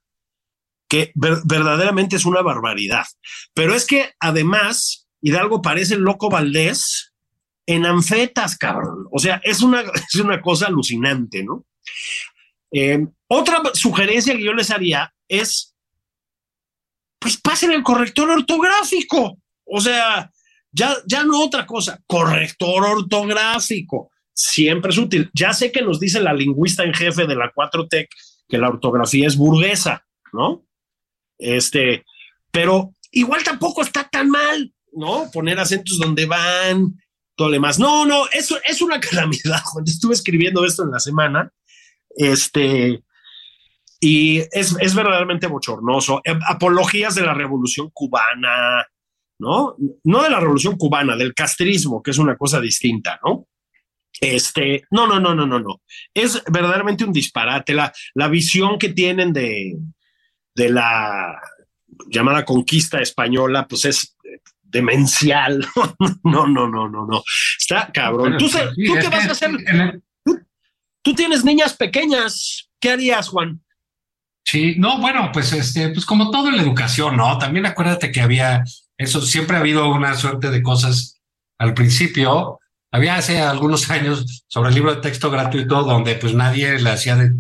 que 0.88 1.12
ver, 1.16 1.38
verdaderamente 1.46 2.18
es 2.18 2.26
una 2.26 2.42
barbaridad. 2.42 3.06
Pero 3.54 3.74
es 3.74 3.86
que 3.86 4.14
además 4.20 5.08
Hidalgo 5.22 5.62
parece 5.62 5.96
el 5.96 6.02
loco 6.02 6.30
Valdés 6.30 7.14
en 7.66 7.86
anfetas, 7.86 8.58
cabrón. 8.58 9.08
O 9.12 9.20
sea, 9.20 9.42
es 9.44 9.62
una, 9.62 9.82
es 10.14 10.16
una 10.16 10.42
cosa 10.42 10.68
alucinante, 10.68 11.44
¿no? 11.44 11.66
Eh, 12.72 13.08
otra 13.28 13.62
sugerencia 13.74 14.36
que 14.36 14.44
yo 14.44 14.54
les 14.54 14.72
haría 14.72 15.14
es, 15.28 15.74
pues 17.18 17.38
pasen 17.38 17.72
el 17.72 17.82
corrector 17.82 18.30
ortográfico. 18.30 19.40
O 19.66 19.80
sea, 19.80 20.30
ya, 20.72 20.96
ya 21.08 21.24
no 21.24 21.42
otra 21.42 21.66
cosa, 21.66 22.02
corrector 22.06 22.84
ortográfico 22.84 24.12
siempre 24.36 24.92
es 24.92 24.98
útil. 24.98 25.32
Ya 25.34 25.54
sé 25.54 25.72
que 25.72 25.82
nos 25.82 26.00
dice 26.00 26.20
la 26.20 26.34
lingüista 26.34 26.84
en 26.84 26.94
jefe 26.94 27.26
de 27.26 27.36
la 27.36 27.52
4TEC 27.54 28.08
que 28.48 28.58
la 28.58 28.70
ortografía 28.70 29.28
es 29.28 29.38
burguesa, 29.38 30.06
¿no? 30.34 30.66
Este, 31.38 32.06
pero 32.52 32.94
igual 33.12 33.44
tampoco 33.44 33.82
está 33.82 34.08
tan 34.08 34.30
mal, 34.30 34.72
¿no? 34.92 35.30
Poner 35.32 35.60
acentos 35.60 35.98
donde 35.98 36.26
van, 36.26 36.94
todo 37.36 37.48
lo 37.48 37.54
demás. 37.54 37.80
No, 37.80 38.06
no, 38.06 38.26
eso 38.32 38.58
es 38.68 38.82
una 38.82 39.00
calamidad. 39.00 39.62
Cuando 39.72 39.90
estuve 39.90 40.14
escribiendo 40.14 40.66
esto 40.66 40.84
en 40.84 40.92
la 40.92 41.00
semana, 41.00 41.52
este, 42.10 43.04
y 44.00 44.40
es, 44.52 44.76
es 44.80 44.94
verdaderamente 44.94 45.48
bochornoso. 45.48 46.22
Apologías 46.48 47.16
de 47.16 47.24
la 47.24 47.34
revolución 47.34 47.90
cubana, 47.94 48.86
¿no? 49.40 49.76
No 50.04 50.24
de 50.24 50.30
la 50.30 50.40
revolución 50.40 50.78
cubana, 50.78 51.16
del 51.16 51.34
castrismo, 51.34 52.04
que 52.04 52.12
es 52.12 52.18
una 52.18 52.38
cosa 52.38 52.60
distinta, 52.60 53.20
¿no? 53.26 53.48
Este, 54.22 54.86
no, 54.92 55.08
no, 55.08 55.20
no, 55.20 55.36
no, 55.36 55.46
no, 55.46 55.60
no. 55.60 55.82
Es 56.14 56.42
verdaderamente 56.52 57.04
un 57.04 57.14
disparate. 57.14 57.74
La, 57.74 57.94
la 58.14 58.28
visión 58.28 58.78
que 58.78 58.90
tienen 58.90 59.34
de, 59.34 59.78
de 60.56 60.70
la 60.70 61.40
llamada 62.08 62.46
conquista 62.46 63.00
española, 63.00 63.68
pues 63.68 63.86
es 63.86 64.16
demencial. 64.62 65.66
No, 66.24 66.48
no, 66.48 66.68
no, 66.68 66.90
no, 66.90 67.06
no. 67.06 67.24
Está 67.58 67.90
cabrón. 67.94 68.38
¿Tú, 68.38 68.50
sí, 68.50 68.58
¿tú 68.86 68.94
qué 69.00 69.10
vas 69.10 69.28
a 69.28 69.32
hacer? 69.32 69.52
¿Tú, 70.24 70.40
tú 71.02 71.14
tienes 71.14 71.44
niñas 71.46 71.76
pequeñas. 71.76 72.70
¿Qué 72.80 72.92
harías, 72.92 73.30
Juan? 73.30 73.62
Sí, 74.44 74.76
no, 74.78 75.00
bueno, 75.00 75.32
pues 75.32 75.54
este, 75.54 75.90
pues 75.90 76.06
como 76.06 76.30
todo 76.30 76.50
en 76.50 76.58
la 76.58 76.64
educación, 76.64 77.18
¿no? 77.18 77.38
También 77.38 77.66
acuérdate 77.66 78.12
que 78.12 78.22
había 78.22 78.64
eso, 78.98 79.22
siempre 79.22 79.58
ha 79.58 79.60
habido 79.60 79.90
una 79.92 80.16
suerte 80.16 80.50
de 80.50 80.62
cosas 80.62 81.22
al 81.58 81.74
principio 81.74 82.60
había 82.96 83.16
hace 83.16 83.40
algunos 83.40 83.90
años 83.92 84.46
sobre 84.48 84.70
el 84.70 84.76
libro 84.76 84.96
de 84.96 85.02
texto 85.02 85.30
gratuito 85.30 85.84
donde 85.84 86.16
pues 86.16 86.34
nadie 86.34 86.80
le 86.80 86.90
hacía 86.90 87.16
de 87.16 87.34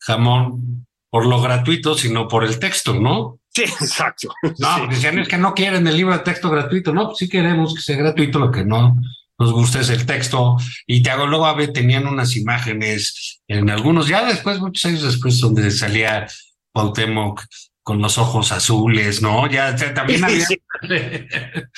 jamón 0.00 0.86
por 1.10 1.26
lo 1.26 1.40
gratuito, 1.40 1.94
sino 1.94 2.28
por 2.28 2.44
el 2.44 2.58
texto, 2.58 2.94
¿no? 2.94 3.38
Sí, 3.54 3.62
exacto. 3.80 4.28
No, 4.58 4.76
sí. 4.76 4.86
decían 4.90 5.18
es 5.18 5.28
que 5.28 5.38
no 5.38 5.54
quieren 5.54 5.86
el 5.86 5.96
libro 5.96 6.12
de 6.12 6.24
texto 6.24 6.50
gratuito, 6.50 6.92
no, 6.92 7.06
pues 7.06 7.18
sí 7.18 7.28
queremos 7.28 7.74
que 7.74 7.80
sea 7.80 7.96
gratuito, 7.96 8.38
lo 8.38 8.50
que 8.50 8.64
no 8.64 8.96
nos 9.38 9.52
gusta 9.52 9.80
es 9.80 9.90
el 9.90 10.06
texto. 10.06 10.56
Y 10.86 11.02
te 11.02 11.10
hago 11.10 11.26
luego 11.26 11.54
tenían 11.72 12.06
unas 12.06 12.36
imágenes 12.36 13.42
en 13.46 13.70
algunos, 13.70 14.08
ya 14.08 14.24
después, 14.24 14.58
muchos 14.60 14.84
años 14.86 15.02
después, 15.02 15.38
donde 15.40 15.70
salía 15.70 16.26
Cuauhtémoc 16.72 17.44
con 17.86 18.02
los 18.02 18.18
ojos 18.18 18.50
azules, 18.50 19.22
¿no? 19.22 19.48
Ya 19.48 19.72
o 19.72 19.78
sea, 19.78 19.94
también 19.94 20.24
había 20.24 20.44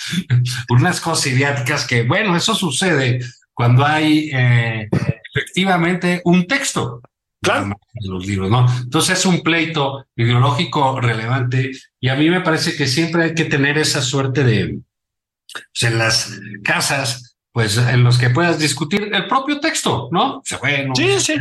unas 0.71 1.03
cosas 1.03 1.27
idiáticas 1.27 1.87
que, 1.87 2.05
bueno, 2.05 2.35
eso 2.35 2.55
sucede 2.55 3.21
cuando 3.53 3.85
hay 3.85 4.31
eh, 4.33 4.89
efectivamente 5.35 6.23
un 6.25 6.47
texto. 6.47 7.03
Claro. 7.43 7.79
Los 8.01 8.27
libros, 8.27 8.51
¿no? 8.51 8.67
Entonces 8.85 9.19
es 9.19 9.27
un 9.27 9.43
pleito 9.43 10.07
ideológico 10.17 10.99
relevante 10.99 11.73
y 12.01 12.09
a 12.09 12.17
mí 12.17 12.31
me 12.31 12.41
parece 12.41 12.75
que 12.75 12.87
siempre 12.87 13.25
hay 13.25 13.35
que 13.35 13.45
tener 13.45 13.77
esa 13.77 14.01
suerte 14.01 14.45
de, 14.45 14.79
pues 15.53 15.93
en 15.93 15.99
las 15.99 16.41
casas, 16.65 17.37
pues 17.53 17.77
en 17.77 18.03
los 18.03 18.17
que 18.17 18.31
puedas 18.31 18.59
discutir 18.59 19.11
el 19.13 19.29
propio 19.29 19.61
texto, 19.61 20.09
¿no? 20.11 20.43
bueno, 20.63 20.95
sí, 20.97 21.21
sí. 21.21 21.35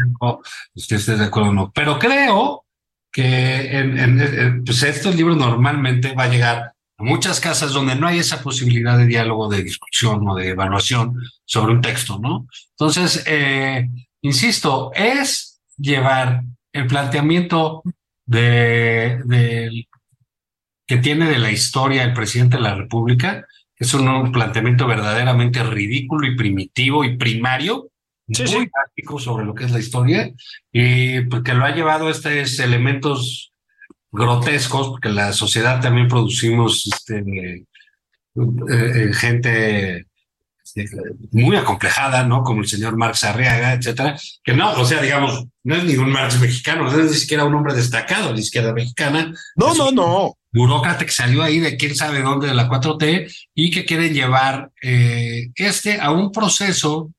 Si 0.76 0.93
estés 0.93 1.20
de 1.20 1.26
acuerdo 1.26 1.51
o 1.51 1.53
no. 1.53 1.72
Pero 1.74 1.97
creo 1.97 2.65
que 3.18 3.76
en, 3.76 4.63
pues 4.63 4.84
estos 4.84 5.15
libros 5.15 5.36
normalmente 5.38 6.13
va 6.13 6.26
a 6.26 6.30
llegar 6.30 6.57
a 6.99 7.03
muchas 7.03 7.39
casas 7.39 7.74
donde 7.74 7.95
no 7.95 8.05
hay 8.05 8.20
esa 8.20 8.43
posibilidad 8.43 8.95
de 8.95 9.07
diálogo, 9.07 9.49
de 9.49 9.63
discusión 9.63 10.22
o 10.30 10.36
de 10.36 10.49
evaluación 10.49 11.15
sobre 11.43 11.74
un 11.74 11.82
texto, 11.82 12.20
¿no? 12.20 12.45
Entonces, 12.78 13.24
eh, 13.26 13.89
insisto, 14.22 14.91
es 14.93 15.59
llevar 15.78 16.43
el 16.72 16.86
planteamiento 16.86 17.82
de, 18.24 19.88
que 20.86 20.97
tiene 20.97 21.28
de 21.28 21.39
la 21.39 21.49
historia 21.49 22.03
el 22.03 22.13
presidente 22.13 22.57
de 22.57 22.61
la 22.61 22.76
República 22.76 23.47
es 23.80 23.95
un, 23.95 24.32
planteamiento 24.32 24.86
verdaderamente 24.86 25.63
ridículo 25.63 26.28
y 26.28 26.36
primitivo 26.36 27.03
y 27.03 27.18
primario, 27.18 27.89
muy 28.28 28.70
básico 28.70 29.20
sobre 29.20 29.46
lo 29.46 29.54
que 29.54 29.66
es 29.66 29.72
la 29.72 29.80
historia, 29.80 30.32
y 30.72 31.22
porque 31.22 31.54
lo 31.54 31.66
ha 31.66 31.76
llevado 31.76 32.08
a 32.08 32.12
estos 32.12 32.60
elementos 32.60 33.52
grotescos, 34.12 34.90
porque 34.90 35.10
la 35.10 35.34
sociedad 35.34 35.82
también 35.82 36.08
producimos 36.08 36.88
este, 36.88 37.20
eh, 37.20 37.66
eh, 38.36 39.14
gente 39.14 40.06
este, 40.64 40.86
muy 41.32 41.56
acomplejada, 41.56 42.24
¿no? 42.24 42.44
Como 42.44 42.62
el 42.62 42.68
señor 42.68 42.98
Marx 42.98 43.24
Arriaga, 43.24 43.74
etcétera, 43.74 44.18
que 44.44 44.54
no, 44.54 44.74
o 44.74 44.86
sea, 44.86 45.02
digamos, 45.02 45.46
no 45.64 45.76
es 45.76 45.84
ningún 45.84 46.12
Marx 46.12 46.40
mexicano, 46.40 46.84
no 46.84 47.00
es 47.00 47.12
ni 47.12 47.18
siquiera 47.18 47.46
un 47.46 47.56
hombre 47.56 47.74
destacado 47.74 48.30
de 48.30 48.36
la 48.36 48.40
izquierda 48.40 48.74
mexicana. 48.74 49.34
No, 49.56 49.74
no, 49.74 49.92
no 49.92 50.38
burócrata 50.58 51.06
que 51.06 51.12
salió 51.12 51.44
ahí 51.44 51.60
de 51.60 51.78
quién 51.78 51.96
sabe 51.96 52.22
dónde 52.22 52.48
de 52.48 52.54
la 52.54 52.70
4T 52.70 53.32
y 53.54 53.72
que 53.72 53.86
quieren 53.86 54.14
llevar 54.14 54.72
eh, 54.82 55.50
este 55.56 56.00
a 56.02 56.12
un 56.12 56.32
proceso, 56.32 57.12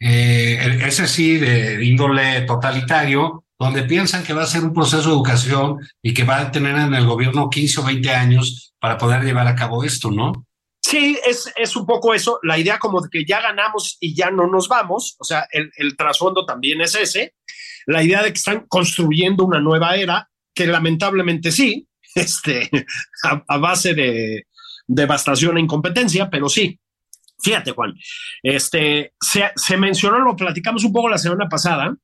eh, 0.00 0.78
ese 0.86 1.06
sí, 1.06 1.38
de 1.38 1.84
índole 1.84 2.42
totalitario, 2.42 3.44
donde 3.58 3.84
piensan 3.84 4.24
que 4.24 4.32
va 4.32 4.42
a 4.42 4.46
ser 4.46 4.62
un 4.64 4.72
proceso 4.72 5.08
de 5.08 5.14
educación 5.14 5.78
y 6.02 6.12
que 6.12 6.24
va 6.24 6.40
a 6.40 6.50
tener 6.50 6.76
en 6.76 6.94
el 6.94 7.06
gobierno 7.06 7.48
15 7.48 7.80
o 7.80 7.84
20 7.84 8.10
años 8.10 8.74
para 8.78 8.98
poder 8.98 9.22
llevar 9.22 9.46
a 9.46 9.54
cabo 9.54 9.84
esto, 9.84 10.10
¿no? 10.10 10.46
Sí, 10.82 11.18
es, 11.24 11.50
es 11.56 11.76
un 11.76 11.86
poco 11.86 12.12
eso, 12.12 12.38
la 12.42 12.58
idea 12.58 12.78
como 12.78 13.00
de 13.00 13.08
que 13.10 13.24
ya 13.24 13.40
ganamos 13.40 13.96
y 14.00 14.14
ya 14.14 14.30
no 14.30 14.46
nos 14.46 14.68
vamos, 14.68 15.16
o 15.18 15.24
sea, 15.24 15.46
el, 15.50 15.70
el 15.76 15.96
trasfondo 15.96 16.44
también 16.44 16.82
es 16.82 16.94
ese, 16.94 17.34
la 17.86 18.02
idea 18.02 18.22
de 18.22 18.32
que 18.32 18.38
están 18.38 18.66
construyendo 18.68 19.44
una 19.44 19.60
nueva 19.60 19.96
era, 19.96 20.28
que 20.54 20.66
lamentablemente 20.66 21.52
sí, 21.52 21.88
este, 22.14 22.70
a, 23.22 23.58
base 23.58 23.94
de 23.94 24.46
devastación 24.86 25.56
e 25.56 25.60
incompetencia, 25.60 26.30
pero 26.30 26.48
sí. 26.48 26.78
Fíjate, 27.42 27.72
Juan, 27.72 27.94
este, 28.42 29.12
se, 29.20 29.76
mencionó, 29.76 30.18
lo 30.20 30.36
platicamos 30.36 30.84
un 30.84 30.92
poco 30.92 31.08
la 31.08 31.18
semana 31.18 31.48
pasada, 31.48 31.94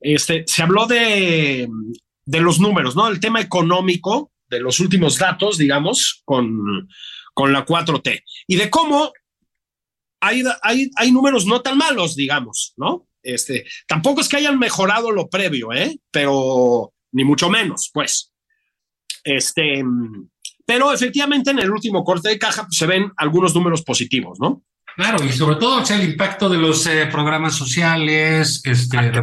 este, 0.00 0.44
se 0.46 0.62
habló 0.62 0.86
de, 0.86 1.68
de 2.24 2.40
los 2.40 2.58
números, 2.58 2.96
¿no? 2.96 3.08
El 3.08 3.20
tema 3.20 3.40
económico 3.40 4.32
de 4.48 4.60
los 4.60 4.80
últimos 4.80 5.18
datos, 5.18 5.58
digamos, 5.58 6.22
con, 6.24 6.88
con 7.34 7.52
la 7.52 7.64
4T 7.64 8.22
y 8.46 8.56
de 8.56 8.70
cómo 8.70 9.12
hay, 10.20 10.42
hay, 10.62 10.90
hay 10.96 11.12
números 11.12 11.46
no 11.46 11.60
tan 11.60 11.78
malos, 11.78 12.16
digamos, 12.16 12.72
¿no? 12.76 13.06
Este, 13.22 13.66
tampoco 13.86 14.20
es 14.20 14.28
que 14.28 14.36
hayan 14.36 14.58
mejorado 14.58 15.10
lo 15.10 15.28
previo, 15.28 15.72
¿eh? 15.72 15.98
Pero 16.10 16.92
ni 17.12 17.24
mucho 17.24 17.50
menos, 17.50 17.90
pues. 17.92 18.32
Este, 19.24 19.82
pero 20.66 20.92
efectivamente 20.92 21.52
en 21.52 21.60
el 21.60 21.70
último 21.70 22.04
corte 22.04 22.28
de 22.28 22.38
caja 22.38 22.64
pues, 22.64 22.76
se 22.76 22.86
ven 22.86 23.12
algunos 23.16 23.54
números 23.54 23.82
positivos, 23.82 24.38
¿no? 24.40 24.62
Claro, 24.96 25.22
y 25.24 25.30
sobre 25.30 25.56
todo 25.56 25.82
el 25.88 26.04
impacto 26.04 26.48
de 26.48 26.58
los 26.58 26.86
eh, 26.86 27.06
programas 27.10 27.54
sociales, 27.54 28.62
este, 28.64 29.22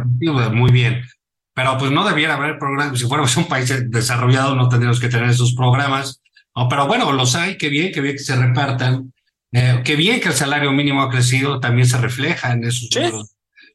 muy 0.52 0.70
bien. 0.72 1.04
Pero 1.52 1.76
pues 1.78 1.90
no 1.90 2.04
debiera 2.04 2.34
haber 2.34 2.58
programas, 2.58 2.98
si 2.98 3.06
fuéramos 3.06 3.36
un 3.36 3.46
país 3.46 3.72
desarrollado 3.90 4.54
no 4.56 4.68
tendríamos 4.68 5.00
que 5.00 5.08
tener 5.08 5.30
esos 5.30 5.54
programas. 5.54 6.20
No, 6.56 6.68
pero 6.68 6.86
bueno, 6.86 7.12
los 7.12 7.34
hay, 7.34 7.58
qué 7.58 7.68
bien, 7.68 7.92
qué 7.92 8.00
bien 8.00 8.16
que 8.16 8.22
se 8.22 8.36
repartan. 8.36 9.12
Eh, 9.52 9.82
qué 9.84 9.96
bien 9.96 10.20
que 10.20 10.28
el 10.28 10.34
salario 10.34 10.72
mínimo 10.72 11.02
ha 11.02 11.10
crecido, 11.10 11.60
también 11.60 11.86
se 11.86 11.98
refleja 11.98 12.52
en 12.52 12.64
esos 12.64 12.88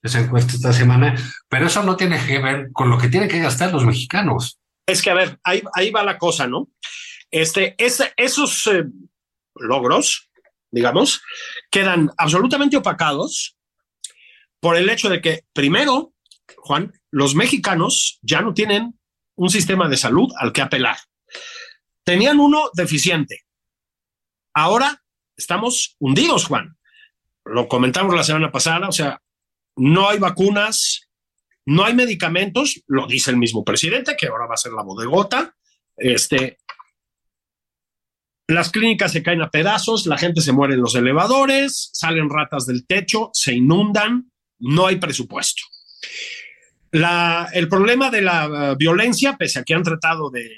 esa 0.02 0.20
encuesta 0.20 0.54
esta 0.54 0.72
semana, 0.72 1.16
pero 1.50 1.68
eso 1.68 1.84
no 1.84 1.98
tiene 1.98 2.18
que 2.26 2.40
ver 2.40 2.70
con 2.72 2.90
lo 2.90 2.98
que 2.98 3.10
tienen 3.10 3.30
que 3.30 3.40
gastar 3.40 3.74
los 3.74 3.86
mexicanos. 3.86 4.58
Es 4.86 5.02
que, 5.02 5.12
a 5.12 5.14
ver, 5.14 5.40
ahí, 5.44 5.62
ahí 5.74 5.92
va 5.92 6.04
la 6.04 6.18
cosa, 6.18 6.48
¿no? 6.48 6.70
Este, 7.32 7.76
esos 7.78 8.68
eh, 8.68 8.86
logros, 9.56 10.30
digamos, 10.72 11.22
quedan 11.70 12.12
absolutamente 12.18 12.78
opacados 12.78 13.58
por 14.60 14.76
el 14.76 14.90
hecho 14.90 15.10
de 15.10 15.22
que, 15.22 15.46
primero, 15.54 16.14
Juan, 16.58 16.94
los 17.12 17.36
mexicanos 17.36 18.20
ya 18.22 18.42
no 18.42 18.54
tienen 18.54 19.00
un 19.36 19.50
sistema 19.50 19.88
de 19.88 19.98
salud 19.98 20.32
al 20.38 20.52
que 20.52 20.62
apelar. 20.62 20.98
Tenían 22.04 22.40
uno 22.40 22.70
deficiente. 22.74 23.46
Ahora 24.54 25.04
estamos 25.38 25.96
hundidos, 26.00 26.46
Juan. 26.46 26.78
Lo 27.46 27.68
comentamos 27.68 28.16
la 28.16 28.24
semana 28.24 28.52
pasada, 28.52 28.88
o 28.88 28.92
sea, 28.92 29.22
no 29.76 30.10
hay 30.10 30.20
vacunas, 30.20 31.10
no 31.66 31.86
hay 31.86 31.94
medicamentos, 31.94 32.82
lo 32.88 33.08
dice 33.08 33.32
el 33.32 33.38
mismo 33.38 33.64
presidente, 33.64 34.18
que 34.18 34.28
ahora 34.28 34.48
va 34.48 34.56
a 34.56 34.58
ser 34.58 34.74
la 34.74 34.84
bodegota. 34.84 35.56
Este, 35.96 36.58
las 38.50 38.72
clínicas 38.72 39.12
se 39.12 39.22
caen 39.22 39.44
a 39.44 39.52
pedazos, 39.52 40.08
la 40.08 40.18
gente 40.18 40.42
se 40.42 40.52
muere 40.52 40.74
en 40.74 40.82
los 40.82 40.96
elevadores, 40.96 41.92
salen 41.94 42.32
ratas 42.32 42.66
del 42.66 42.88
techo, 42.88 43.30
se 43.32 43.54
inundan, 43.54 44.32
no 44.58 44.88
hay 44.88 44.96
presupuesto. 44.96 45.62
el 46.92 47.70
problema 47.70 48.10
de 48.10 48.22
la 48.24 48.72
uh, 48.72 48.76
violencia, 48.76 49.38
pese 49.38 49.60
a 49.60 49.64
que 49.64 49.76
han 49.76 49.84
tratado 49.84 50.32
de 50.32 50.50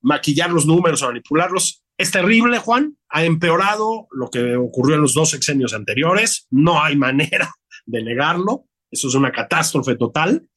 maquillar 0.00 0.50
los 0.50 0.66
números 0.66 1.00
o 1.02 1.06
manipularlos, 1.06 1.84
es 1.96 2.10
terrible, 2.10 2.58
Juan. 2.58 2.96
Ha 3.10 3.24
empeorado 3.24 4.08
lo 4.10 4.28
que 4.28 4.56
ocurrió 4.56 4.96
en 4.96 5.02
los 5.02 5.14
dos 5.14 5.30
sexenios 5.30 5.74
anteriores. 5.74 6.48
No 6.50 6.82
hay 6.82 6.96
manera 7.06 7.54
de 7.86 8.02
negarlo. 8.02 8.64
Eso 8.90 9.06
es 9.06 9.14
una 9.14 9.30
catástrofe 9.30 9.94
total. 9.94 10.48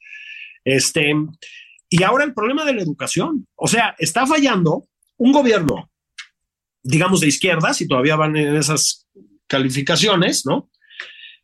Este, 0.63 1.13
y 1.89 2.01
ahora 2.01 2.24
el 2.24 2.34
problema 2.34 2.66
de 2.66 2.74
la 2.74 2.82
educación. 2.82 3.45
O 3.55 3.68
sea, 3.68 3.95
está 3.99 4.26
fallando 4.26 4.88
un 5.18 5.32
gobierno, 5.32 5.91
digamos, 6.86 7.20
de 7.20 7.28
izquierdas, 7.28 7.82
y 7.82 7.88
todavía 7.88 8.16
van 8.16 8.38
en 8.38 8.56
esas 8.56 9.08
calificaciones, 9.48 10.46
¿no? 10.46 10.70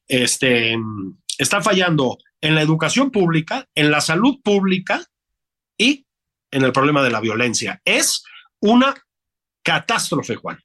Este, 0.08 0.78
está 1.38 1.62
fallando 1.62 2.18
en 2.42 2.56
la 2.56 2.62
educación 2.62 3.12
pública, 3.12 3.68
en 3.76 3.92
la 3.92 4.02
salud 4.02 4.40
pública 4.44 5.04
y 5.78 6.06
en 6.52 6.64
el 6.64 6.72
problema 6.72 7.04
de 7.04 7.12
la 7.12 7.22
violencia. 7.22 7.82
Es 7.86 8.24
una 8.60 8.96
catástrofe, 9.64 10.36
Juan. 10.36 10.60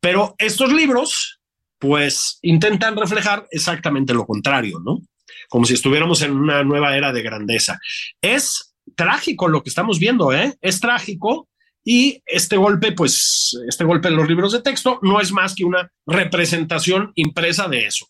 Pero 0.00 0.34
estos 0.38 0.72
libros, 0.72 1.40
pues, 1.78 2.38
intentan 2.42 2.96
reflejar 2.96 3.46
exactamente 3.50 4.12
lo 4.12 4.26
contrario, 4.26 4.80
¿no? 4.84 5.00
como 5.48 5.64
si 5.64 5.74
estuviéramos 5.74 6.22
en 6.22 6.32
una 6.32 6.64
nueva 6.64 6.96
era 6.96 7.12
de 7.12 7.22
grandeza. 7.22 7.78
Es 8.20 8.74
trágico 8.96 9.48
lo 9.48 9.62
que 9.62 9.68
estamos 9.68 9.98
viendo, 9.98 10.32
¿eh? 10.32 10.54
Es 10.60 10.80
trágico 10.80 11.48
y 11.84 12.22
este 12.26 12.56
golpe, 12.56 12.92
pues, 12.92 13.58
este 13.68 13.84
golpe 13.84 14.08
en 14.08 14.16
los 14.16 14.28
libros 14.28 14.52
de 14.52 14.62
texto 14.62 14.98
no 15.02 15.20
es 15.20 15.32
más 15.32 15.54
que 15.54 15.64
una 15.64 15.90
representación 16.06 17.12
impresa 17.14 17.68
de 17.68 17.86
eso. 17.86 18.06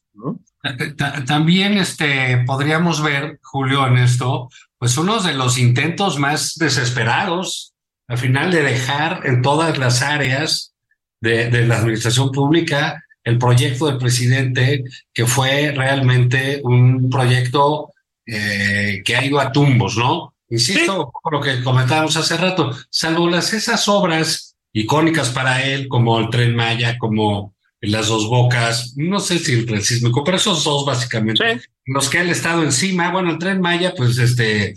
También 1.27 1.77
este, 1.77 2.45
podríamos 2.47 3.03
ver, 3.03 3.41
Julio, 3.43 3.87
en 3.87 3.99
esto, 3.99 4.49
pues 4.79 4.97
uno 4.97 5.21
de 5.21 5.35
los 5.35 5.59
intentos 5.59 6.19
más 6.19 6.55
desesperados, 6.55 7.75
al 8.07 8.19
final, 8.19 8.51
de 8.51 8.63
dejar 8.63 9.27
en 9.27 9.43
todas 9.43 9.77
las 9.77 10.03
áreas 10.03 10.75
de, 11.21 11.51
de 11.51 11.67
la 11.67 11.79
administración 11.79 12.31
pública 12.31 13.05
el 13.25 13.39
proyecto 13.39 13.87
del 13.87 13.99
presidente, 13.99 14.85
que 15.13 15.27
fue 15.27 15.73
realmente 15.73 16.61
un 16.63 17.09
proyecto 17.09 17.91
eh, 18.27 19.03
que 19.05 19.17
ha 19.17 19.25
ido 19.25 19.41
a 19.41 19.51
tumbos, 19.51 19.97
¿no? 19.97 20.34
Insisto, 20.55 21.11
con 21.11 21.33
lo 21.33 21.41
que 21.41 21.63
comentábamos 21.65 22.17
hace 22.17 22.37
rato, 22.37 22.71
salvo 22.91 23.29
las 23.29 23.53
esas 23.53 23.89
obras 23.89 24.57
icónicas 24.73 25.31
para 25.31 25.65
él, 25.65 25.89
como 25.89 26.19
el 26.21 26.31
Tren 26.31 26.55
Maya, 26.55 26.97
como 26.97 27.55
las 27.81 28.07
dos 28.07 28.29
bocas, 28.29 28.95
no 28.97 29.19
sé 29.19 29.39
si 29.41 29.53
el 29.55 29.83
sísmico, 29.83 30.23
pero 30.23 30.37
esos 30.37 30.63
dos 30.63 30.87
básicamente, 30.87 31.61
los 31.87 32.09
que 32.09 32.21
él 32.21 32.31
estado 32.31 32.63
encima, 32.63 33.11
bueno, 33.11 33.33
el 33.33 33.39
Tren 33.39 33.61
Maya, 33.61 33.95
pues 33.97 34.17
este, 34.19 34.75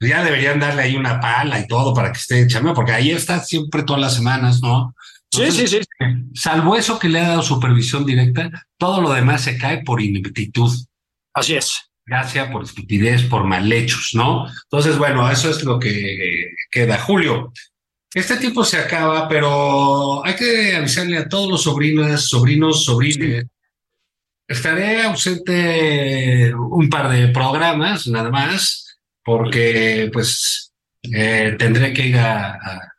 ya 0.00 0.24
deberían 0.24 0.58
darle 0.58 0.82
ahí 0.82 0.96
una 0.96 1.20
pala 1.20 1.60
y 1.60 1.68
todo 1.68 1.94
para 1.94 2.10
que 2.10 2.18
esté 2.18 2.46
chameo, 2.48 2.74
porque 2.74 2.92
ahí 2.92 3.12
está 3.12 3.38
siempre 3.40 3.84
todas 3.84 4.02
las 4.02 4.14
semanas, 4.14 4.60
¿no? 4.60 4.94
sí, 5.32 5.50
sí, 5.52 5.68
sí. 5.68 5.80
Salvo 6.34 6.74
eso 6.74 6.98
que 6.98 7.08
le 7.08 7.20
ha 7.20 7.28
dado 7.28 7.42
supervisión 7.42 8.04
directa, 8.04 8.50
todo 8.76 9.00
lo 9.00 9.12
demás 9.12 9.42
se 9.42 9.56
cae 9.56 9.84
por 9.84 10.02
ineptitud. 10.02 10.72
Así 11.34 11.54
es. 11.54 11.89
Gracias 12.10 12.50
por 12.50 12.64
estupidez, 12.64 13.22
por 13.22 13.44
mal 13.44 13.70
hechos, 13.72 14.10
¿no? 14.14 14.44
Entonces, 14.64 14.98
bueno, 14.98 15.30
eso 15.30 15.48
es 15.48 15.62
lo 15.62 15.78
que 15.78 16.54
queda. 16.68 16.98
Julio, 16.98 17.52
este 18.12 18.36
tiempo 18.36 18.64
se 18.64 18.78
acaba, 18.78 19.28
pero 19.28 20.26
hay 20.26 20.34
que 20.34 20.74
avisarle 20.74 21.18
a 21.18 21.28
todos 21.28 21.48
los 21.48 21.62
sobrinos, 21.62 22.28
sobrinos, 22.28 22.84
sobrines, 22.84 23.46
Estaré 24.48 25.04
ausente 25.04 26.52
un 26.52 26.88
par 26.90 27.08
de 27.08 27.28
programas, 27.28 28.08
nada 28.08 28.28
más, 28.28 28.98
porque 29.24 30.10
pues 30.12 30.72
eh, 31.02 31.54
tendré 31.56 31.92
que 31.92 32.08
ir 32.08 32.18
a, 32.18 32.54
a, 32.54 32.92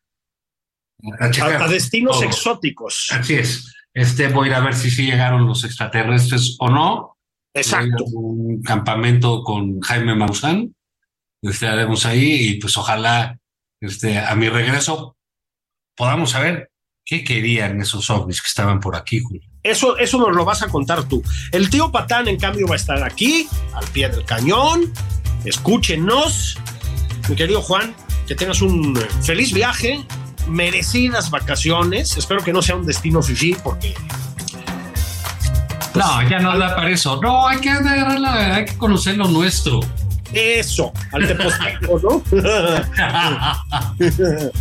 a, 1.20 1.32
checar 1.32 1.64
a 1.64 1.68
destinos 1.68 2.16
todo. 2.18 2.30
exóticos. 2.30 3.10
Así 3.12 3.34
es. 3.34 3.76
Este 3.94 4.30
voy 4.30 4.48
a 4.48 4.52
ir 4.52 4.56
a 4.56 4.62
ver 4.62 4.74
si 4.74 4.90
sí 4.90 5.06
llegaron 5.06 5.46
los 5.46 5.66
extraterrestres 5.66 6.56
o 6.60 6.70
no. 6.70 7.11
Exacto. 7.54 8.06
un 8.06 8.62
campamento 8.62 9.44
con 9.44 9.80
Jaime 9.82 10.16
Maussan. 10.16 10.74
Estaremos 11.42 12.06
ahí 12.06 12.50
y 12.50 12.60
pues 12.60 12.78
ojalá 12.78 13.38
este, 13.82 14.20
a 14.20 14.36
mi 14.36 14.48
regreso 14.48 15.18
podamos 15.96 16.32
saber 16.32 16.72
qué 17.04 17.24
querían 17.24 17.82
esos 17.82 18.10
ovnis 18.10 18.42
que 18.42 18.48
estaban 18.48 18.80
por 18.80 18.96
aquí, 18.96 19.20
Julio. 19.20 19.42
Eso, 19.64 19.98
eso 19.98 20.18
nos 20.18 20.36
lo 20.36 20.46
vas 20.46 20.62
a 20.62 20.70
contar 20.70 21.08
tú. 21.08 21.22
El 21.52 21.70
tío 21.70 21.92
Patán, 21.92 22.28
en 22.28 22.38
cambio, 22.38 22.68
va 22.68 22.76
a 22.76 22.78
estar 22.78 23.04
aquí, 23.04 23.48
al 23.74 23.86
pie 23.88 24.10
del 24.10 24.26
cañón. 24.26 24.92
Escúchenos. 25.46 26.58
Mi 27.30 27.36
querido 27.36 27.62
Juan, 27.62 27.96
que 28.28 28.36
tengas 28.36 28.62
un 28.62 28.96
feliz 29.24 29.54
viaje, 29.54 30.04
merecidas 30.48 31.30
vacaciones. 31.30 32.18
Espero 32.18 32.44
que 32.44 32.54
no 32.54 32.62
sea 32.62 32.76
un 32.76 32.86
destino 32.86 33.22
fifí, 33.22 33.56
porque 33.64 33.94
pues, 35.94 36.06
no, 36.06 36.30
ya 36.30 36.40
no 36.40 36.58
da 36.58 36.76
para 36.76 36.90
eso. 36.90 37.20
No, 37.22 37.48
hay 37.48 37.60
que 37.60 37.70
agarrarla, 37.70 38.56
hay 38.56 38.66
que 38.66 38.78
conocer 38.78 39.18
lo 39.18 39.28
nuestro. 39.28 39.80
Eso, 40.34 40.92
al 41.12 41.38
¿no? 42.02 42.24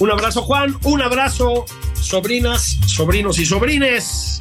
un 0.00 0.10
abrazo, 0.10 0.42
Juan. 0.42 0.76
Un 0.82 1.02
abrazo, 1.02 1.64
sobrinas, 1.94 2.76
sobrinos 2.86 3.38
y 3.38 3.46
sobrines. 3.46 4.40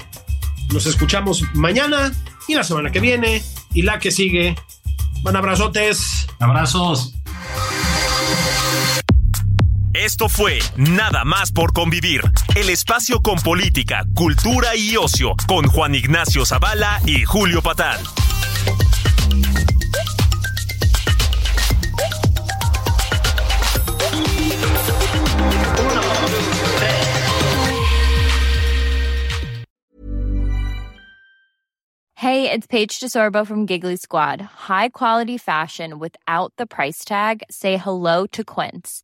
Nos 0.72 0.88
escuchamos 0.88 1.44
mañana 1.54 2.12
y 2.48 2.56
la 2.56 2.64
semana 2.64 2.92
que 2.92 3.00
viene 3.00 3.44
y 3.74 3.84
la 3.84 4.00
que 4.00 4.12
sigue. 4.12 4.56
Van 5.22 5.36
abrazotes. 5.36 6.28
Abrazos. 6.40 7.14
Esto 10.04 10.28
fue 10.28 10.60
Nada 10.76 11.24
más 11.24 11.54
por 11.54 11.72
convivir, 11.72 12.20
el 12.56 12.70
espacio 12.70 13.22
con 13.22 13.40
política, 13.40 14.04
cultura 14.14 14.76
y 14.76 14.98
ocio, 14.98 15.34
con 15.48 15.66
Juan 15.66 15.96
Ignacio 15.96 16.46
Zavala 16.46 17.00
y 17.06 17.24
Julio 17.24 17.62
Patán. 17.62 18.02
Hey, 32.16 32.52
it's 32.52 32.68
Paige 32.68 33.00
DeSorbo 33.00 33.48
from 33.48 33.66
Giggly 33.66 33.96
Squad. 33.96 34.42
High 34.42 34.90
quality 34.90 35.38
fashion 35.38 35.98
without 35.98 36.52
the 36.58 36.66
price 36.66 37.06
tag. 37.06 37.42
Say 37.50 37.78
hello 37.78 38.28
to 38.34 38.44
Quince. 38.44 39.04